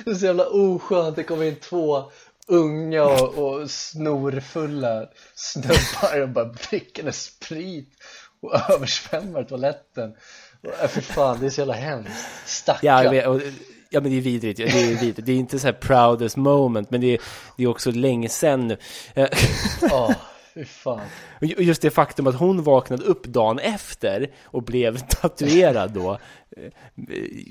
Det 0.04 0.10
är 0.10 0.14
så 0.14 0.26
jävla 0.26 0.46
oskönt, 0.46 1.16
det 1.16 1.22
kommer 1.22 1.44
in 1.44 1.56
två 1.56 2.10
unga 2.48 3.04
och, 3.04 3.34
och 3.38 3.70
snorfulla 3.70 5.06
snubbar 5.34 6.20
och 6.22 6.28
bara 6.28 6.44
dricker 6.44 7.10
sprit 7.10 7.88
och 8.40 8.70
översvämmar 8.70 9.44
toaletten. 9.44 10.14
Och, 10.62 10.84
äh, 10.84 10.88
fy 10.88 11.00
fan, 11.00 11.40
det 11.40 11.46
är 11.46 11.50
så 11.50 11.60
jävla 11.60 11.74
hemskt. 11.74 12.28
Stackarn. 12.46 13.14
Ja, 13.14 13.28
och, 13.28 13.40
ja 13.90 14.00
men 14.00 14.10
det 14.10 14.16
är 14.16 14.20
vidrigt. 14.20 14.56
Det 14.56 14.64
är, 14.64 14.86
vidrigt. 14.86 15.26
Det 15.26 15.32
är 15.32 15.36
inte 15.36 15.58
så 15.58 15.66
här 15.66 15.72
proudest 15.72 16.36
moment, 16.36 16.90
men 16.90 17.00
det 17.00 17.14
är, 17.14 17.20
det 17.56 17.62
är 17.62 17.66
också 17.66 17.90
länge 17.90 18.28
sedan 18.28 18.68
nu. 18.68 18.78
Åh, 19.82 20.12
fy 20.58 20.64
fan. 20.64 21.00
Just 21.40 21.82
det 21.82 21.90
faktum 21.90 22.26
att 22.26 22.34
hon 22.34 22.62
vaknade 22.62 23.04
upp 23.04 23.26
dagen 23.26 23.58
efter 23.58 24.30
och 24.44 24.62
blev 24.62 24.98
tatuerad 25.08 25.90
då 25.90 26.18
eh, 26.56 26.72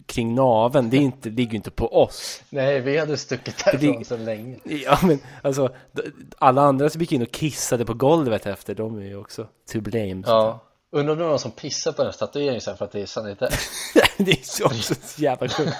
kring 0.05 0.35
naven, 0.35 0.89
det, 0.89 0.97
är 0.97 1.01
inte, 1.01 1.29
det 1.29 1.35
ligger 1.35 1.51
ju 1.51 1.57
inte 1.57 1.71
på 1.71 2.03
oss. 2.03 2.43
Nej, 2.49 2.81
vi 2.81 2.97
hade 2.97 3.17
stuckit 3.17 3.65
därifrån 3.65 4.05
så 4.05 4.17
länge. 4.17 4.57
Ja 4.63 4.99
men 5.03 5.19
alltså, 5.41 5.75
alla 6.37 6.61
andra 6.61 6.89
som 6.89 7.01
gick 7.01 7.11
in 7.11 7.21
och 7.21 7.31
kissade 7.31 7.85
på 7.85 7.93
golvet 7.93 8.45
efter, 8.45 8.75
de 8.75 8.97
är 8.97 9.05
ju 9.05 9.15
också 9.15 9.47
to 9.71 9.81
blame. 9.81 10.23
Ja. 10.25 10.63
Undrar 10.91 11.11
om 11.11 11.17
det 11.17 11.23
var 11.23 11.29
någon 11.29 11.39
som 11.39 11.51
pissade 11.51 11.95
på 11.95 12.03
den 12.03 12.11
här 12.11 12.17
tatueringen 12.17 12.61
sen 12.61 12.77
för 12.77 12.85
att 12.85 12.91
det 12.91 13.01
är 13.01 13.05
sanitär. 13.05 13.53
det 14.17 14.31
är 14.31 14.43
så 14.43 14.69
så 14.69 15.21
jävla 15.21 15.49
sjukt. 15.49 15.77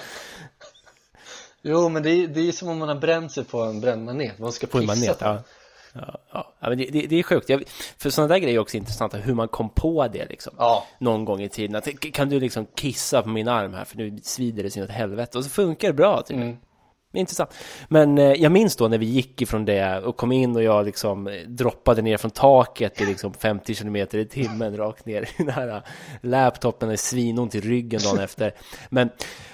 Jo, 1.62 1.88
men 1.88 2.02
det 2.02 2.10
är, 2.10 2.28
det 2.28 2.48
är 2.48 2.52
som 2.52 2.68
om 2.68 2.78
man 2.78 2.88
har 2.88 2.96
bränt 2.96 3.32
sig 3.32 3.44
på 3.44 3.62
en 3.62 3.80
brännmanet. 3.80 4.38
Man 4.38 4.52
ska 4.52 4.66
På 4.66 4.78
en 4.78 4.86
pissa 4.86 5.00
manet, 5.00 5.18
på 5.18 5.24
ja. 5.24 5.42
Ja, 5.92 6.20
ja. 6.32 6.54
ja 6.60 6.68
men 6.68 6.78
det, 6.78 6.84
det, 6.84 7.06
det 7.06 7.16
är 7.16 7.22
sjukt. 7.22 7.48
Jag, 7.48 7.62
för 7.98 8.10
sådana 8.10 8.34
där 8.34 8.38
grejer 8.38 8.54
är 8.54 8.58
också 8.58 8.76
intressanta, 8.76 9.16
hur 9.16 9.34
man 9.34 9.48
kom 9.48 9.70
på 9.70 10.08
det 10.08 10.28
liksom. 10.28 10.52
Ja. 10.58 10.86
Någon 10.98 11.24
gång 11.24 11.42
i 11.42 11.48
tiden. 11.48 11.76
Att, 11.76 12.00
kan 12.00 12.28
du 12.28 12.40
liksom 12.40 12.66
kissa 12.74 13.22
på 13.22 13.28
min 13.28 13.48
arm 13.48 13.74
här 13.74 13.84
för 13.84 13.96
nu 13.96 14.18
svider 14.22 14.62
det 14.62 14.70
sin 14.70 14.82
åt 14.82 14.90
helvete. 14.90 15.38
Och 15.38 15.44
så 15.44 15.50
funkar 15.50 15.88
det 15.88 15.94
bra 15.94 16.22
typ. 16.22 16.36
Mm. 16.36 16.56
Intressant. 17.12 17.54
Men 17.88 18.18
eh, 18.18 18.32
jag 18.32 18.52
minns 18.52 18.76
då 18.76 18.88
när 18.88 18.98
vi 18.98 19.06
gick 19.06 19.42
ifrån 19.42 19.64
det 19.64 19.98
och 19.98 20.16
kom 20.16 20.32
in 20.32 20.56
och 20.56 20.62
jag 20.62 20.86
liksom 20.86 21.26
eh, 21.26 21.40
droppade 21.46 22.02
ner 22.02 22.16
från 22.16 22.30
taket 22.30 23.00
i 23.00 23.06
liksom 23.06 23.34
50 23.34 23.74
km 23.74 23.96
i 23.96 24.24
timmen 24.24 24.76
rakt 24.76 25.06
ner 25.06 25.22
i 25.22 25.28
den 25.38 25.48
här 25.48 25.68
eh, 25.68 25.82
laptopen 26.22 26.90
är 26.90 26.96
svinont 26.96 27.54
i 27.54 27.60
ryggen 27.60 28.00
dagen 28.04 28.18
efter. 28.18 28.54
Men 28.88 29.10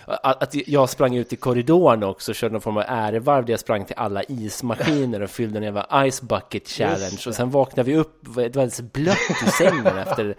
att, 0.06 0.42
att 0.42 0.68
jag 0.68 0.88
sprang 0.88 1.16
ut 1.16 1.32
i 1.32 1.36
korridoren 1.36 2.02
också 2.02 2.32
och 2.32 2.36
körde 2.36 2.52
någon 2.52 2.60
form 2.60 2.76
av 2.76 2.84
ärevarv 2.86 3.44
där 3.44 3.52
jag 3.52 3.60
sprang 3.60 3.84
till 3.84 3.96
alla 3.96 4.22
ismaskiner 4.22 5.22
och 5.22 5.30
fyllde 5.30 5.58
en 5.58 5.62
jävla 5.62 6.10
ice 6.10 6.22
bucket 6.22 6.68
challenge 6.68 7.20
och 7.26 7.34
sen 7.34 7.50
vaknade 7.50 7.90
vi 7.90 7.96
upp, 7.96 8.18
det 8.22 8.30
var 8.30 8.42
alldeles 8.44 8.80
blött 8.80 9.18
i 9.46 9.50
sängen 9.50 9.98
efter 9.98 10.34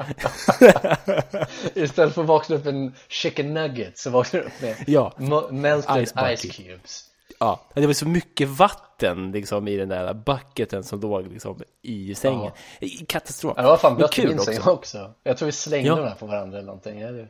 Istället 1.73 2.13
för 2.13 2.21
att 2.21 2.27
vakna 2.27 2.55
upp 2.55 2.65
med 2.65 2.75
en 2.75 2.93
chicken 3.07 3.53
nugget 3.53 3.97
så 3.97 4.09
vaknar 4.09 4.39
du 4.39 4.45
upp 4.45 4.61
med 4.61 4.75
Ja. 4.87 5.13
melted 5.51 6.07
Ice 6.07 6.13
ice, 6.37 6.57
cubes. 6.57 7.05
Ja, 7.39 7.61
det 7.73 7.85
var 7.87 7.93
så 7.93 8.07
mycket 8.07 8.47
vatten 8.49 9.31
liksom 9.31 9.67
i 9.67 9.77
den 9.77 9.89
där 9.89 10.13
bucketen 10.13 10.83
som 10.83 10.99
låg 10.99 11.27
liksom 11.27 11.61
i 11.81 12.15
sängen. 12.15 12.51
I- 12.79 12.87
Katastrof. 12.89 13.53
Ja, 13.57 13.61
det 13.63 13.67
var 13.69 13.77
fan 13.77 13.95
blött 13.95 14.17
i 14.17 14.21
kul 14.21 14.29
min 14.29 14.39
säng 14.39 14.59
också. 14.65 15.13
Jag 15.23 15.37
tror 15.37 15.45
vi 15.45 15.51
slängde 15.51 15.87
Ja. 15.87 15.95
den 15.95 16.07
här 16.07 16.15
på 16.15 16.25
varandra 16.25 16.57
eller 16.57 16.65
någonting. 16.67 16.99
Ja, 16.99 17.11
det- 17.11 17.27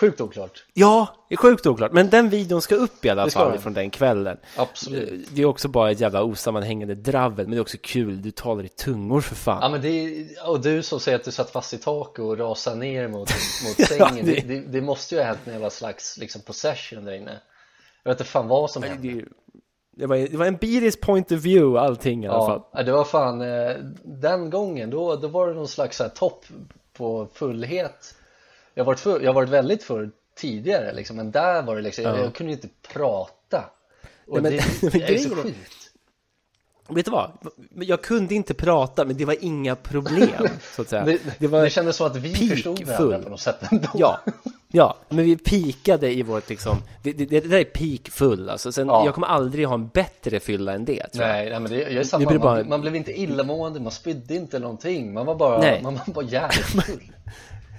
Sjukt 0.00 0.20
oklart. 0.20 0.64
Ja, 0.74 1.06
det 1.28 1.34
är 1.34 1.36
sjukt 1.36 1.66
oklart. 1.66 1.92
Men 1.92 2.10
den 2.10 2.28
videon 2.30 2.62
ska 2.62 2.74
upp 2.74 3.04
i 3.04 3.08
alla 3.10 3.30
fall 3.30 3.58
från 3.58 3.72
den 3.74 3.90
kvällen. 3.90 4.36
Absolut. 4.56 5.28
Det 5.32 5.42
är 5.42 5.46
också 5.46 5.68
bara 5.68 5.90
ett 5.90 6.00
jävla 6.00 6.22
osammanhängande 6.22 6.94
dravel, 6.94 7.46
men 7.46 7.50
det 7.50 7.56
är 7.56 7.60
också 7.60 7.76
kul. 7.82 8.22
Du 8.22 8.30
talar 8.30 8.64
i 8.64 8.68
tungor 8.68 9.20
för 9.20 9.34
fan. 9.34 9.58
Ja 9.62 9.68
men 9.68 9.82
det 9.82 9.88
är, 9.88 10.26
och 10.48 10.60
du 10.60 10.82
som 10.82 11.00
säger 11.00 11.18
att 11.18 11.24
du 11.24 11.30
satt 11.32 11.50
fast 11.50 11.74
i 11.74 11.78
taket 11.78 12.18
och 12.18 12.38
rasade 12.38 12.76
ner 12.76 13.08
mot, 13.08 13.30
mot 13.64 13.88
sängen 13.88 14.26
det- 14.26 14.32
det, 14.40 14.54
det, 14.54 14.60
det 14.60 14.80
måste 14.80 15.14
ju 15.14 15.20
ha 15.20 15.26
hänt 15.26 15.40
en 15.44 15.52
jävla 15.52 15.70
slags 15.70 16.18
liksom 16.18 16.40
possession 16.42 17.04
där 17.04 17.12
inne 17.12 17.40
Jag 18.04 18.10
vet 18.12 18.20
inte 18.20 18.30
fan 18.30 18.48
vad 18.48 18.70
som 18.70 18.82
hände 18.82 19.24
det, 19.96 20.06
var, 20.06 20.16
det 20.16 20.36
var 20.36 20.46
en 20.46 20.56
Beaties 20.56 21.00
point 21.00 21.32
of 21.32 21.40
view 21.40 21.80
allting 21.80 22.24
i 22.24 22.28
alla 22.28 22.46
fall. 22.46 22.62
Ja, 22.72 22.82
det 22.82 22.92
var 22.92 23.04
fan 23.04 23.40
eh, 23.40 23.76
den 24.04 24.50
gången 24.50 24.90
då, 24.90 25.16
då 25.16 25.28
var 25.28 25.48
det 25.48 25.54
någon 25.54 25.68
slags 25.68 25.98
här 25.98 26.08
topp 26.08 26.44
på 26.92 27.28
fullhet 27.32 28.14
Jag 28.74 28.84
har 28.84 28.86
varit, 28.86 29.00
full, 29.00 29.22
jag 29.22 29.28
har 29.28 29.34
varit 29.34 29.48
väldigt 29.48 29.82
full 29.82 30.10
tidigare 30.36 30.92
liksom, 30.92 31.16
men 31.16 31.30
där 31.30 31.62
var 31.62 31.76
det 31.76 31.82
liksom, 31.82 32.04
jag, 32.04 32.18
Ja. 32.18 32.22
jag 32.22 32.34
kunde 32.34 32.52
ju 32.52 32.56
inte 32.56 32.68
prata 32.92 33.64
och 34.26 34.42
Nej, 34.42 34.52
men- 34.82 34.90
det, 34.90 34.98
det 34.98 35.14
är 35.14 35.18
så 35.18 35.34
sjukt 35.36 35.84
Vet 36.88 37.04
du 37.04 37.10
vad? 37.10 37.30
Jag 37.74 38.02
kunde 38.02 38.34
inte 38.34 38.54
prata, 38.54 39.04
men 39.04 39.16
det 39.16 39.24
var 39.24 39.36
inga 39.40 39.76
problem, 39.76 40.48
så 40.76 40.82
att 40.82 40.88
säga. 40.88 41.04
det, 41.04 41.20
Det 41.38 41.46
var 41.46 41.62
det 41.62 41.70
kändes 41.70 41.96
som 41.96 42.06
att 42.06 42.16
vi 42.16 42.34
förstod 42.48 42.84
varandra 42.84 43.18
på 43.18 43.28
något 43.28 43.40
sätt 43.40 43.72
ändå 43.72 43.88
Ja, 43.94 44.20
ja, 44.74 44.96
men 45.08 45.24
vi 45.24 45.36
pikade 45.36 46.12
i 46.12 46.22
vårt 46.22 46.48
liksom, 46.48 46.76
det, 47.02 47.12
det, 47.12 47.24
det 47.26 47.40
där 47.40 47.58
är 47.58 47.64
peak 47.64 48.08
full 48.10 48.48
alltså. 48.50 48.72
Sen, 48.72 48.88
Ja. 48.88 49.04
jag 49.04 49.14
kommer 49.14 49.26
aldrig 49.26 49.66
ha 49.66 49.74
en 49.74 49.88
bättre 49.88 50.40
fylla 50.40 50.72
än 50.74 50.84
det, 50.84 51.06
tror 51.12 51.24
jag. 51.26 51.32
Nej, 51.34 51.50
nej 51.50 51.60
men 51.60 51.70
det, 51.72 51.78
jag 51.78 51.92
är 51.92 52.04
samma, 52.04 52.26
blir 52.26 52.38
bara- 52.38 52.54
man, 52.54 52.68
man 52.68 52.80
blev 52.80 52.96
inte 52.96 53.20
illamående, 53.20 53.80
man 53.80 53.92
spydde 53.92 54.34
inte 54.34 54.58
någonting 54.58 55.12
Man 55.12 55.26
var 55.26 55.34
bara, 55.34 55.58
Nej. 55.58 55.80
man 55.82 55.94
var 56.06 56.14
bara 56.14 56.24
jävligt 56.24 56.64
full 56.86 57.00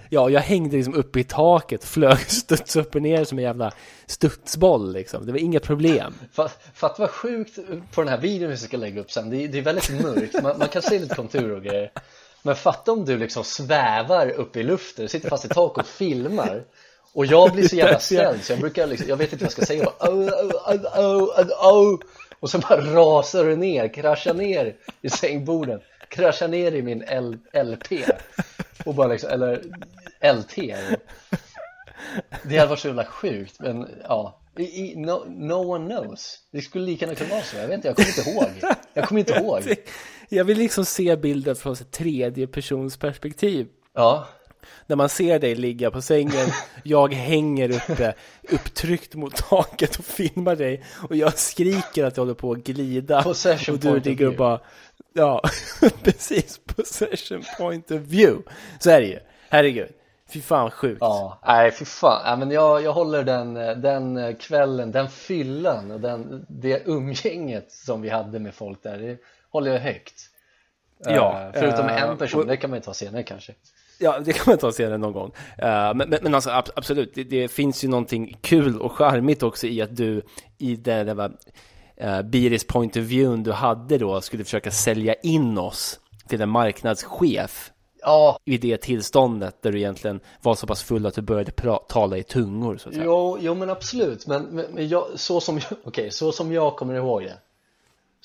Ja, 0.10 0.30
jag 0.30 0.42
hängde 0.42 0.76
liksom 0.78 0.94
uppe 0.94 1.20
i 1.20 1.24
taket, 1.24 1.84
flög 1.86 2.18
studs 2.28 2.76
upp 2.76 2.96
och 2.96 3.02
ner 3.02 3.24
som 3.24 3.38
en 3.38 3.44
jävla 3.44 3.72
studsboll 4.08 4.94
liksom. 4.94 5.26
Det 5.26 5.32
var 5.32 5.40
inga 5.40 5.60
problem. 5.60 6.14
Fa- 6.36 6.50
Fatta 6.74 6.96
vad 7.02 7.10
sjukt 7.10 7.60
på 7.94 8.02
den 8.02 8.08
här 8.10 8.18
videon 8.18 8.50
vi 8.50 8.58
ska 8.58 8.78
lägga 8.78 9.02
upp 9.02 9.12
sen 9.12 9.30
Det 9.30 9.44
är, 9.44 9.48
det 9.48 9.58
är 9.58 9.62
väldigt 9.62 9.90
mörkt, 10.02 10.44
man, 10.44 10.60
man 10.60 10.68
kan 10.68 10.82
se 10.82 11.00
lite 11.00 11.16
konturer 11.16 11.56
och 11.56 11.64
grejer 11.64 11.92
Men 12.46 12.56
fatta 12.56 12.92
om 12.92 13.06
du 13.06 13.18
liksom 13.18 13.44
svävar 13.44 14.30
upp 14.30 14.56
i 14.56 14.64
luften, 14.64 15.10
sitter 15.10 15.30
fast 15.30 15.46
i 15.46 15.48
taket 15.48 15.78
och 15.78 15.90
filmar. 15.90 16.64
Och 17.14 17.26
jag 17.26 17.52
blir 17.52 17.68
så 17.68 17.76
jävla 17.76 18.00
ställd 18.00 18.44
så 18.44 18.52
jag 18.52 18.60
brukar 18.60 18.88
liksom, 18.88 19.10
jag 19.10 19.18
vet 19.18 19.34
inte 19.34 19.44
vad 19.44 19.48
jag 19.48 19.52
ska 19.52 19.66
säga. 19.66 19.86
Bara, 19.86 20.10
oh, 20.10 20.30
oh, 20.70 20.82
oh, 21.00 21.92
oh. 21.92 22.00
Och 22.40 22.50
så 22.50 22.60
bara 22.60 22.82
rasar 22.82 23.46
du 23.46 23.56
ner, 23.56 23.94
kraschar 23.94 24.34
ner 24.34 24.76
i 25.02 25.10
sängborden 25.10 25.82
Kraschar 26.10 26.48
ner 26.48 26.72
i 26.72 26.82
min 26.82 27.04
L, 27.08 27.38
LP 27.54 27.92
Och 28.86 28.96
bara 28.96 29.08
liksom, 29.08 29.30
eller 29.30 29.56
LT 30.34 30.56
Det 32.44 32.58
hade 32.58 32.70
varit 32.70 32.80
så 32.80 32.88
jävla 32.88 33.06
sjukt 33.06 33.60
men 33.60 33.90
ja 34.04 34.40
no, 34.96 35.26
no 35.28 35.54
one 35.54 35.86
knows 35.96 36.40
Det 36.52 36.62
skulle 36.62 36.86
lika 36.86 37.06
gärna 37.06 37.16
kunna 37.16 37.30
vara 37.30 37.42
så, 37.42 37.58
jag 37.58 37.68
vet 37.68 37.76
inte, 37.76 37.88
jag 37.88 37.96
kommer 37.96 38.10
inte 38.10 38.30
ihåg 38.30 38.74
Jag 38.94 39.08
kommer 39.08 39.20
inte 39.20 39.34
ihåg 39.34 39.76
Jag 40.30 40.46
vill 40.46 40.58
liksom 40.58 40.86
se 40.86 41.16
bilden 41.16 41.56
från 41.56 41.74
ett 41.74 41.92
tredje 41.92 42.48
persons 42.48 42.98
perspektiv. 42.98 43.68
Ja, 43.94 44.28
När 44.88 44.96
man 44.96 45.10
ser 45.10 45.40
dig 45.40 45.56
ligga 45.56 45.92
på 45.92 46.02
sängen, 46.02 46.48
jag 46.84 47.14
hänger 47.14 47.70
uppe, 47.70 48.14
upptryckt 48.52 49.16
mot 49.16 49.36
taket 49.36 49.96
och 49.96 50.06
filmar 50.06 50.56
dig. 50.56 50.84
Och 51.10 51.16
jag 51.16 51.38
skriker 51.38 52.04
att 52.04 52.18
jag 52.18 52.22
håller 52.22 52.34
på 52.34 52.52
att 52.52 52.58
glida. 52.58 53.24
Possession 53.24 53.76
och 53.76 53.82
du 53.82 54.00
ligger 54.00 54.28
och 54.28 54.36
bara, 54.36 54.60
ja, 55.14 55.42
precis, 56.04 56.60
possession 56.66 57.44
point 57.58 57.92
of 57.92 58.02
view. 58.02 58.44
Så 58.80 58.90
är 58.90 59.02
det 59.02 59.08
ju, 59.08 59.20
herregud. 59.50 59.90
Fy 60.30 60.42
fan 60.42 60.72
sjukt. 60.72 60.98
ja, 61.02 61.40
nej 61.48 61.72
fy 61.72 61.86
fan, 61.86 62.22
nej, 62.26 62.38
men 62.38 62.52
jag, 62.56 62.82
jag 62.84 62.94
håller 62.94 63.24
den, 63.24 63.54
den 63.82 64.36
kvällen, 64.36 64.92
den 64.92 65.10
fyllan 65.10 65.92
och 65.92 66.00
den, 66.00 66.46
det 66.50 66.82
umgänget 66.86 67.72
som 67.72 68.02
vi 68.02 68.10
hade 68.10 68.40
med 68.40 68.54
folk 68.54 68.84
där, 68.84 68.98
det 68.98 69.18
håller 69.52 69.72
jag 69.72 69.80
högt. 69.80 70.14
Ja, 71.06 71.42
Eh, 71.54 71.60
Förutom 71.62 71.86
eh, 71.90 72.04
en 72.04 72.18
person, 72.18 72.42
och- 72.42 72.48
det 72.48 72.58
kan 72.58 72.70
man 72.70 72.80
ju 72.80 72.84
ta 72.84 72.94
senare 72.94 73.24
kanske. 73.24 73.54
Ja, 74.00 74.20
det 74.20 74.34
kan 74.34 74.44
man 74.48 74.58
ta 74.58 74.72
senare 74.72 74.98
någon 74.98 75.14
gång. 75.14 75.32
Eh, 75.58 75.68
men, 75.68 75.98
men, 75.98 76.20
men 76.22 76.36
alltså 76.36 76.50
ab- 76.50 76.70
absolut, 76.76 77.12
det, 77.16 77.24
det 77.24 77.48
finns 77.48 77.84
ju 77.84 77.88
någonting 77.88 78.38
kul 78.42 78.80
och 78.82 78.92
charmigt 78.92 79.44
också 79.44 79.68
i 79.68 79.82
att 79.82 79.96
du 79.96 80.22
i 80.58 80.76
det 80.76 81.04
där 81.04 81.14
var, 81.14 81.32
uh, 82.04 82.22
Biris 82.22 82.68
point 82.68 82.96
of 82.98 83.04
view 83.04 83.44
du 83.44 83.52
hade 83.52 83.98
då 83.98 84.22
skulle 84.22 84.44
försöka 84.44 84.72
sälja 84.72 85.14
in 85.14 85.58
oss 85.58 86.00
till 86.28 86.42
en 86.42 86.50
marknadschef 86.50 87.72
Ja, 88.06 88.40
i 88.46 88.58
det 88.58 88.78
tillståndet 88.78 89.62
där 89.62 89.72
du 89.72 89.78
egentligen 89.78 90.20
var 90.42 90.56
så 90.56 90.68
pass 90.68 90.84
full 90.84 91.06
att 91.06 91.14
du 91.14 91.22
började 91.22 91.52
tala 91.88 92.18
i 92.18 92.24
tungor 92.24 92.78
så 92.78 92.90
att 92.90 92.96
säga. 92.96 93.06
jo, 93.06 93.38
jo 93.42 93.56
men 93.56 93.70
absolut, 93.70 94.28
men, 94.28 94.44
men, 94.44 94.66
men 94.72 94.88
jag, 94.88 95.06
så 95.16 95.42
som 95.42 95.56
jag, 95.58 95.78
okej, 95.84 96.12
så 96.12 96.32
som 96.32 96.52
jag 96.52 96.76
kommer 96.76 96.94
ihåg 96.94 97.24
det 97.24 97.38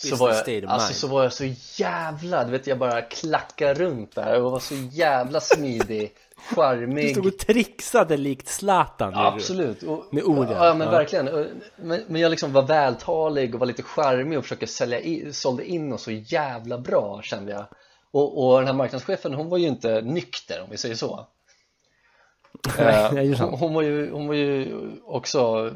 så 0.09 0.16
var, 0.16 0.35
jag, 0.47 0.64
alltså, 0.64 0.95
så 0.95 1.07
var 1.07 1.22
jag 1.22 1.33
så 1.33 1.45
jävla, 1.83 2.45
du 2.45 2.51
vet 2.51 2.66
jag 2.66 2.78
bara 2.78 3.03
klackade 3.03 3.74
runt 3.74 4.14
där 4.14 4.43
och 4.43 4.53
var 4.53 4.59
så 4.59 4.74
jävla 4.74 5.41
smidig, 5.41 6.12
Du 6.51 6.55
charmig 6.57 7.11
stod 7.11 7.26
och 7.26 7.39
trixade 7.39 8.16
likt 8.16 8.49
Zlatan. 8.49 9.12
du. 9.12 9.18
Absolut, 9.18 9.83
och, 9.83 10.05
Med 10.11 10.24
orden, 10.24 10.57
Ja 10.57 10.74
men 10.74 10.87
ja. 10.87 10.91
verkligen 10.93 11.28
Och- 11.28 11.47
men, 11.76 12.01
men 12.07 12.20
jag 12.20 12.31
liksom 12.31 12.53
var 12.53 12.62
vältalig 12.62 13.55
och 13.55 13.61
var 13.61 13.66
lite 13.66 13.83
charmig 13.83 14.39
och 14.39 14.45
försökte 14.45 14.66
sälja 14.66 15.01
in, 15.01 15.35
sålde 15.35 15.64
in 15.64 15.93
oss 15.93 16.03
så 16.03 16.11
jävla 16.11 16.78
bra 16.78 17.20
kände 17.22 17.53
jag 17.53 17.64
och, 18.11 18.46
och 18.46 18.58
den 18.58 18.66
här 18.66 18.74
marknadschefen 18.74 19.34
hon 19.34 19.48
var 19.48 19.58
ju 19.58 19.66
inte 19.66 20.00
nykter 20.00 20.62
om 20.62 20.70
vi 20.70 20.76
säger 20.76 20.94
så. 20.94 21.26
Eh, 22.78 23.12
Nej, 23.12 23.36
sant. 23.36 23.50
hon, 23.50 23.58
hon, 23.61 23.74
var 23.74 23.82
ju, 23.82 24.11
hon 24.11 24.26
var 24.26 24.34
ju 24.34 24.80
också 25.04 25.70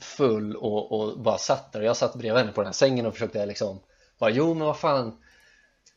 full 0.00 0.56
och, 0.56 0.92
och 0.92 1.18
bara 1.18 1.38
satt 1.38 1.72
där. 1.72 1.80
Och 1.80 1.86
jag 1.86 1.96
satt 1.96 2.14
bredvid 2.14 2.40
henne 2.40 2.52
på 2.52 2.60
den 2.60 2.66
här 2.66 2.72
sängen 2.72 3.06
och 3.06 3.12
försökte 3.12 3.46
liksom 3.46 3.80
bara 4.18 4.30
jo 4.30 4.54
men 4.54 4.66
vad 4.66 4.78
fan. 4.78 5.18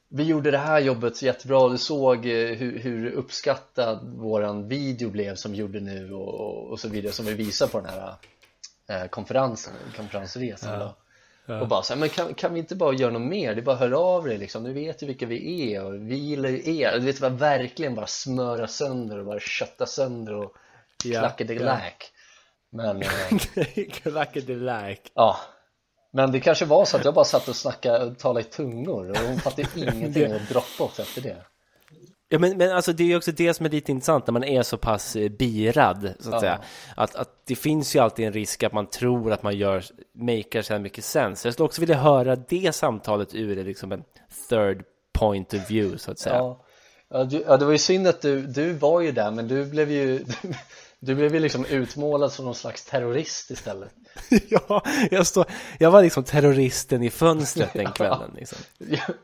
Vi 0.08 0.24
gjorde 0.24 0.52
det 0.52 0.58
här 0.58 0.80
jobbet 0.80 1.22
jättebra. 1.22 1.70
Du 1.70 1.78
såg 1.78 2.26
eh, 2.26 2.48
hur, 2.48 2.80
hur 2.80 3.12
uppskattad 3.12 4.14
våran 4.16 4.68
video 4.68 5.10
blev 5.10 5.36
som 5.36 5.52
vi 5.52 5.58
gjorde 5.58 5.80
nu 5.80 6.14
och, 6.14 6.34
och, 6.34 6.72
och 6.72 6.80
så 6.80 6.90
vidare 6.90 7.14
som 7.14 7.26
vi 7.26 7.34
visar 7.34 7.68
på 7.68 7.82
den 7.82 7.90
här 7.90 8.16
eh, 8.88 9.08
konferensen, 9.08 9.74
konferensresan 9.98 10.90
då. 11.46 11.60
Och 11.60 11.68
bara 11.68 11.84
så 11.84 11.94
här, 11.94 12.00
men 12.00 12.10
kan, 12.10 12.34
kan 12.34 12.54
vi 12.54 12.60
inte 12.60 12.76
bara 12.76 12.94
göra 12.94 13.12
något 13.12 13.22
mer? 13.22 13.56
Det 13.56 13.62
är 13.62 13.64
bara 13.64 13.76
hör 13.76 13.92
av 13.92 14.26
dig 14.26 14.38
liksom, 14.38 14.64
du 14.64 14.74
vet 14.74 15.04
ju 15.04 15.08
vilka 15.08 15.26
vi 15.26 15.74
är 15.74 15.84
och 15.84 15.94
vi 15.94 16.16
gillar 16.16 16.50
ju 16.50 16.80
er. 16.80 17.00
Du 17.00 17.06
vet, 17.06 17.20
bara 17.20 17.30
verkligen 17.30 17.96
bara 17.96 18.08
smöra 18.08 18.68
sönder 18.68 19.20
och 19.20 19.26
bara 19.26 19.40
kötta 19.40 19.86
sönder 19.86 20.36
och 20.36 20.56
Ja, 21.04 21.20
klacka 21.20 21.44
det 21.44 21.54
ja. 21.54 21.78
Men 22.72 23.02
eh, 23.56 23.92
Klackedelak. 23.92 25.12
ja, 25.14 25.38
men 26.14 26.32
det 26.32 26.40
kanske 26.40 26.66
var 26.66 26.86
så 26.86 26.98
att 26.98 27.06
jag 27.06 27.14
bara 27.14 27.26
satt 27.26 27.48
och 27.48 27.56
snackade 27.56 28.06
och 28.06 28.20
talade 28.20 28.40
i 28.40 28.44
tungor 28.44 29.10
och 29.10 29.18
hon 29.18 29.40
fattade 29.40 29.68
ingenting 29.76 30.34
och 30.34 30.42
droppade 30.42 30.84
off 30.84 31.00
efter 31.00 31.22
det. 31.22 31.38
Ja 32.34 32.40
men, 32.40 32.58
men 32.58 32.72
alltså 32.72 32.94
det 32.94 33.12
är 33.12 33.18
också 33.18 33.32
det 33.32 33.54
som 33.54 33.66
är 33.66 33.70
lite 33.70 33.92
intressant 33.92 34.28
när 34.28 34.32
man 34.32 34.44
är 34.44 34.64
så 34.64 34.78
pass 34.78 35.16
eh, 35.16 35.30
birad 35.30 36.14
så 36.20 36.30
att 36.30 36.34
Ja. 36.34 36.40
säga. 36.40 36.60
Att, 36.96 37.16
att 37.16 37.30
det 37.46 37.56
finns 37.56 37.96
ju 37.96 38.00
alltid 38.00 38.26
en 38.28 38.34
risk 38.34 38.64
att 38.64 38.74
man 38.74 38.86
tror 38.90 39.32
att 39.32 39.44
man 39.44 39.58
gör, 39.58 39.84
maker 40.14 40.62
så 40.62 40.74
här 40.74 40.80
mycket 40.80 41.04
sens. 41.04 41.46
Jag 41.46 41.54
skulle 41.54 41.66
också 41.66 41.82
vilja 41.82 41.96
höra 41.98 42.36
det 42.36 42.76
samtalet 42.76 43.36
ur 43.36 43.64
liksom 43.64 43.92
en 43.92 44.04
third 44.50 44.84
point 45.14 45.54
of 45.54 45.72
view 45.72 45.98
så 45.98 46.12
att 46.12 46.20
säga. 46.20 46.36
Ja, 46.36 46.66
ja, 47.10 47.24
du, 47.24 47.44
ja 47.48 47.58
det 47.58 47.66
var 47.66 47.72
ju 47.72 47.78
synd 47.78 48.08
att 48.08 48.22
du, 48.22 48.42
du 48.42 48.74
var 48.74 49.02
ju 49.02 49.12
där 49.12 49.32
men 49.32 49.48
du 49.48 49.66
blev 49.66 49.92
ju 49.92 50.26
du, 51.02 51.16
blev 51.16 51.34
ju 51.34 51.40
liksom 51.40 51.66
utmålad 51.66 52.32
som 52.32 52.46
någon 52.46 52.56
slags 52.56 52.86
terrorist 52.86 53.52
istället 53.52 53.92
Ja, 54.50 54.84
jag, 55.12 55.28
står, 55.28 55.46
jag 55.80 55.92
var 55.92 56.02
liksom 56.04 56.24
terroristen 56.24 57.04
i 57.04 57.10
fönstret 57.10 57.74
den 57.74 57.92
kvällen. 57.96 58.32
Liksom. 58.36 58.58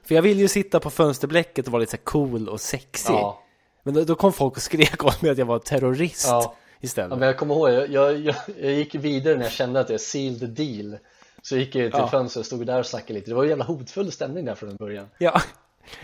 För 0.04 0.16
jag 0.16 0.22
ville 0.22 0.42
ju 0.42 0.48
sitta 0.48 0.80
på 0.80 0.90
fönsterblecket 0.90 1.66
och 1.66 1.72
vara 1.72 1.80
lite 1.80 1.92
så 1.92 1.98
cool 2.04 2.50
och 2.50 2.62
sexig. 2.62 3.14
Ja, 3.14 3.44
Men 3.84 3.94
då, 3.94 4.04
då 4.04 4.16
kom 4.16 4.34
folk 4.34 4.56
och 4.56 4.62
skrek 4.62 5.04
åt 5.04 5.22
mig 5.22 5.32
att 5.32 5.38
jag 5.38 5.46
var 5.46 5.60
terrorist 5.60 6.28
Ja. 6.28 6.56
istället. 6.82 7.10
ja 7.12 7.16
men 7.16 7.28
jag 7.28 7.38
kommer 7.38 7.56
ihåg, 7.56 7.70
jag, 7.70 7.90
jag, 7.92 8.20
jag, 8.20 8.36
jag 8.62 8.74
gick 8.74 8.96
vidare 8.96 9.36
när 9.36 9.44
jag 9.44 9.52
kände 9.52 9.80
att 9.80 9.90
jag 9.90 10.02
sealed 10.02 10.40
the 10.40 10.46
deal 10.64 10.98
Så 11.42 11.58
gick 11.58 11.76
jag 11.76 11.92
till 11.92 12.00
Ja. 12.02 12.08
fönstret 12.08 12.40
och 12.42 12.46
stod 12.46 12.66
där 12.68 12.80
och 12.80 12.86
snackade 12.86 13.14
lite 13.14 13.32
Det 13.32 13.36
var 13.36 13.44
en 13.44 13.50
jävla 13.50 13.66
hotfull 13.66 14.12
stämning 14.12 14.46
där 14.46 14.56
från 14.56 14.76
början 14.76 15.08
Ja, 15.18 15.42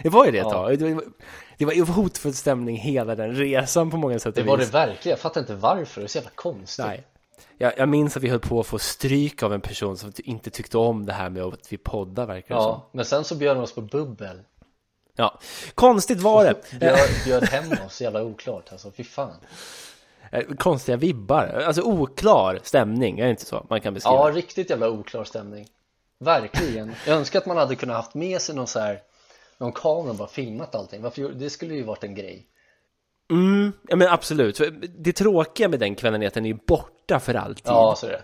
det 0.04 0.10
var 0.10 0.26
ju 0.26 0.32
det 0.32 0.38
ett 0.38 0.44
Ja. 0.44 0.52
tag. 0.52 0.80
Det 0.80 0.94
var, 0.94 1.04
det 1.58 1.66
var 1.66 1.94
hotfull 1.94 2.34
stämning 2.34 2.78
hela 2.78 3.16
den 3.16 3.36
resan 3.36 3.92
på 3.92 3.98
många 3.98 4.20
sätt 4.20 4.36
Det 4.36 4.44
var 4.44 4.58
det 4.58 4.64
vis. 4.64 4.74
verkligen, 4.74 5.10
jag 5.14 5.20
fattar 5.20 5.42
inte 5.42 5.56
varför, 5.56 6.02
det 6.02 6.06
är 6.06 6.08
så 6.08 6.18
jävla 6.18 6.32
konstigt 6.36 6.86
Nej. 6.86 7.04
Jag, 7.58 7.74
jag 7.78 7.90
minns 7.90 8.18
att 8.18 8.24
vi 8.24 8.30
höll 8.30 8.40
på 8.40 8.60
att 8.60 8.68
få 8.68 8.80
stryk 8.80 9.44
av 9.44 9.54
en 9.54 9.62
person 9.62 9.98
som 9.98 10.14
inte 10.18 10.50
tyckte 10.50 10.78
om 10.78 11.06
det 11.06 11.14
här 11.14 11.30
med 11.30 11.44
att 11.44 11.74
vi 11.74 11.78
poddar 11.78 12.26
verkar 12.26 12.56
det 12.56 12.62
som. 12.62 12.70
Ja, 12.70 12.90
men 12.92 13.06
sen 13.06 13.24
så 13.24 13.36
bjöd 13.36 13.58
de 13.58 13.64
oss 13.64 13.76
på 13.76 13.82
bubbel 13.82 14.40
Ja. 15.16 15.40
Konstigt 15.76 16.20
var 16.22 16.44
det. 16.46 16.56
Bjöd, 16.80 16.98
bjöd 17.26 17.44
hem 17.44 17.72
oss, 17.86 18.02
jävla 18.02 18.24
oklart 18.24 18.72
alltså, 18.72 18.92
fy 18.92 19.04
fan 19.04 19.32
Eh, 20.32 20.44
Konstiga 20.58 20.98
vibbar. 20.98 21.64
Alltså 21.68 21.82
oklar 21.82 22.60
stämning, 22.64 23.20
är 23.20 23.24
det 23.24 23.30
inte 23.30 23.46
så 23.46 23.66
man 23.70 23.82
kan 23.82 23.94
beskriva? 23.94 24.16
Ja, 24.16 24.36
riktigt 24.36 24.70
jävla 24.70 24.90
oklar 24.90 25.24
stämning 25.24 25.68
Verkligen 26.20 26.96
Jag 27.08 27.18
önskar 27.18 27.40
att 27.40 27.46
man 27.46 27.58
hade 27.58 27.76
kunnat 27.76 27.96
haft 27.96 28.14
med 28.14 28.42
sig 28.42 28.56
någon 28.56 28.68
så 28.68 28.80
här 28.80 29.00
Någon 29.64 29.72
kamera 29.72 30.09
och 30.11 30.16
bara 30.16 30.28
filmat 30.28 30.76
allting 30.76 31.01
Varför, 31.01 31.30
det 31.30 31.49
skulle 31.49 31.76
ju 31.76 31.84
varit 31.84 32.03
en 32.03 32.16
grej 32.16 32.47
Mm, 33.32 33.72
ja 33.88 33.95
men 33.95 34.07
absolut. 34.07 34.61
Det 34.97 35.14
tråkiga 35.14 35.70
med 35.70 35.80
den 35.80 35.95
kvällen 35.95 36.24
är 36.24 36.28
att 36.28 36.34
den 36.34 36.45
är 36.45 36.59
borta 36.68 37.20
för 37.20 37.34
alltid. 37.34 37.66
Ja, 37.66 37.95
så 37.97 38.07
är 38.07 38.11
det. 38.11 38.24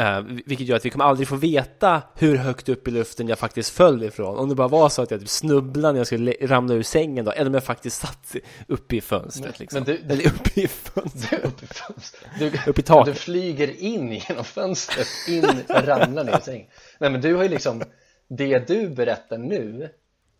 Uh, 0.00 0.40
vilket 0.46 0.66
gör 0.66 0.76
att 0.76 0.84
vi 0.84 0.90
kommer 0.90 1.04
aldrig 1.04 1.28
få 1.28 1.36
veta 1.36 2.02
hur 2.14 2.36
högt 2.36 2.68
upp 2.68 2.88
i 2.88 2.90
luften 2.90 3.28
jag 3.28 3.38
faktiskt 3.38 3.70
föll 3.70 4.02
ifrån. 4.02 4.38
Om 4.38 4.48
det 4.48 4.54
bara 4.54 4.68
var 4.68 4.88
så 4.88 5.02
att 5.02 5.10
jag 5.10 5.20
typ 5.20 5.28
snubblade 5.28 5.92
när 5.92 6.00
jag 6.00 6.06
skulle 6.06 6.34
ramla 6.40 6.74
ur 6.74 6.82
sängen 6.82 7.24
då, 7.24 7.30
eller 7.30 7.46
om 7.46 7.54
jag 7.54 7.64
faktiskt 7.64 8.00
satt 8.00 8.36
uppe 8.68 8.96
i 8.96 9.00
fönstret 9.00 9.58
liksom. 9.58 9.84
Men 9.86 9.96
du, 9.96 10.14
eller 10.14 10.26
uppe 10.26 10.60
i 10.60 10.68
fönstret. 10.68 11.42
Du, 11.42 11.48
uppe 11.48 11.64
i 11.64 11.68
fönstret. 11.68 12.30
Du, 12.38 12.52
upp 12.70 12.78
i 12.78 12.82
taket. 12.82 13.14
Du 13.14 13.20
flyger 13.20 13.80
in 13.80 14.12
genom 14.12 14.44
fönstret, 14.44 15.08
in, 15.28 15.44
ramlar 15.68 16.24
ner 16.24 16.38
i 16.38 16.42
sängen. 16.42 16.66
Nej 16.98 17.10
men 17.10 17.20
du 17.20 17.34
har 17.34 17.42
ju 17.42 17.48
liksom, 17.48 17.82
det 18.28 18.68
du 18.68 18.88
berättar 18.88 19.38
nu, 19.38 19.90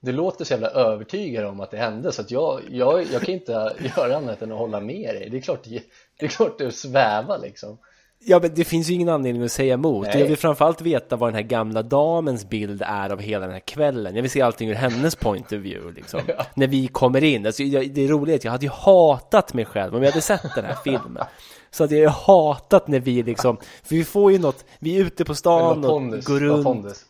du 0.04 0.12
låter 0.12 0.44
så 0.44 0.52
jävla 0.52 0.68
övertygad 0.68 1.46
om 1.46 1.60
att 1.60 1.70
det 1.70 1.76
hände 1.76 2.12
så 2.12 2.20
att 2.22 2.30
jag, 2.30 2.60
jag, 2.70 3.04
jag 3.12 3.22
kan 3.22 3.34
inte 3.34 3.52
göra 3.96 4.16
annat 4.16 4.42
än 4.42 4.52
att 4.52 4.58
hålla 4.58 4.80
med 4.80 5.14
dig. 5.14 5.28
Det 5.30 5.36
är 5.36 5.40
klart, 5.40 5.64
det 6.18 6.24
är 6.24 6.28
klart 6.28 6.58
du 6.58 6.70
svävar 6.70 7.38
liksom. 7.38 7.78
Ja, 8.26 8.38
men 8.42 8.54
det 8.54 8.64
finns 8.64 8.90
ju 8.90 8.94
ingen 8.94 9.08
anledning 9.08 9.42
att 9.42 9.52
säga 9.52 9.74
emot. 9.74 10.06
Nej. 10.06 10.20
Jag 10.20 10.26
vill 10.26 10.36
framförallt 10.36 10.80
veta 10.80 11.16
vad 11.16 11.28
den 11.28 11.34
här 11.34 11.42
gamla 11.42 11.82
damens 11.82 12.48
bild 12.48 12.82
är 12.86 13.10
av 13.10 13.20
hela 13.20 13.46
den 13.46 13.52
här 13.52 13.60
kvällen. 13.60 14.14
Jag 14.14 14.22
vill 14.22 14.30
se 14.30 14.42
allting 14.42 14.70
ur 14.70 14.74
hennes 14.74 15.16
point 15.16 15.52
of 15.52 15.58
view, 15.58 15.94
liksom. 15.96 16.20
ja. 16.26 16.46
När 16.54 16.66
vi 16.66 16.88
kommer 16.88 17.24
in. 17.24 17.46
Alltså, 17.46 17.62
det 17.62 18.04
är 18.04 18.08
roligt, 18.08 18.44
jag 18.44 18.52
hade 18.52 18.66
ju 18.66 18.72
hatat 18.72 19.54
mig 19.54 19.64
själv 19.64 19.94
om 19.94 20.02
jag 20.02 20.10
hade 20.10 20.22
sett 20.22 20.54
den 20.54 20.64
här 20.64 20.76
filmen. 20.84 21.24
Så 21.70 21.84
att 21.84 21.90
jag 21.90 22.10
hatat 22.10 22.88
när 22.88 23.00
vi 23.00 23.22
liksom, 23.22 23.56
för 23.82 23.94
vi 23.94 24.04
får 24.04 24.32
ju 24.32 24.38
något, 24.38 24.64
vi 24.78 24.96
är 24.96 25.04
ute 25.04 25.24
på 25.24 25.34
stan 25.34 25.84
och 25.84 26.02
går 26.02 26.40
runt. 26.40 27.06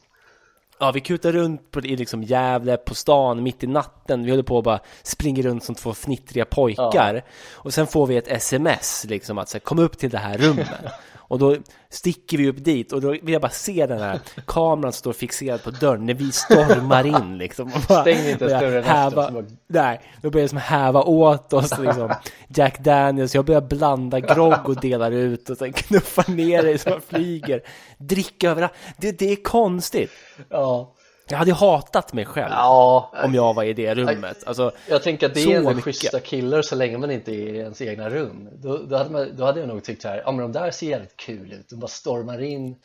Ja, 0.79 0.93
vi 0.93 1.01
kutar 1.01 1.33
runt 1.33 1.71
på, 1.71 1.81
i 1.81 1.97
liksom 1.97 2.23
Gävle 2.23 2.77
på 2.77 2.95
stan 2.95 3.43
mitt 3.43 3.65
i 3.65 3.67
natten. 3.67 4.25
Vi 4.25 4.31
håller 4.31 4.43
på 4.43 4.59
att 4.59 4.65
bara 4.65 4.81
springer 5.03 5.43
runt 5.43 5.65
som 5.65 5.75
två 5.75 5.95
fnittriga 5.95 6.45
pojkar. 6.45 7.15
Ja. 7.15 7.21
Och 7.53 7.75
sen 7.75 7.87
får 7.87 8.07
vi 8.07 8.17
ett 8.17 8.29
sms 8.29 9.05
liksom 9.09 9.39
att 9.39 9.49
så 9.49 9.61
kom 9.61 9.79
upp 9.79 9.99
till 9.99 10.11
det 10.11 10.19
här 10.19 10.39
rummet. 10.39 10.69
Och 11.29 11.39
då 11.39 11.57
sticker 11.91 12.39
vi 12.39 12.49
upp 12.49 12.65
dit 12.65 12.93
och 12.93 13.01
då 13.01 13.11
vill 13.11 13.33
jag 13.33 13.43
bara 13.43 13.51
se 13.51 13.87
den 13.87 13.99
här 13.99 14.21
kameran 14.47 14.93
stå 14.93 15.13
fixerad 15.13 15.63
på 15.63 15.71
dörren 15.71 16.07
när 16.07 16.15
vi 16.15 16.33
stormar 16.33 17.07
in 17.07 17.39
liksom. 17.39 17.67
Och 17.67 17.81
bara 17.89 18.01
Stäng 18.01 18.29
inte 18.29 18.47
dörren 18.47 18.85
häva. 18.85 19.45
Nej, 19.67 20.01
då 20.23 20.31
börjar 20.31 20.49
som 20.49 20.59
häva 20.59 21.03
åt 21.03 21.53
oss 21.53 21.79
liksom. 21.79 22.15
Jack 22.49 22.79
Daniels, 22.79 23.35
jag 23.35 23.45
börjar 23.45 23.61
blanda 23.61 24.21
grogg 24.21 24.69
och 24.69 24.81
delar 24.81 25.11
ut 25.11 25.51
och 25.51 25.57
sen 25.57 25.73
knuffar 25.73 26.33
ner 26.33 26.63
dig 26.63 26.79
som 26.79 27.01
flyger. 27.09 27.63
Dricka 27.99 28.51
överallt. 28.51 28.73
Det, 28.97 29.19
det 29.19 29.33
är 29.33 29.43
konstigt. 29.43 30.11
Ja. 30.49 30.95
Jag 31.29 31.39
hade 31.39 31.53
hatat 31.53 32.13
mig 32.13 32.25
själv 32.25 32.53
ja, 32.53 33.13
om 33.25 33.35
jag 33.35 33.55
var 33.55 33.65
i 33.65 33.73
det 33.73 33.95
rummet. 33.95 34.45
Alltså, 34.47 34.73
jag 34.89 35.03
tänker 35.03 35.27
att 35.27 35.35
det 35.35 35.53
är 35.53 35.71
en 35.71 35.83
schyssta 35.83 36.21
killar 36.21 36.63
så 36.63 36.77
länge 36.77 36.99
man 36.99 37.11
inte 37.11 37.33
är 37.33 37.55
i 37.55 37.57
ens 37.57 37.83
egna 37.83 38.11
rum. 38.11 38.49
Då, 38.53 38.79
då, 38.79 38.97
hade, 38.97 39.11
man, 39.11 39.37
då 39.37 39.45
hade 39.45 39.61
jag 39.61 39.69
nog 39.69 39.85
tyckt 39.85 40.03
så 40.03 40.09
här, 40.09 40.23
ja 40.25 40.33
men 40.33 40.41
de 40.41 40.53
där 40.53 40.71
ser 40.71 40.87
jävligt 40.87 41.17
kul 41.17 41.53
ut. 41.53 41.69
De 41.69 41.77
bara 41.77 41.89
stormar 41.89 42.43
in, 42.43 42.77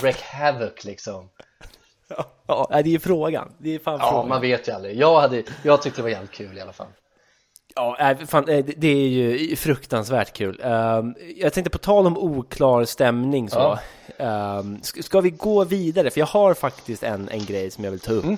wreak 0.00 0.22
havoc 0.22 0.84
liksom. 0.84 1.28
Ja, 2.08 2.26
ja, 2.46 2.82
det 2.84 2.94
är 2.94 2.98
frågan. 2.98 3.52
Det 3.58 3.74
är 3.74 3.78
fan 3.78 3.98
ja, 4.00 4.10
frågan. 4.10 4.28
man 4.28 4.40
vet 4.40 4.68
ju 4.68 4.72
aldrig. 4.72 4.96
Jag, 4.96 5.20
hade, 5.20 5.42
jag 5.62 5.82
tyckte 5.82 5.98
det 5.98 6.02
var 6.02 6.10
jävligt 6.10 6.32
kul 6.32 6.58
i 6.58 6.60
alla 6.60 6.72
fall. 6.72 6.86
Ja, 7.76 8.16
fan, 8.26 8.44
det 8.76 8.88
är 8.88 9.08
ju 9.08 9.56
fruktansvärt 9.56 10.32
kul. 10.32 10.60
Ehm, 10.64 11.14
jag 11.36 11.52
tänkte 11.52 11.70
på 11.70 11.78
tal 11.78 12.06
om 12.06 12.18
oklar 12.18 12.84
stämning 12.84 13.50
så. 13.50 13.58
Ja. 13.58 13.78
Ehm, 14.24 14.82
ska 14.82 15.20
vi 15.20 15.30
gå 15.30 15.64
vidare? 15.64 16.10
För 16.10 16.20
jag 16.20 16.26
har 16.26 16.54
faktiskt 16.54 17.02
en, 17.02 17.28
en 17.28 17.44
grej 17.44 17.70
som 17.70 17.84
jag 17.84 17.90
vill 17.90 18.00
ta 18.00 18.12
upp. 18.12 18.24
Mm. 18.24 18.36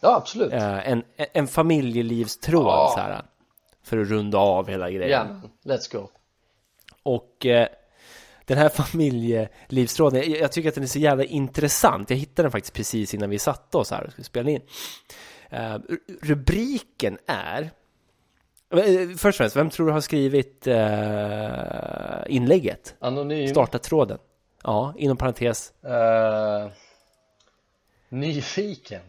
Ja, 0.00 0.16
absolut. 0.16 0.52
Uh, 0.52 0.88
en, 0.88 1.02
en 1.16 1.48
familjelivstråd 1.48 2.66
ja. 2.66 2.92
så 2.94 3.00
här. 3.00 3.22
För 3.84 3.98
att 3.98 4.08
runda 4.08 4.38
av 4.38 4.68
hela 4.68 4.90
grejen. 4.90 5.40
Ja, 5.62 5.74
let's 5.74 5.92
go. 5.92 6.08
Och 7.02 7.46
uh, 7.46 7.64
den 8.44 8.58
här 8.58 8.68
familjelivstråden, 8.68 10.32
jag, 10.32 10.52
tycker 10.52 10.68
att 10.68 10.74
den 10.74 10.84
är 10.84 10.88
så 10.88 10.98
jävla 10.98 11.24
intressant. 11.24 12.10
Jag 12.10 12.16
hittade 12.16 12.46
den 12.46 12.52
faktiskt 12.52 12.74
precis 12.74 13.14
innan 13.14 13.30
vi 13.30 13.38
satte 13.38 13.78
oss 13.78 13.90
här 13.90 14.04
och 14.04 14.12
skulle 14.12 14.24
spela 14.24 14.50
in. 14.50 14.62
Rubriken 16.22 17.18
är 17.26 17.70
Först 19.18 19.24
och 19.24 19.34
främst, 19.34 19.56
vem 19.56 19.70
tror 19.70 19.86
du 19.86 19.92
har 19.92 20.00
skrivit 20.00 20.66
inlägget? 22.26 22.94
Anonym. 23.00 23.48
Startat 23.48 23.82
tråden. 23.82 24.18
Ja, 24.64 24.94
inom 24.96 25.16
parentes. 25.16 25.72
Uh, 25.84 26.70
nyfiken. 28.08 29.00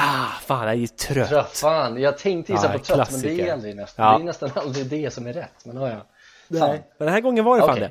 Ah, 0.00 0.26
fan, 0.42 0.66
jag 0.66 0.82
är 0.82 0.86
trött. 0.86 1.28
Trött, 1.28 1.56
fan. 1.56 2.00
Jag 2.00 2.18
tänkte 2.18 2.52
gissa 2.52 2.66
ja, 2.66 2.72
på 2.72 2.84
trött, 2.84 3.12
men 3.12 3.20
det 3.20 3.40
är 3.40 3.52
aldrig 3.52 3.76
nästan. 3.76 4.06
Ja. 4.06 4.18
Det 4.18 4.22
är 4.22 4.24
nästan 4.24 4.50
aldrig 4.54 4.86
det 4.86 5.10
som 5.10 5.26
är 5.26 5.32
rätt. 5.32 5.64
Men 5.64 5.76
ja, 5.76 5.88
ja. 5.88 6.06
Nej, 6.48 6.90
men 6.98 7.06
den 7.06 7.08
här 7.08 7.20
gången 7.20 7.44
var 7.44 7.56
det 7.56 7.62
okay. 7.62 7.80
fan 7.80 7.90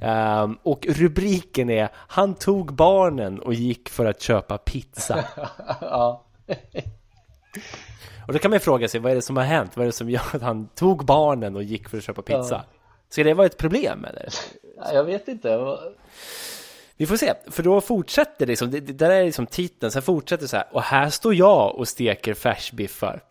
det. 0.00 0.42
Um, 0.42 0.58
och 0.62 0.86
rubriken 0.88 1.70
är 1.70 1.88
Han 1.94 2.34
tog 2.34 2.74
barnen 2.74 3.40
och 3.40 3.54
gick 3.54 3.88
för 3.88 4.06
att 4.06 4.22
köpa 4.22 4.58
pizza. 4.58 5.24
ja. 5.80 6.24
Och 8.26 8.32
då 8.32 8.38
kan 8.38 8.50
man 8.50 8.60
fråga 8.60 8.88
sig, 8.88 9.00
vad 9.00 9.12
är 9.12 9.16
det 9.16 9.22
som 9.22 9.36
har 9.36 9.44
hänt? 9.44 9.76
Vad 9.76 9.82
är 9.82 9.86
det 9.86 9.92
som 9.92 10.10
gör 10.10 10.22
att 10.32 10.42
han 10.42 10.68
tog 10.68 11.04
barnen 11.04 11.56
och 11.56 11.62
gick 11.62 11.88
för 11.88 11.98
att 11.98 12.04
köpa 12.04 12.22
pizza? 12.22 12.54
Ja. 12.54 12.64
Ska 13.08 13.24
det 13.24 13.34
vara 13.34 13.46
ett 13.46 13.56
problem 13.56 14.04
eller? 14.04 14.28
Jag 14.92 15.04
vet 15.04 15.28
inte. 15.28 15.78
Vi 16.96 17.06
får 17.06 17.16
se, 17.16 17.34
för 17.50 17.62
då 17.62 17.80
fortsätter 17.80 18.46
liksom, 18.46 18.70
det, 18.70 18.80
det 18.80 18.92
där 18.92 19.10
är 19.10 19.24
liksom 19.24 19.46
titeln, 19.46 19.92
sen 19.92 20.02
fortsätter 20.02 20.46
så 20.46 20.56
här, 20.56 20.66
och 20.72 20.82
här 20.82 21.10
står 21.10 21.34
jag 21.34 21.74
och 21.74 21.88
steker 21.88 22.34
färsbiffar. 22.34 23.22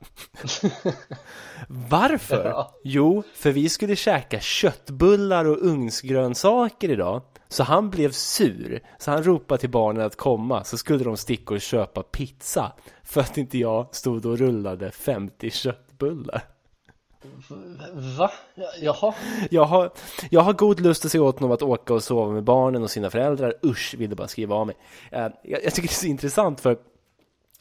Varför? 1.68 2.46
Ja. 2.46 2.80
Jo, 2.84 3.24
för 3.34 3.52
vi 3.52 3.70
skulle 3.70 3.96
käka 3.96 4.39
köttbullar 4.39 5.46
och 5.46 5.58
ugnsgrönsaker 5.62 6.89
idag. 6.89 7.22
Så 7.52 7.64
han 7.64 7.89
blev 7.89 8.12
sur, 8.12 8.80
så 8.97 9.12
han 9.12 9.24
ropade 9.24 9.60
till 9.60 9.70
barnen 9.70 10.06
att 10.06 10.16
komma, 10.16 10.64
så 10.64 10.78
skulle 10.78 11.04
de 11.04 11.18
sticka 11.18 11.54
och 11.54 11.62
köpa 11.62 12.04
pizza. 12.04 12.72
För 13.04 13.22
att 13.22 13.38
inte 13.38 13.58
jag 13.58 13.95
stod 13.95 14.26
och 14.26 14.38
rullade 14.38 14.91
50 14.91 15.49
köttbullar. 15.49 16.43
Va? 18.18 18.32
Jaha? 18.82 19.14
Jag 19.49 19.64
har, 19.64 19.91
jag 20.30 20.41
har 20.41 20.54
god 20.54 20.80
lust 20.80 21.06
att 21.06 21.12
se 21.12 21.20
åt 21.20 21.39
honom 21.39 21.52
att 21.52 21.62
åka 21.62 21.93
och 21.93 22.04
sova 22.04 22.32
med 22.32 22.43
barnen 22.43 22.84
och 22.84 22.91
sina 22.91 23.10
föräldrar. 23.10 23.54
Usch, 23.66 23.95
ville 23.97 24.16
bara 24.16 24.28
skriva 24.28 24.56
av 24.56 24.68
mig. 24.68 24.76
Uh, 25.14 25.20
jag, 25.20 25.64
jag, 25.64 25.74
tycker 25.74 25.88
det 25.88 25.93
är 25.93 25.95
så 25.95 26.06
intressant 26.06 26.62
för 26.62 26.78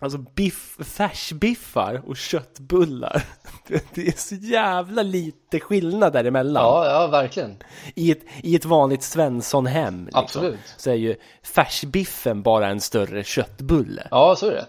Alltså 0.00 0.18
biff, 0.18 0.76
färsbiffar 0.78 2.02
och 2.06 2.16
köttbullar. 2.16 3.22
Det 3.94 4.08
är 4.08 4.16
så 4.16 4.34
jävla 4.34 5.02
lite 5.02 5.60
skillnad 5.60 6.12
däremellan. 6.12 6.62
Ja, 6.62 6.86
ja, 6.86 7.06
verkligen. 7.06 7.56
I 7.94 8.10
ett, 8.10 8.22
i 8.42 8.56
ett 8.56 8.64
vanligt 8.64 9.02
Svensson-hem 9.02 10.04
liksom, 10.04 10.24
Absolut. 10.24 10.60
Så 10.76 10.90
är 10.90 10.94
ju 10.94 11.16
färsbiffen 11.42 12.42
bara 12.42 12.68
en 12.68 12.80
större 12.80 13.24
köttbulle. 13.24 14.08
Ja, 14.10 14.36
så 14.36 14.46
är 14.46 14.52
det. 14.52 14.66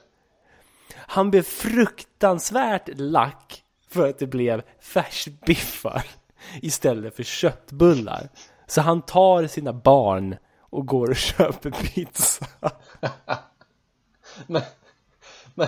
Han 0.95 1.31
blev 1.31 1.43
fruktansvärt 1.43 2.89
lack 2.95 3.63
för 3.89 4.09
att 4.09 4.19
det 4.19 4.27
blev 4.27 4.61
färsbiffar 4.79 6.05
istället 6.61 7.15
för 7.15 7.23
köttbullar. 7.23 8.29
Så 8.67 8.81
han 8.81 9.01
tar 9.01 9.47
sina 9.47 9.73
barn 9.73 10.35
och 10.59 10.87
går 10.87 11.09
och 11.09 11.15
köper 11.15 11.71
pizza. 11.71 12.45
men, 14.47 14.61
men, 15.55 15.67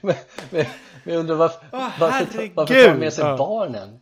men, 0.00 0.14
men, 0.50 0.66
jag 1.04 1.16
undrar 1.16 1.36
varför, 1.36 1.66
oh, 1.72 1.90
varför, 2.00 2.50
varför 2.54 2.88
tar 2.88 2.94
med 2.94 3.12
sig 3.12 3.24
ja. 3.24 3.36
barnen? 3.36 4.00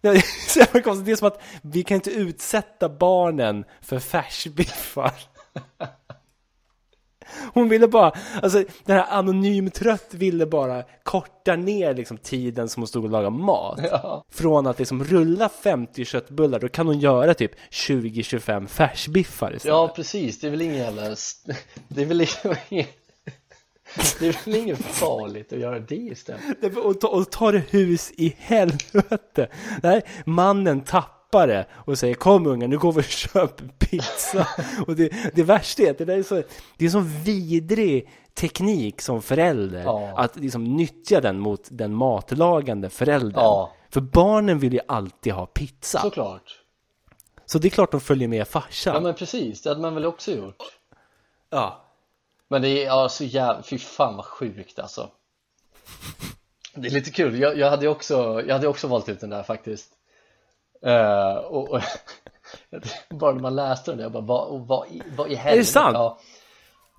Det 0.00 0.08
är 0.08 1.16
som 1.16 1.28
att 1.28 1.40
vi 1.62 1.82
kan 1.82 1.94
inte 1.94 2.10
utsätta 2.10 2.88
barnen 2.88 3.64
för 3.80 3.98
färsbiffar. 3.98 5.12
Hon 7.54 7.68
ville 7.68 7.88
bara, 7.88 8.12
alltså 8.42 8.64
den 8.84 8.96
här 8.96 9.06
anonym 9.10 9.70
trött 9.70 10.14
ville 10.14 10.46
bara 10.46 10.82
korta 11.02 11.56
ner 11.56 11.94
liksom 11.94 12.18
tiden 12.18 12.68
som 12.68 12.80
hon 12.80 12.88
stod 12.88 13.04
och 13.04 13.10
lagade 13.10 13.36
mat. 13.36 13.80
Ja. 13.90 14.24
Från 14.30 14.66
att 14.66 14.78
liksom 14.78 15.04
rulla 15.04 15.48
50 15.48 16.04
köttbullar, 16.04 16.58
då 16.58 16.68
kan 16.68 16.86
hon 16.86 16.98
göra 16.98 17.34
typ 17.34 17.52
20-25 17.70 18.66
färsbiffar 18.66 19.56
istället. 19.56 19.64
Ja, 19.76 19.92
precis. 19.96 20.40
Det 20.40 20.46
är 20.46 20.50
väl 20.50 20.62
ingen 20.62 20.76
jävla... 20.76 21.02
Det 21.88 22.02
är 22.02 22.06
väl 22.06 22.26
inget... 22.68 22.88
Det 24.20 24.26
är 24.26 24.44
väl 24.44 24.54
inget 24.56 24.84
farligt 24.84 25.52
att 25.52 25.58
göra 25.58 25.78
det 25.80 25.94
istället? 25.94 26.76
Och 26.76 27.00
ta, 27.00 27.08
och 27.08 27.30
ta 27.30 27.52
det 27.52 27.62
hus 27.70 28.12
i 28.16 28.34
helvete. 28.38 29.48
Nej, 29.82 30.02
mannen 30.24 30.80
tappar 30.80 31.23
det 31.42 31.66
och 31.72 31.98
säger 31.98 32.14
kom 32.14 32.46
unga 32.46 32.66
nu 32.66 32.78
går 32.78 32.92
vi 32.92 33.00
och 33.00 33.04
köper 33.04 33.68
pizza. 33.78 34.48
och 34.86 34.96
det, 34.96 35.12
det 35.34 35.42
värsta 35.42 35.82
är 35.82 35.90
att 35.90 35.98
det 35.98 36.04
där 36.04 36.18
är 36.18 36.22
så, 36.22 36.42
det 36.76 36.84
är 36.84 36.88
så 36.88 37.00
vidrig 37.24 38.10
teknik 38.34 39.00
som 39.00 39.22
förälder 39.22 39.82
ja. 39.82 40.12
att 40.16 40.36
liksom 40.36 40.64
nyttja 40.64 41.20
den 41.20 41.38
mot 41.38 41.68
den 41.70 41.94
matlagande 41.94 42.90
föräldern. 42.90 43.44
Ja. 43.44 43.72
För 43.90 44.00
barnen 44.00 44.58
vill 44.58 44.72
ju 44.72 44.80
alltid 44.88 45.32
ha 45.32 45.46
pizza. 45.46 46.00
Såklart. 46.00 46.60
Så 47.46 47.58
det 47.58 47.68
är 47.68 47.70
klart 47.70 47.90
de 47.90 48.00
följer 48.00 48.28
med 48.28 48.48
farsan. 48.48 48.94
Ja 48.94 49.00
men 49.00 49.14
precis, 49.14 49.62
det 49.62 49.70
hade 49.70 49.80
man 49.80 49.94
väl 49.94 50.06
också 50.06 50.32
gjort. 50.32 50.62
Ja. 51.50 51.84
Men 52.48 52.62
det 52.62 52.68
är 52.68 52.84
ja, 52.84 53.08
så 53.08 53.24
jävla, 53.24 53.62
fy 53.62 53.78
fan 53.78 54.16
vad 54.16 54.24
sjukt 54.24 54.78
alltså. 54.78 55.10
Det 56.74 56.88
är 56.88 56.92
lite 56.92 57.10
kul, 57.10 57.40
jag, 57.40 57.58
jag, 57.58 57.70
hade 57.70 57.88
också, 57.88 58.42
jag 58.46 58.54
hade 58.54 58.68
också 58.68 58.88
valt 58.88 59.08
ut 59.08 59.20
den 59.20 59.30
där 59.30 59.42
faktiskt 59.42 59.90
uh, 60.86 61.36
och, 61.36 61.70
och 61.70 61.80
Bara 63.10 63.32
när 63.32 63.40
man 63.40 63.56
läste 63.56 63.90
den, 63.90 64.00
jag 64.00 64.12
bara 64.12 64.22
vad, 64.22 64.66
vad, 64.66 64.86
vad 65.16 65.30
i 65.30 65.34
helvete 65.34 65.54
Är 65.54 65.56
det 65.56 65.64
sant? 65.64 65.94
Ja, 65.94 66.18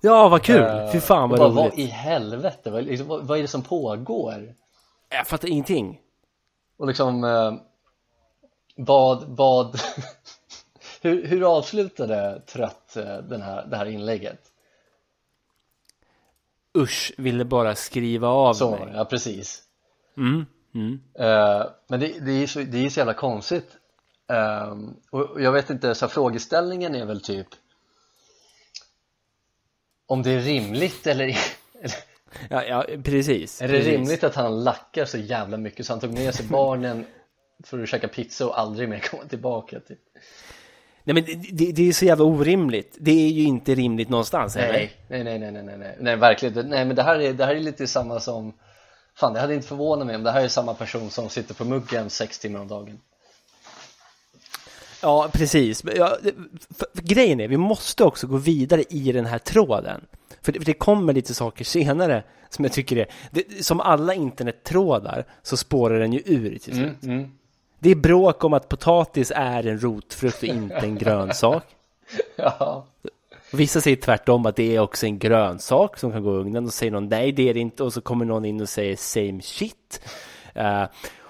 ja 0.02 0.28
vad 0.28 0.42
kul, 0.42 0.62
uh, 0.62 0.92
fy 0.92 1.00
fan 1.00 1.30
vad 1.30 1.38
bara, 1.38 1.48
roligt. 1.48 1.56
Vad 1.56 1.78
i 1.78 1.86
helvete, 1.86 2.70
vad, 2.70 2.84
liksom, 2.84 3.08
vad, 3.08 3.26
vad 3.26 3.38
är 3.38 3.42
det 3.42 3.48
som 3.48 3.62
pågår? 3.62 4.54
Jag 5.08 5.26
fattar 5.26 5.48
ingenting. 5.48 6.00
Och 6.76 6.86
liksom 6.86 7.24
uh, 7.24 7.54
Vad, 8.76 9.24
vad 9.24 9.80
hur, 11.00 11.26
hur 11.26 11.56
avslutade 11.56 12.42
Trött 12.46 12.96
den 13.22 13.42
här, 13.42 13.66
det 13.66 13.76
här 13.76 13.86
inlägget? 13.86 14.40
Usch, 16.78 17.12
ville 17.18 17.44
bara 17.44 17.74
skriva 17.74 18.28
av 18.28 18.54
så, 18.54 18.70
mig? 18.70 18.92
Ja, 18.94 19.04
precis. 19.04 19.62
Mm, 20.16 20.46
mm. 20.76 21.00
Uh, 21.20 21.66
Men 21.86 22.00
det, 22.00 22.18
det, 22.20 22.32
är 22.32 22.46
så, 22.46 22.60
det 22.60 22.84
är 22.84 22.88
så 22.88 23.00
jävla 23.00 23.14
konstigt 23.14 23.76
uh, 24.32 24.88
Och 25.10 25.42
jag 25.42 25.52
vet 25.52 25.70
inte, 25.70 25.94
så 25.94 26.08
frågeställningen 26.08 26.94
är 26.94 27.06
väl 27.06 27.20
typ 27.20 27.46
Om 30.06 30.22
det 30.22 30.30
är 30.30 30.40
rimligt 30.40 31.06
eller 31.06 31.38
Ja, 32.50 32.64
ja 32.64 32.84
precis 33.04 33.62
Är 33.62 33.68
det 33.68 33.74
precis. 33.74 33.92
rimligt 33.92 34.24
att 34.24 34.34
han 34.34 34.64
lackar 34.64 35.04
så 35.04 35.18
jävla 35.18 35.56
mycket 35.56 35.86
så 35.86 35.92
han 35.92 36.00
tog 36.00 36.12
med 36.12 36.34
sig 36.34 36.46
barnen 36.46 37.04
för 37.64 37.82
att 37.82 37.88
käka 37.88 38.08
pizza 38.08 38.46
och 38.46 38.58
aldrig 38.58 38.88
mer 38.88 38.98
komma 38.98 39.24
tillbaka 39.24 39.80
typ 39.80 39.98
Nej 41.04 41.14
men 41.14 41.24
det, 41.52 41.72
det, 41.72 41.88
är 41.88 41.92
så 41.92 42.04
jävla 42.04 42.24
orimligt 42.24 42.96
Det 43.00 43.10
är 43.10 43.28
ju 43.28 43.42
inte 43.42 43.74
rimligt 43.74 44.08
någonstans 44.08 44.56
nej, 44.56 44.64
eller? 44.64 44.78
Nej, 44.78 45.24
nej, 45.24 45.38
nej, 45.38 45.52
nej, 45.52 45.62
nej, 45.62 45.78
nej, 45.78 45.96
nej, 46.00 46.16
verkligen 46.16 46.68
Nej 46.68 46.84
men 46.84 46.96
det 46.96 47.02
här 47.02 47.20
är, 47.20 47.32
det 47.32 47.44
här 47.44 47.54
är 47.54 47.60
lite 47.60 47.86
samma 47.86 48.20
som 48.20 48.52
Fan 49.16 49.32
det 49.32 49.40
hade 49.40 49.54
inte 49.54 49.68
förvånat 49.68 50.06
mig 50.06 50.16
om 50.16 50.22
det 50.22 50.30
här 50.30 50.44
är 50.44 50.48
samma 50.48 50.74
person 50.74 51.10
som 51.10 51.28
sitter 51.28 51.54
på 51.54 51.64
muggen 51.64 52.10
sex 52.10 52.38
timmar 52.38 52.60
om 52.60 52.68
dagen 52.68 52.98
Ja, 55.02 55.28
precis. 55.32 55.84
Ja, 55.96 56.16
för, 56.78 56.86
för 56.94 57.02
grejen 57.02 57.40
är, 57.40 57.48
vi 57.48 57.56
måste 57.56 58.04
också 58.04 58.26
gå 58.26 58.36
vidare 58.36 58.82
i 58.88 59.12
den 59.12 59.26
här 59.26 59.38
tråden. 59.38 60.00
För 60.42 60.52
det, 60.52 60.58
för 60.58 60.66
det 60.66 60.74
kommer 60.74 61.12
lite 61.12 61.34
saker 61.34 61.64
senare 61.64 62.22
som 62.48 62.64
jag 62.64 62.72
tycker 62.72 62.96
är, 62.96 63.06
det, 63.30 63.64
som 63.64 63.80
alla 63.80 64.14
internettrådar 64.14 65.26
så 65.42 65.56
spårar 65.56 65.98
den 65.98 66.12
ju 66.12 66.22
ur 66.24 66.58
till 66.58 66.74
slut. 66.74 67.02
mm, 67.02 67.18
mm. 67.18 67.30
Det 67.78 67.90
är 67.90 67.94
bråk 67.94 68.44
om 68.44 68.52
att 68.52 68.68
potatis 68.68 69.32
är 69.34 69.66
en 69.66 69.82
rotfrukt 69.82 70.42
och 70.42 70.48
inte 70.48 70.76
en 70.76 70.98
grönsak. 70.98 71.64
Ja, 72.36 72.86
Vissa 73.52 73.80
säger 73.80 73.96
tvärtom 73.96 74.46
att 74.46 74.56
det 74.56 74.76
är 74.76 74.80
också 74.80 75.06
en 75.06 75.18
grönsak 75.18 75.98
som 75.98 76.12
kan 76.12 76.22
gå 76.22 76.36
i 76.36 76.40
ugnen 76.40 76.64
och 76.64 76.72
säger 76.72 76.92
någon 76.92 77.08
nej 77.08 77.32
det 77.32 77.48
är 77.48 77.54
det 77.54 77.60
inte 77.60 77.82
och 77.82 77.92
så 77.92 78.00
kommer 78.00 78.24
någon 78.24 78.44
in 78.44 78.60
och 78.60 78.68
säger 78.68 78.96
same 78.96 79.42
shit. 79.42 80.00
Eh, 80.54 80.84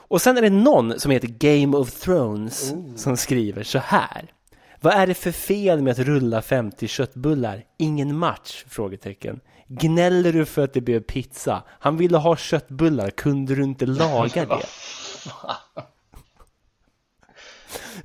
och 0.09 0.23
sen 0.23 0.37
är 0.37 0.43
det 0.43 0.51
någon 0.51 1.01
som 1.01 1.11
heter 1.11 1.29
Game 1.29 1.77
of 1.77 2.01
Thrones 2.01 2.75
som 2.97 3.17
skriver 3.17 3.63
så 3.63 3.79
här. 3.79 4.33
Vad 4.81 4.95
är 4.95 5.07
det 5.07 5.15
för 5.15 5.33
fel 5.33 5.83
med 5.83 5.91
att 5.91 5.99
rulla 5.99 6.43
50 6.43 6.89
köttbullar? 6.89 7.65
Ingen 7.79 8.19
match? 8.19 8.65
Frågetecken. 8.69 9.41
Gnäller 9.69 10.33
du 10.33 10.45
för 10.45 10.65
att 10.65 10.73
det 10.73 10.81
blev 10.81 11.01
pizza? 11.01 11.63
Han 11.69 11.97
ville 11.97 12.19
ha 12.19 12.37
köttbullar, 12.37 13.11
kunde 13.11 13.55
du 13.55 13.63
inte 13.63 13.87
laga 13.87 14.47
det? 14.47 14.63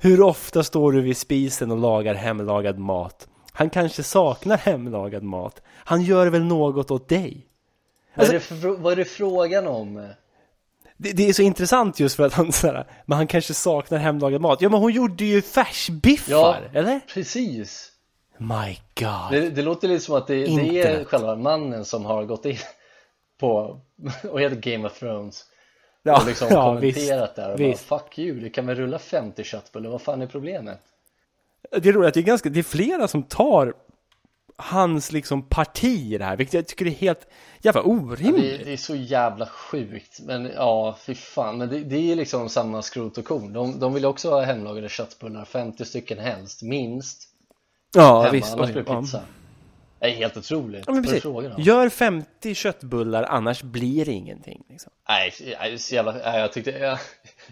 Hur 0.00 0.20
ofta 0.20 0.62
står 0.62 0.92
du 0.92 1.00
vid 1.00 1.16
spisen 1.16 1.70
och 1.70 1.78
lagar 1.78 2.14
hemlagad 2.14 2.78
mat? 2.78 3.28
Han 3.52 3.70
kanske 3.70 4.02
saknar 4.02 4.56
hemlagad 4.56 5.22
mat. 5.22 5.62
Han 5.74 6.02
gör 6.02 6.26
väl 6.26 6.44
något 6.44 6.90
åt 6.90 7.08
dig? 7.08 7.46
vad, 8.14 8.28
är 8.28 8.32
det 8.32 8.40
för, 8.40 8.68
vad 8.68 8.92
är 8.92 8.96
det 8.96 9.04
frågan 9.04 9.66
om? 9.66 10.08
Det, 10.96 11.12
det 11.12 11.28
är 11.28 11.32
så 11.32 11.42
intressant 11.42 12.00
just 12.00 12.16
för 12.16 12.22
att 12.22 12.32
han 12.32 12.52
såhär, 12.52 12.86
men 13.06 13.16
han 13.18 13.26
kanske 13.26 13.54
saknar 13.54 13.98
hemlagad 13.98 14.40
mat. 14.40 14.60
Ja 14.60 14.68
men 14.68 14.80
hon 14.80 14.92
gjorde 14.92 15.24
ju 15.24 15.42
färsbiffar, 15.42 16.32
Ja, 16.32 16.56
eller? 16.72 17.00
precis 17.14 17.92
My 18.38 18.78
God. 18.94 19.30
det, 19.30 19.50
det 19.50 19.62
låter 19.62 19.88
lite 19.88 20.04
som 20.04 20.14
att 20.14 20.26
det, 20.26 20.44
det 20.44 20.82
är 20.82 21.04
själva 21.04 21.36
mannen 21.36 21.84
som 21.84 22.04
har 22.04 22.24
gått 22.24 22.44
in 22.46 22.56
på 23.40 23.80
och 24.30 24.40
heter 24.40 24.56
Game 24.56 24.86
of 24.86 24.98
Thrones 24.98 25.44
ja, 26.02 26.20
och 26.20 26.26
liksom 26.26 26.48
ja, 26.50 26.64
kommenterat 26.64 27.28
visst, 27.28 27.36
där 27.36 27.52
och 27.52 27.60
visst. 27.60 27.88
bara 27.88 28.00
fuck 28.00 28.18
you, 28.18 28.40
du 28.40 28.50
kan 28.50 28.66
väl 28.66 28.76
rulla 28.76 28.98
50 28.98 29.44
köttbullar, 29.44 29.90
vad 29.90 30.02
fan 30.02 30.22
är 30.22 30.26
problemet? 30.26 30.80
Det 31.80 31.88
är 31.88 31.92
roligt 31.92 32.08
att 32.08 32.14
det 32.14 32.20
är 32.20 32.24
ganska, 32.24 32.48
det 32.48 32.58
är 32.58 32.62
flera 32.62 33.08
som 33.08 33.22
tar 33.22 33.74
hans 34.56 35.12
liksom 35.12 35.42
parti 35.48 35.84
i 36.14 36.18
det 36.18 36.24
här, 36.24 36.36
vilket 36.36 36.54
jag 36.54 36.66
tycker 36.66 36.86
är 36.86 36.90
helt 36.90 37.26
jävla 37.60 37.82
Det, 37.82 37.88
orimligt. 37.88 38.64
det 38.64 38.72
är 38.72 38.76
så 38.76 38.94
jävla 38.94 39.46
sjukt, 39.46 40.20
men 40.20 40.50
ja 40.56 40.96
fy 41.00 41.14
fan, 41.14 41.58
men 41.58 41.68
det, 41.68 41.78
det 41.78 42.12
är 42.12 42.16
liksom 42.16 42.48
samma 42.48 42.82
skrot 42.82 43.18
och 43.18 43.24
korn 43.24 43.52
de, 43.52 43.78
de 43.80 43.94
vill 43.94 44.04
också 44.06 44.30
ha 44.30 44.42
hemlagade 44.42 44.88
köttbullar, 44.88 45.44
50 45.44 45.84
stycken 45.84 46.18
helst, 46.18 46.62
minst 46.62 47.28
Ja, 47.94 48.20
hemma, 48.20 48.32
visst. 48.32 48.52
annars 48.52 48.72
blir 48.72 48.82
det 48.82 48.90
ja. 48.92 49.00
pizza 49.00 49.20
Det 49.98 50.06
är 50.06 50.10
helt 50.10 50.36
otroligt, 50.36 50.84
Ja, 50.86 50.92
men 50.92 51.02
precis. 51.02 51.24
Gör 51.58 51.88
50 51.88 52.54
köttbullar, 52.54 53.22
annars 53.22 53.62
blir 53.62 54.04
det 54.04 54.12
ingenting. 54.12 54.62
Liksom. 54.68 54.92
Nej, 55.08 55.32
nej, 55.60 55.78
så 55.78 55.94
jävla, 55.94 56.12
nej, 56.12 56.40
jag 56.40 56.52
tyckte, 56.52 56.70
jag, 56.70 56.98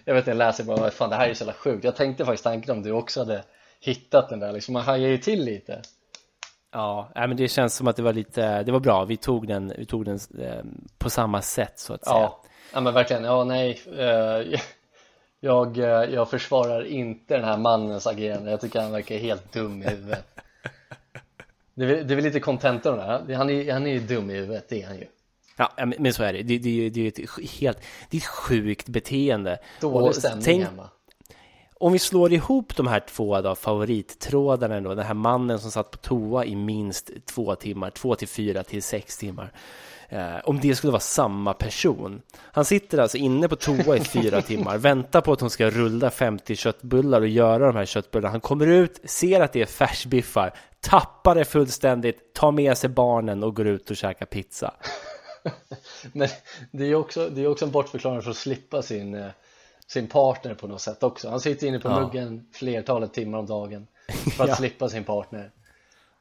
jag 0.05 0.15
vet 0.15 0.21
inte, 0.23 0.31
jag 0.31 0.39
läser 0.39 0.65
bara, 0.65 0.91
fan 0.91 1.11
det 1.11 1.17
här 1.17 1.29
är 1.29 1.35
så 1.35 1.43
jävla 1.45 1.53
sjukt 1.53 1.85
Jag 1.85 1.97
tänkte 1.97 2.25
faktiskt 2.25 2.45
tanken 2.45 2.71
om 2.77 2.83
du 2.83 2.91
också 2.93 3.21
hade 3.21 3.45
hittat 3.81 4.29
den 4.29 4.41
där, 4.41 4.53
liksom. 4.53 4.73
Man 4.73 4.83
hajar 4.83 5.09
ju 5.09 5.19
till 5.19 5.45
lite. 5.45 5.83
Ja, 6.73 7.11
men 7.15 7.37
det 7.37 7.49
känns 7.49 7.75
som 7.75 7.89
att 7.89 7.97
det 7.97 8.03
var 8.03 8.13
lite, 8.13 8.63
det 8.63 8.73
var 8.73 8.81
bra. 8.81 9.05
Vi 9.05 9.17
tog 9.17 9.47
den, 9.47 9.73
vi 9.79 9.87
tog 9.87 10.05
den 10.05 10.19
eh, 10.39 10.65
på 10.99 11.11
samma 11.11 11.43
sätt 11.43 11.79
så 11.79 11.95
att 11.95 12.05
säga. 12.05 12.17
Ja, 12.17 12.43
ja 12.73 12.81
men 12.81 12.95
verkligen, 12.95 13.25
ja 13.25 13.45
nej 13.45 13.81
eh, 13.99 14.61
jag, 15.41 15.79
eh, 15.79 15.85
jag 15.85 16.31
försvarar 16.31 16.85
inte 16.85 17.37
den 17.37 17.45
här 17.45 17.57
mannens 17.57 18.07
agerande, 18.07 18.51
jag 18.51 18.61
tycker 18.61 18.81
han 18.81 18.93
verkar 18.93 19.19
helt 19.19 19.53
dum 19.53 19.83
i 19.83 19.89
huvudet. 19.89 20.27
Det 21.75 21.85
är, 21.85 22.05
det 22.05 22.15
är 22.15 22.17
väl 22.17 22.25
lite 22.25 22.41
kontentan 22.41 22.99
han 22.99 23.51
är, 23.51 23.73
han 23.73 23.87
är 23.87 23.91
ju 23.91 24.01
dum 24.01 24.31
i 24.31 24.35
huvudet, 24.35 24.69
det 24.69 24.83
är 24.83 24.87
han 24.87 24.97
ju. 24.97 25.07
Ja, 25.57 25.73
men 25.99 26.13
så 26.13 26.23
är 26.23 26.33
det. 26.33 26.43
Det, 26.43 26.59
det, 26.59 26.91
det 26.91 27.01
är 27.01 27.05
ju 27.05 27.09
ett 27.09 27.51
helt, 27.61 27.79
det 28.11 28.17
är 28.17 28.21
ett 28.21 28.27
sjukt 28.27 28.89
beteende. 28.89 29.59
Dålig 29.81 30.15
stämning 30.15 30.45
tänk- 30.45 30.65
hemma 30.65 30.89
Om 31.83 31.93
vi 31.93 31.99
slår 31.99 32.33
ihop 32.33 32.77
de 32.77 32.87
här 32.87 33.01
två 33.01 33.41
då, 33.41 33.55
favorittrådarna 33.55 34.81
då, 34.81 34.95
den 34.95 35.07
här 35.07 35.15
mannen 35.15 35.59
som 35.59 35.71
satt 35.71 35.91
på 35.91 35.97
toa 35.97 36.45
i 36.45 36.57
minst 36.57 37.11
två 37.27 37.55
timmar, 37.55 37.91
två 37.91 38.15
till 38.15 38.29
fyra 38.29 38.63
till 38.63 38.83
sex 38.83 39.19
timmar. 39.19 39.53
Eh, 40.09 40.37
om 40.45 40.61
det 40.61 40.75
skulle 40.75 40.91
vara 40.91 41.01
samma 41.01 41.55
person. 41.55 42.23
Han 42.39 42.65
sitter 42.65 42.99
alltså 42.99 43.17
inne 43.17 43.49
på 43.49 43.57
toa 43.57 43.97
i 43.97 44.01
fyra 44.01 44.43
timmar, 44.47 44.79
väntar 44.79 45.21
på 45.21 45.33
att 45.33 45.41
hon 45.41 45.51
ska 45.51 45.71
rulla 45.71 46.11
50 46.11 46.57
köttbullar 46.57 47.21
och 47.21 47.29
göra 47.29 47.67
de 47.67 47.77
här 47.77 47.87
köttbullarna. 47.87 48.31
Han 48.31 48.41
kommer 48.41 48.67
ut, 48.67 49.01
ser 49.05 49.41
att 49.41 49.53
det 49.53 49.63
är 49.63 49.67
färsbiffar, 49.67 50.55
tappar 50.81 51.35
det 51.35 51.45
fullständigt, 51.45 52.35
tar 52.35 52.53
med 52.53 52.79
sig 52.79 52.91
barnen 52.91 53.43
och 53.43 53.57
går 53.57 53.67
ut 53.67 53.91
och 53.91 53.97
käkar 53.97 54.27
pizza. 54.27 54.75
Men 56.13 56.29
det 56.71 56.85
är 56.85 56.95
också, 56.95 57.29
det 57.29 57.43
är 57.43 57.47
också 57.47 57.65
en 57.65 57.71
bortförklaring 57.71 58.23
för 58.23 58.31
att 58.31 58.37
slippa 58.37 58.83
sin, 58.83 59.15
eh, 59.15 59.31
sin 59.93 60.07
partner 60.09 60.55
på 60.55 60.67
något 60.67 60.81
sätt 60.81 61.03
också 61.03 61.29
Han 61.31 61.41
sitter 61.41 61.67
inne 61.67 61.79
på 61.79 61.89
Ja. 61.89 62.01
muggen 62.01 62.47
flertalet 62.53 63.13
timmar 63.15 63.39
om 63.39 63.47
dagen 63.47 63.87
för 64.37 64.45
att 64.45 64.49
Ja. 64.49 64.57
slippa 64.57 64.89
sin 64.89 65.05
partner 65.05 65.51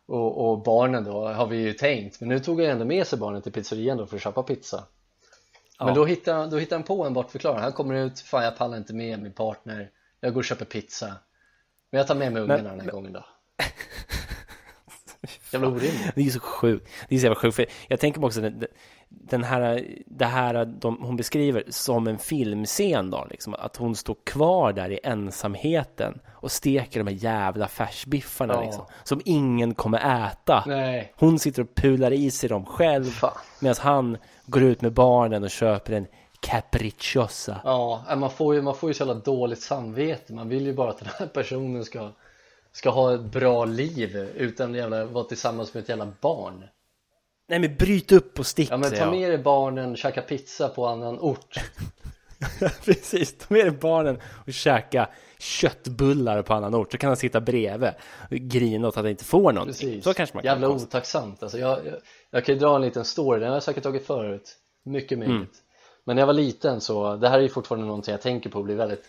och, 0.05 0.49
och 0.51 0.63
barnen 0.63 1.03
då 1.03 1.27
har 1.27 1.47
vi 1.47 1.57
ju 1.57 1.73
tänkt, 1.73 2.19
men 2.19 2.29
nu 2.29 2.39
tog 2.39 2.61
jag 2.61 2.69
ändå 2.71 2.85
med 2.85 3.07
sig 3.07 3.19
barnen 3.19 3.41
till 3.41 3.51
pizzerian 3.51 3.97
då 3.97 4.05
för 4.05 4.15
att 4.15 4.21
köpa 4.23 4.43
pizza 4.43 4.83
Men 5.79 5.87
Ja. 5.87 5.93
då 5.93 6.05
hittar, 6.05 6.47
då 6.47 6.57
hittar 6.57 6.75
han 6.75 6.83
på 6.83 7.03
en 7.05 7.13
bortförklaring, 7.13 7.59
han 7.61 7.71
kommer 7.71 7.95
ut, 7.95 8.19
fan 8.19 8.43
jag 8.43 8.57
pallar 8.57 8.77
inte 8.77 8.93
med 8.93 9.21
min 9.21 9.31
partner 9.33 9.89
Jag 10.19 10.33
går 10.33 10.41
och 10.41 10.45
köper 10.45 10.65
pizza 10.65 11.13
Men 11.91 11.97
jag 11.97 12.07
tar 12.07 12.15
med 12.15 12.33
mig 12.33 12.41
ungarna 12.41 12.69
den 12.69 12.79
här 12.79 12.91
gången 12.91 13.13
då 13.13 13.25
Jävla 15.51 15.67
orimligt 15.67 16.15
Det 16.15 16.21
är 16.21 16.29
så 16.29 16.39
sjukt. 16.39 16.89
Det 17.09 17.15
är 17.15 17.19
så 17.19 17.23
jävla 17.23 17.35
sjukt. 17.39 17.55
För 17.55 17.65
jag 17.87 17.99
tänker 17.99 18.19
mig 18.19 18.27
också 18.27 18.41
den, 19.09 19.43
här, 19.43 19.85
det 20.05 20.25
här 20.25 20.65
de, 20.65 20.97
hon 21.01 21.15
beskriver 21.15 21.63
som 21.69 22.07
en 22.07 22.17
filmscen 22.17 23.09
då, 23.09 23.27
liksom, 23.29 23.53
att 23.53 23.75
hon 23.75 23.95
står 23.95 24.15
kvar 24.23 24.73
där 24.73 24.91
i 24.91 24.99
ensamheten 25.03 26.19
och 26.31 26.51
steker 26.51 27.03
de 27.03 27.07
här 27.07 27.23
jävla 27.23 27.67
färsbiffarna 27.67 28.53
Ja. 28.53 28.61
liksom, 28.63 28.85
som 29.03 29.21
ingen 29.25 29.73
kommer 29.73 30.25
äta. 30.27 30.63
Nej, 30.67 31.13
Hon 31.17 31.39
sitter 31.39 31.61
och 31.61 31.75
pular 31.75 32.11
i 32.13 32.31
sig 32.31 32.49
dem 32.49 32.65
själv 32.65 33.21
medan 33.59 33.75
han 33.79 34.17
går 34.45 34.63
ut 34.63 34.81
med 34.81 34.93
barnen 34.93 35.43
och 35.43 35.49
köper 35.49 35.93
en 35.93 36.07
capricciosa. 36.39 37.61
Ja, 37.63 38.03
nej, 38.07 38.17
man 38.17 38.29
får 38.29 38.55
ju, 38.55 38.61
man 38.61 38.75
får 38.75 38.89
ju 38.89 38.93
så 38.93 39.03
jävla 39.03 39.13
dåligt 39.21 39.61
samvete 39.61 40.33
Man 40.33 40.49
vill 40.49 40.65
ju 40.65 40.73
bara 40.73 40.89
att 40.89 40.99
den 40.99 41.09
här 41.19 41.27
personen 41.27 41.85
ska 41.85 42.11
Ska 42.71 42.89
ha 42.89 43.13
ett 43.13 43.21
bra 43.21 43.65
liv 43.65 44.15
utan 44.35 44.71
att 44.71 44.77
jävla 44.77 45.05
vara 45.05 45.23
tillsammans 45.23 45.73
med 45.73 45.83
ett 45.83 45.89
jävla 45.89 46.07
barn 46.21 46.63
Nej 47.49 47.59
men 47.59 47.75
bryt 47.75 48.11
upp 48.11 48.39
och 48.39 48.45
stick 48.45 48.71
Ja 48.71 48.77
men 48.77 48.91
ta 48.91 49.11
med 49.11 49.29
dig 49.31 49.37
barnen, 49.37 49.95
käka 49.95 50.21
pizza 50.21 50.69
på 50.69 50.87
annan 50.87 51.19
ort 51.19 51.59
Precis, 52.85 53.37
ta 53.37 53.45
med 53.53 53.65
dig 53.65 53.71
barnen 53.71 54.19
och 54.47 54.53
käka 54.53 55.09
köttbullar 55.39 56.41
på 56.41 56.53
annan 56.53 56.75
ort. 56.75 56.91
Så 56.91 56.97
kan 56.97 57.07
han 57.07 57.17
sitta 57.17 57.41
bredvid 57.41 57.89
och 58.31 58.37
grina 58.37 58.87
åt 58.87 58.91
att 58.97 59.03
han 59.03 59.07
inte 59.11 59.23
får 59.23 59.51
någonting. 59.53 59.65
Precis, 59.89 60.03
Så 60.03 60.13
kanske 60.13 60.35
man 60.37 60.43
kan 60.43 60.51
jävla 60.51 60.67
konstatera. 60.67 60.97
otacksamt 60.99 61.43
alltså 61.43 61.57
jag, 61.59 61.85
jag, 61.85 61.95
jag 62.31 62.45
kan 62.45 62.55
ju 62.55 62.59
dra 62.59 62.75
en 62.75 62.81
liten 62.81 63.05
story, 63.05 63.39
den 63.39 63.47
har 63.49 63.55
jag 63.55 63.63
säkert 63.63 63.83
tagit 63.83 64.05
förut 64.05 64.55
Mycket 64.85 65.11
Mm. 65.11 65.29
möjligt 65.29 65.53
Men 66.03 66.15
när 66.15 66.21
jag 66.21 66.27
var 66.27 66.33
liten 66.33 66.81
så, 66.81 67.15
det 67.15 67.29
här 67.29 67.37
är 67.37 67.41
ju 67.43 67.49
fortfarande 67.49 67.87
någonting 67.87 68.11
jag 68.11 68.21
tänker 68.21 68.49
på 68.49 68.57
och 68.59 68.65
blir 68.65 68.75
väldigt, 68.75 69.03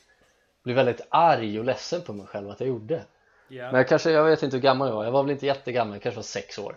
blir 0.64 0.74
väldigt 0.74 1.00
arg 1.08 1.58
och 1.58 1.64
ledsen 1.64 2.00
på 2.02 2.12
mig 2.12 2.26
själv 2.26 2.50
att 2.50 2.60
jag 2.60 2.68
gjorde 2.68 3.02
Ja. 3.48 3.64
Men 3.64 3.74
jag 3.74 3.88
kanske, 3.88 4.10
jag 4.10 4.24
vet 4.24 4.42
inte 4.42 4.56
hur 4.56 4.62
gammal 4.62 4.88
jag 4.88 4.94
var, 4.94 5.04
jag 5.04 5.12
var 5.12 5.22
väl 5.22 5.32
inte 5.32 5.46
jättegammal, 5.46 5.94
jag 5.94 6.02
kanske 6.02 6.16
var 6.16 6.22
sex 6.22 6.58
år 6.58 6.76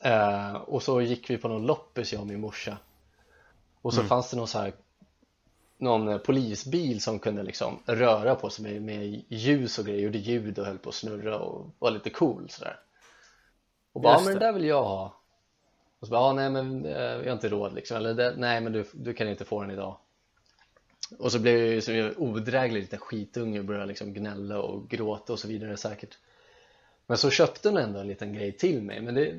eh, 0.00 0.54
Och 0.54 0.82
så 0.82 1.00
gick 1.00 1.30
vi 1.30 1.38
på 1.38 1.48
någon 1.48 1.66
loppis 1.66 2.12
jag 2.12 2.20
och 2.20 2.26
min 2.26 2.40
morsa. 2.40 2.76
Och 3.82 3.94
så 3.94 4.00
Mm. 4.00 4.08
fanns 4.08 4.30
det 4.30 4.36
någon 4.36 4.48
så 4.48 4.58
här 4.58 4.72
någon 5.78 6.08
eh, 6.08 6.18
polisbil 6.18 7.00
som 7.02 7.18
kunde 7.18 7.42
liksom 7.42 7.78
röra 7.86 8.34
på 8.34 8.50
sig 8.50 8.64
med, 8.64 8.82
med 8.82 9.24
ljus 9.28 9.78
och 9.78 9.84
grejer, 9.86 10.00
gjorde 10.00 10.18
ljud 10.18 10.58
och 10.58 10.66
höll 10.66 10.78
på 10.78 10.88
att 10.88 10.94
snurra 10.94 11.38
och 11.38 11.70
var 11.78 11.90
lite 11.90 12.10
cool 12.10 12.50
sådär. 12.50 12.80
Och 13.92 14.00
bara, 14.00 14.14
ja 14.14 14.20
men 14.24 14.34
det. 14.34 14.38
där 14.40 14.52
vill 14.52 14.64
jag 14.64 14.84
ha. 14.84 15.14
Och 16.00 16.06
så 16.06 16.10
bara, 16.10 16.20
ja 16.20 16.32
nej 16.32 16.50
men 16.50 16.84
eh, 16.84 16.92
jag 17.02 17.24
har 17.24 17.32
inte 17.32 17.48
råd 17.48 17.74
liksom, 17.74 17.96
eller 17.96 18.34
nej 18.36 18.60
men 18.60 18.72
du, 18.72 18.84
du 18.92 19.14
kan 19.14 19.28
inte 19.28 19.44
få 19.44 19.60
den 19.60 19.70
idag. 19.70 19.96
Och 21.18 21.32
så 21.32 21.38
blev 21.38 21.58
jag 21.58 21.68
ju 21.68 21.80
så 21.80 21.92
jag 21.92 22.18
odräglig 22.18 22.80
liten 22.80 22.98
skitunge 22.98 23.58
och 23.58 23.64
började 23.64 23.86
liksom 23.86 24.12
gnälla 24.14 24.58
och 24.62 24.88
gråta 24.88 25.32
och 25.32 25.38
så 25.38 25.48
vidare 25.48 25.76
säkert. 25.76 26.18
Men 27.06 27.18
så 27.18 27.30
köpte 27.30 27.68
hon 27.68 27.78
ändå 27.78 27.98
en 28.00 28.06
liten 28.06 28.32
grej 28.32 28.52
till 28.52 28.82
mig, 28.82 29.00
men 29.00 29.14
det, 29.14 29.34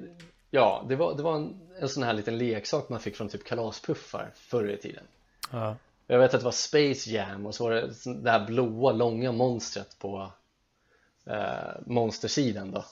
ja, 0.53 0.85
det 0.89 0.95
var, 0.95 1.15
det 1.15 1.23
var 1.23 1.35
en, 1.35 1.59
en 1.79 1.89
sån 1.89 2.03
här 2.03 2.13
liten 2.13 2.37
leksak 2.37 2.89
man 2.89 2.99
fick 2.99 3.15
från 3.15 3.29
typ 3.29 3.43
kalaspuffar 3.43 4.31
förr 4.35 4.69
i 4.69 4.77
tiden 4.77 5.03
Ja. 5.51 5.75
jag 6.07 6.19
vet 6.19 6.33
att 6.33 6.39
det 6.39 6.45
var 6.45 6.51
Space 6.51 7.09
Jam 7.09 7.45
och 7.45 7.55
så 7.55 7.63
var 7.63 7.71
det 7.71 7.93
det 8.23 8.31
här 8.31 8.45
blåa 8.45 8.91
långa 8.91 9.31
monstret 9.31 9.99
på 9.99 10.31
eh, 11.25 11.81
monstersidan 11.85 12.71
då 12.71 12.85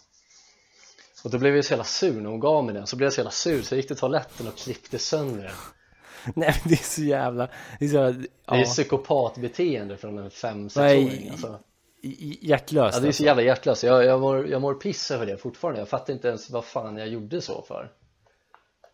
och 1.23 1.31
då 1.31 1.37
blev 1.37 1.55
jag 1.55 1.65
så 1.65 1.73
jävla 1.73 1.83
sur 1.83 2.21
när 2.21 2.29
hon 2.29 2.39
gav 2.39 2.65
mig 2.65 2.73
den 2.73 2.87
så 2.87 2.95
blev 2.95 3.05
jag 3.05 3.13
så 3.13 3.19
jävla 3.19 3.31
sur 3.31 3.61
så 3.61 3.73
jag 3.73 3.77
gick 3.77 3.87
till 3.87 3.97
toaletten 3.97 4.47
och 4.47 4.57
klippte 4.57 4.99
sönder 4.99 5.43
den 5.43 5.53
Nej 6.35 6.55
men 6.63 6.71
det 6.71 6.79
är 6.79 6.83
så 6.83 7.01
jävla, 7.01 7.47
det 7.79 7.85
är 7.85 7.89
så 7.89 7.95
jävla, 7.95 8.11
Det 8.11 8.27
är 8.45 8.57
ja, 8.57 8.65
psykopatbeteende 8.65 9.97
från 9.97 10.17
en 10.17 10.29
5-6 10.29 10.71
Nej. 10.75 11.05
åring 11.05 11.29
alltså. 11.29 11.59
Hjärtlöst. 12.01 12.95
Ja 12.97 13.01
det 13.01 13.07
är 13.07 13.11
så 13.11 13.23
jävla 13.23 13.43
hjärtlöst, 13.43 13.83
jag, 13.83 14.05
jag, 14.05 14.21
mår, 14.21 14.47
jag 14.47 14.61
mår 14.61 14.73
piss 14.73 15.11
över 15.11 15.25
det 15.25 15.37
fortfarande. 15.37 15.81
Jag 15.81 15.89
fattar 15.89 16.13
inte 16.13 16.27
ens 16.27 16.49
vad 16.49 16.65
fan 16.65 16.97
jag 16.97 17.07
gjorde 17.07 17.41
så 17.41 17.61
för. 17.61 17.91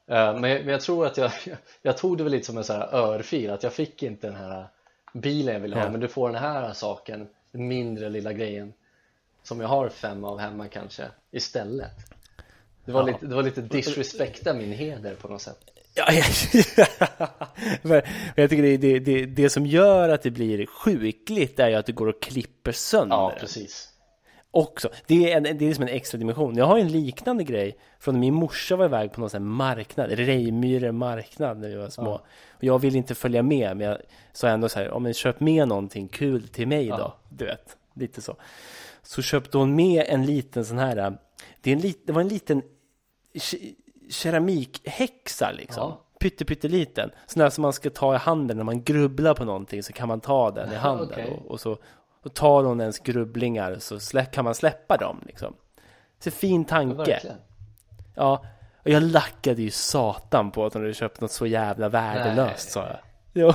Eh, 0.08 0.40
men, 0.40 0.50
jag- 0.52 0.60
men 0.62 0.68
jag 0.68 0.82
tror 0.82 1.06
att 1.06 1.18
jag, 1.18 1.32
jag 1.82 1.98
tog 1.98 2.18
det 2.18 2.24
väl 2.24 2.32
lite 2.32 2.46
som 2.46 2.58
en 2.58 2.64
sån 2.64 2.76
här 2.76 2.96
örfil 2.96 3.50
Att 3.50 3.64
jag 3.64 3.74
fick 3.74 4.04
inte 4.04 4.28
den 4.28 4.36
här 4.36 4.68
bilen 5.14 5.54
jag 5.54 5.62
ville 5.62 5.76
ha 5.76 5.84
Ja. 5.84 5.90
Men 5.92 6.00
du 6.00 6.08
får 6.08 6.30
den 6.30 6.42
här 6.42 6.74
saken, 6.74 7.28
den 7.52 7.68
mindre 7.68 8.10
lilla 8.10 8.34
grejen 8.34 8.74
Som 9.44 9.60
jag 9.62 9.68
har 9.68 9.90
fem 9.90 10.24
av 10.24 10.40
hemma 10.40 10.68
kanske 10.68 11.04
Istället. 11.32 11.92
Det 12.86 12.92
var, 12.92 13.02
Ja. 13.02 13.06
lite, 13.08 13.26
det 13.26 13.36
var 13.36 13.44
lite 13.44 13.62
disrespekta 13.62 14.54
min 14.54 14.72
heder 14.72 15.16
på 15.16 15.28
något 15.28 15.42
sätt 15.42 15.60
jag 18.36 18.50
tycker 18.50 18.64
det, 18.64 18.78
det, 18.78 19.00
det, 19.00 19.26
det 19.26 19.50
som 19.50 19.66
gör 19.66 20.10
att 20.10 20.22
det 20.22 20.32
blir 20.32 20.66
sjukligt 20.66 21.60
är 21.60 21.70
ju 21.70 21.76
att 21.76 21.86
du 21.86 21.94
går 21.94 22.08
och 22.08 22.22
klipper 22.22 22.72
sönder 22.72 23.16
Ja 23.16 23.34
precis 23.40 23.98
också. 24.52 24.90
Det 25.08 25.32
är, 25.32 25.38
en, 25.38 25.58
det 25.58 25.70
är 25.70 25.74
som 25.74 25.84
en 25.84 25.90
extra 25.90 26.18
dimension. 26.18 26.56
Jag 26.56 26.66
har 26.66 26.78
en 26.78 26.88
liknande 26.88 27.44
grej 27.44 27.78
från 28.00 28.20
min 28.20 28.34
morsa 28.34 28.76
var 28.76 28.86
iväg 28.86 29.12
på 29.12 29.20
någon 29.20 29.30
sån 29.30 29.42
här 29.42 29.50
marknad, 29.50 30.12
Rejmyre 30.12 30.92
marknad 30.92 31.58
när 31.58 31.70
vi 31.70 31.76
var 31.76 31.90
små. 31.90 32.22
Och 32.52 32.64
jag 32.64 32.80
ville 32.80 32.98
inte 32.98 33.16
följa 33.16 33.44
med, 33.44 33.78
men 33.78 33.88
jag 33.88 33.98
sa 34.34 34.48
ändå 34.48 34.70
så 34.70 34.80
här, 34.80 34.92
om 34.92 35.04
men 35.04 35.14
köp 35.14 35.40
med 35.40 35.68
någonting 35.68 36.08
kul 36.08 36.48
till 36.48 36.68
mig 36.68 36.88
då, 36.88 37.16
du 37.30 37.46
vet, 37.46 37.78
lite 37.94 38.22
så. 38.22 38.36
Så 39.02 39.22
köpte 39.22 39.58
hon 39.58 39.76
med 39.76 40.06
en 40.08 40.26
liten 40.26 40.66
sån 40.66 40.78
här, 40.78 41.18
det, 41.62 41.72
är 41.72 41.76
en 41.76 41.82
lit, 41.82 42.04
det 42.08 42.14
var 42.14 42.22
en 42.22 42.28
liten 42.28 42.62
keramikhäxa 44.10 45.52
liksom. 45.52 45.90
Ja. 45.90 46.02
Pytte, 46.20 46.46
pytteliten. 46.46 47.12
Sån 47.26 47.40
där 47.40 47.50
som 47.50 47.62
man 47.62 47.74
ska 47.74 47.90
ta 47.90 48.16
i 48.16 48.18
handen 48.18 48.58
när 48.58 48.64
man 48.64 48.84
grubblar 48.84 49.34
på 49.34 49.46
någonting 49.46 49.84
så 49.84 49.94
kan 49.94 50.08
man 50.08 50.20
ta 50.22 50.52
den 50.52 50.74
i 50.74 50.76
handen. 50.76 51.08
Okej. 51.12 51.42
Och, 51.46 51.52
och 51.52 51.60
så 51.60 51.78
och 52.24 52.34
tar 52.34 52.64
hon 52.64 52.82
ens 52.82 53.00
grubblingar 53.00 53.76
så 53.80 54.00
slä, 54.00 54.26
kan 54.26 54.46
man 54.46 54.56
släppa 54.56 54.98
dem 54.98 55.22
liksom. 55.26 55.54
Så 56.20 56.32
fin 56.32 56.66
tanke. 56.66 56.96
Verkligen 56.96 57.38
Ja, 58.16 58.46
och 58.84 58.90
jag 58.90 59.04
lackade 59.04 59.62
ju 59.62 59.72
satan 59.72 60.52
på 60.52 60.66
att 60.66 60.74
hon 60.74 60.82
hade 60.82 60.94
köpt 60.94 61.22
något 61.22 61.32
så 61.32 61.46
jävla 61.46 61.90
värdelöst 61.90 62.72
sa 62.72 62.80
jag. 62.80 62.98
Jo, 63.34 63.54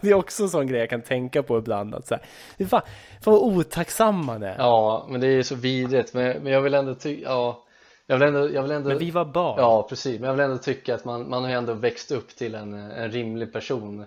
det 0.00 0.10
är 0.10 0.14
också 0.14 0.42
en 0.42 0.48
sån 0.48 0.66
grej 0.66 0.80
jag 0.80 0.90
kan 0.90 1.02
tänka 1.02 1.42
på 1.42 1.58
ibland 1.58 1.94
att 1.94 2.06
så 2.06 2.14
här, 2.14 2.66
fan, 2.66 2.82
fan 3.20 3.34
vad 3.34 3.42
otacksam 3.42 4.26
man 4.26 4.42
är. 4.42 4.56
Ja, 4.58 5.06
men 5.10 5.20
det 5.20 5.26
är 5.26 5.42
så 5.42 5.54
vidrigt 5.54 6.14
men, 6.14 6.42
men 6.42 6.52
jag 6.52 6.60
vill 6.60 6.74
ändå 6.74 6.94
tycka, 6.94 7.22
ja 7.28 7.65
Jag 8.06 8.18
vill 8.18 8.28
ändå, 8.28 8.50
jag 8.50 8.62
vill 8.62 8.70
ändå 8.70 8.88
Men 8.88 8.98
vi 8.98 9.10
var 9.10 9.24
barn. 9.24 9.54
Ja 9.58 9.86
precis, 9.88 10.20
men 10.20 10.26
jag 10.28 10.36
vill 10.36 10.44
ändå 10.44 10.58
tycka 10.58 10.94
att 10.94 11.04
man, 11.04 11.28
man 11.30 11.44
har 11.44 11.50
ändå 11.50 11.74
växt 11.74 12.10
upp 12.10 12.28
till 12.36 12.54
en, 12.54 12.74
en 12.74 13.10
rimlig 13.10 13.52
person 13.52 14.04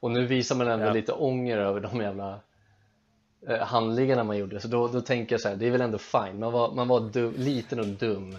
Och 0.00 0.10
nu 0.10 0.26
visar 0.26 0.56
man 0.56 0.68
ändå 0.68 0.86
Ja. 0.86 0.92
lite 0.92 1.12
ånger 1.12 1.58
över 1.58 1.80
de 1.80 2.00
jävla 2.00 2.40
eh, 3.48 3.58
handlingarna 3.58 4.24
man 4.24 4.36
gjorde 4.38 4.60
Så 4.60 4.68
då, 4.68 4.88
då 4.88 5.00
tänker 5.00 5.34
jag 5.34 5.40
så 5.40 5.48
här, 5.48 5.56
det 5.56 5.66
är 5.66 5.70
väl 5.70 5.80
ändå 5.80 5.98
fine 5.98 6.38
Man 6.38 6.52
var, 6.52 6.72
man 6.72 6.88
var 6.88 7.00
dum, 7.00 7.34
liten 7.36 7.80
och 7.80 7.86
dum 7.86 8.36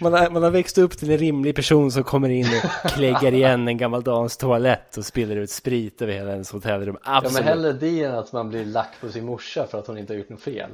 Man 0.00 0.12
har, 0.12 0.30
man 0.30 0.42
har 0.42 0.50
växt 0.50 0.78
upp 0.78 0.98
till 0.98 1.10
en 1.10 1.18
rimlig 1.18 1.56
person 1.56 1.90
som 1.92 2.04
kommer 2.04 2.28
in 2.28 2.46
och 2.46 2.90
kläggar 2.90 3.32
igen 3.34 3.68
en 3.68 3.76
gammal 3.76 4.02
dams 4.02 4.36
toalett 4.36 4.96
och 4.96 5.04
spiller 5.04 5.36
ut 5.36 5.50
sprit 5.50 6.02
över 6.02 6.12
hela 6.12 6.30
ens 6.32 6.52
hotellrum. 6.52 6.96
Ja 7.04 7.10
men 7.10 7.16
Absolut. 7.24 7.44
hellre 7.48 7.72
det 7.72 8.02
än 8.04 8.14
att 8.14 8.32
man 8.32 8.48
blir 8.48 8.64
lack 8.64 8.90
på 9.00 9.08
sin 9.08 9.24
morsa 9.24 9.66
för 9.66 9.78
att 9.78 9.86
hon 9.86 9.98
inte 9.98 10.12
har 10.12 10.18
gjort 10.18 10.28
något 10.28 10.40
fel 10.40 10.70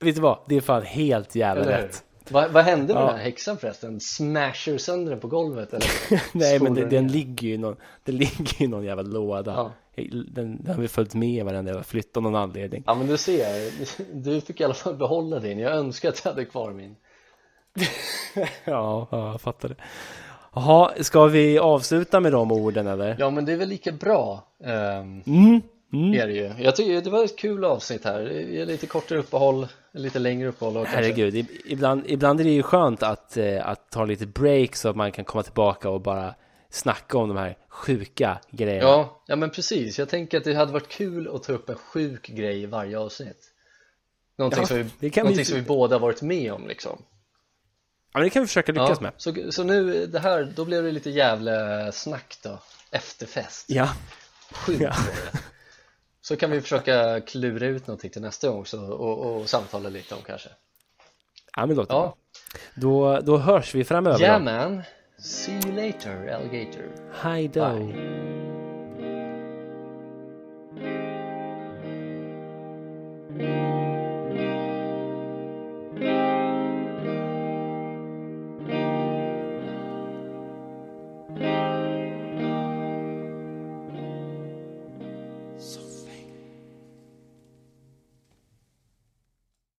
Vet 0.00 0.14
du 0.14 0.20
vad? 0.20 0.38
Det 0.48 0.56
är 0.56 0.60
fan 0.60 0.82
helt 0.82 1.34
jävla 1.34 1.62
Eller 1.62 1.82
hur? 1.82 1.90
Vad, 2.30 2.50
vad 2.50 2.64
hände 2.64 2.94
med 2.94 3.02
Ja. 3.02 3.06
den 3.06 3.16
här 3.16 3.24
häxan 3.24 3.58
förresten? 3.58 4.00
Smasher 4.00 4.78
sönder 4.78 5.10
den 5.10 5.20
på 5.20 5.28
golvet 5.28 5.72
eller? 5.72 5.88
Nej 6.38 6.60
men 6.60 6.74
det, 6.74 6.84
den 6.84 7.08
ligger 7.08 7.48
ju 7.48 7.54
i 7.54 7.58
någon, 7.58 7.76
den 8.04 8.16
ligger 8.16 8.62
i 8.62 8.66
någon 8.66 8.84
jävla 8.84 9.02
låda. 9.02 9.72
Den, 10.34 10.64
den 10.64 10.74
har 10.74 10.82
vi 10.82 10.88
följt 10.88 11.14
med 11.14 11.44
varenda 11.44 11.70
jävla 11.70 11.84
flytt 11.84 12.16
av 12.16 12.22
någon 12.22 12.34
anledning. 12.36 12.82
Ja 12.86 12.94
men 12.94 13.06
du 13.06 13.16
ser, 13.16 14.14
du 14.22 14.40
fick 14.40 14.60
i 14.60 14.64
alla 14.64 14.74
fall 14.74 14.94
behålla 14.96 15.38
din 15.38 15.58
Jag 15.58 15.72
önskar 15.72 16.08
att 16.08 16.20
jag 16.24 16.32
hade 16.32 16.44
kvar 16.44 16.72
min 16.72 16.96
Ja, 18.64 19.08
ja, 19.10 19.30
jag 19.32 19.40
fattar 19.40 19.68
det. 19.68 19.74
Jaha, 20.54 20.90
ska 21.00 21.26
vi 21.26 21.58
avsluta 21.58 22.20
med 22.20 22.32
de 22.32 22.52
orden 22.52 22.86
eller? 22.86 23.16
Ja 23.18 23.30
men 23.30 23.44
det 23.44 23.52
är 23.52 23.56
väl 23.56 23.68
lika 23.68 23.92
bra 23.92 24.44
um, 24.64 25.22
Mm, 25.26 25.60
mm. 25.92 26.14
är 26.20 26.26
det 26.26 26.32
ju 26.32 26.52
Jag 26.64 26.76
tycker 26.76 27.00
det 27.00 27.10
var 27.10 27.24
ett 27.24 27.38
kul 27.38 27.64
avsnitt 27.64 28.04
här 28.04 28.18
Det 28.20 28.60
är 28.60 28.66
lite 28.66 28.86
kortare 28.86 29.18
uppehåll, 29.18 29.66
lite 29.98 30.18
längre 30.18 30.48
uppehåll 30.48 30.76
och 30.76 30.84
kanske- 30.86 30.96
Herregud, 31.02 31.34
i- 31.36 31.60
ibland, 31.64 32.02
ibland 32.06 32.40
är 32.40 32.44
det 32.44 32.50
ju 32.50 32.62
skönt 32.62 33.02
att, 33.02 33.36
eh, 33.36 33.68
att 33.68 33.90
ta 33.90 34.04
lite 34.04 34.26
break 34.26 34.76
så 34.76 34.88
att 34.88 34.96
man 34.96 35.12
kan 35.12 35.24
komma 35.24 35.42
tillbaka 35.42 35.90
och 35.90 36.00
bara 36.00 36.34
snacka 36.70 37.18
om 37.18 37.28
de 37.28 37.36
här 37.36 37.56
sjuka 37.68 38.38
grejerna. 38.50 38.88
Ja, 38.88 39.22
ja 39.26 39.36
men 39.36 39.50
precis. 39.50 39.98
Jag 39.98 40.08
tänker 40.08 40.38
att 40.38 40.44
det 40.44 40.54
hade 40.54 40.72
varit 40.72 40.88
kul 40.88 41.28
att 41.36 41.42
ta 41.42 41.52
upp 41.52 41.68
en 41.68 41.76
sjuk 41.76 42.26
grej 42.28 42.62
i 42.62 42.66
varje 42.66 42.98
avsnitt. 42.98 43.44
Någonting, 44.38 44.60
Ja, 44.60 44.66
som, 44.66 44.90
vi, 44.98 45.10
kan 45.10 45.22
vi- 45.22 45.28
någonting 45.28 45.44
som 45.44 45.56
vi 45.56 45.62
båda 45.62 45.98
varit 45.98 46.22
med 46.22 46.52
om 46.52 46.68
liksom. 46.68 47.02
Ja, 48.12 48.18
men 48.18 48.22
det 48.22 48.30
kan 48.30 48.42
vi 48.42 48.46
försöka 48.46 48.72
lyckas 48.72 48.90
ja, 48.90 49.00
med. 49.00 49.12
så, 49.16 49.52
så 49.52 49.62
nu, 49.64 50.06
det 50.06 50.18
här, 50.18 50.52
då 50.56 50.64
blev 50.64 50.82
det 50.84 50.90
lite 50.92 51.10
jävla 51.10 51.92
snack 51.92 52.36
då. 52.42 52.58
Efterfest. 52.90 53.64
Ja, 53.70 53.88
Sjukt 54.52 54.80
Ja. 54.80 54.92
Så 56.28 56.36
kan 56.36 56.50
vi 56.50 56.60
försöka 56.60 57.20
klura 57.20 57.66
ut 57.66 57.86
någonting 57.86 58.10
till 58.10 58.22
nästa 58.22 58.48
gång 58.48 58.66
så, 58.66 58.92
och, 58.92 59.36
och 59.36 59.48
samtala 59.48 59.88
lite 59.88 60.14
om 60.14 60.20
kanske 60.26 60.48
ja 61.56 61.66
men 61.66 61.76
låter 61.76 61.94
Ja, 61.94 62.00
bra. 62.00 62.16
Då, 62.74 63.20
då 63.20 63.36
hörs 63.38 63.74
vi 63.74 63.84
framöver. 63.84 64.20
yeah 64.20 64.42
man 64.42 64.82
See 65.18 65.52
you 65.52 65.86
later 65.86 66.28
alligator 66.34 67.12
Hej 67.22 67.48
då. 67.48 67.64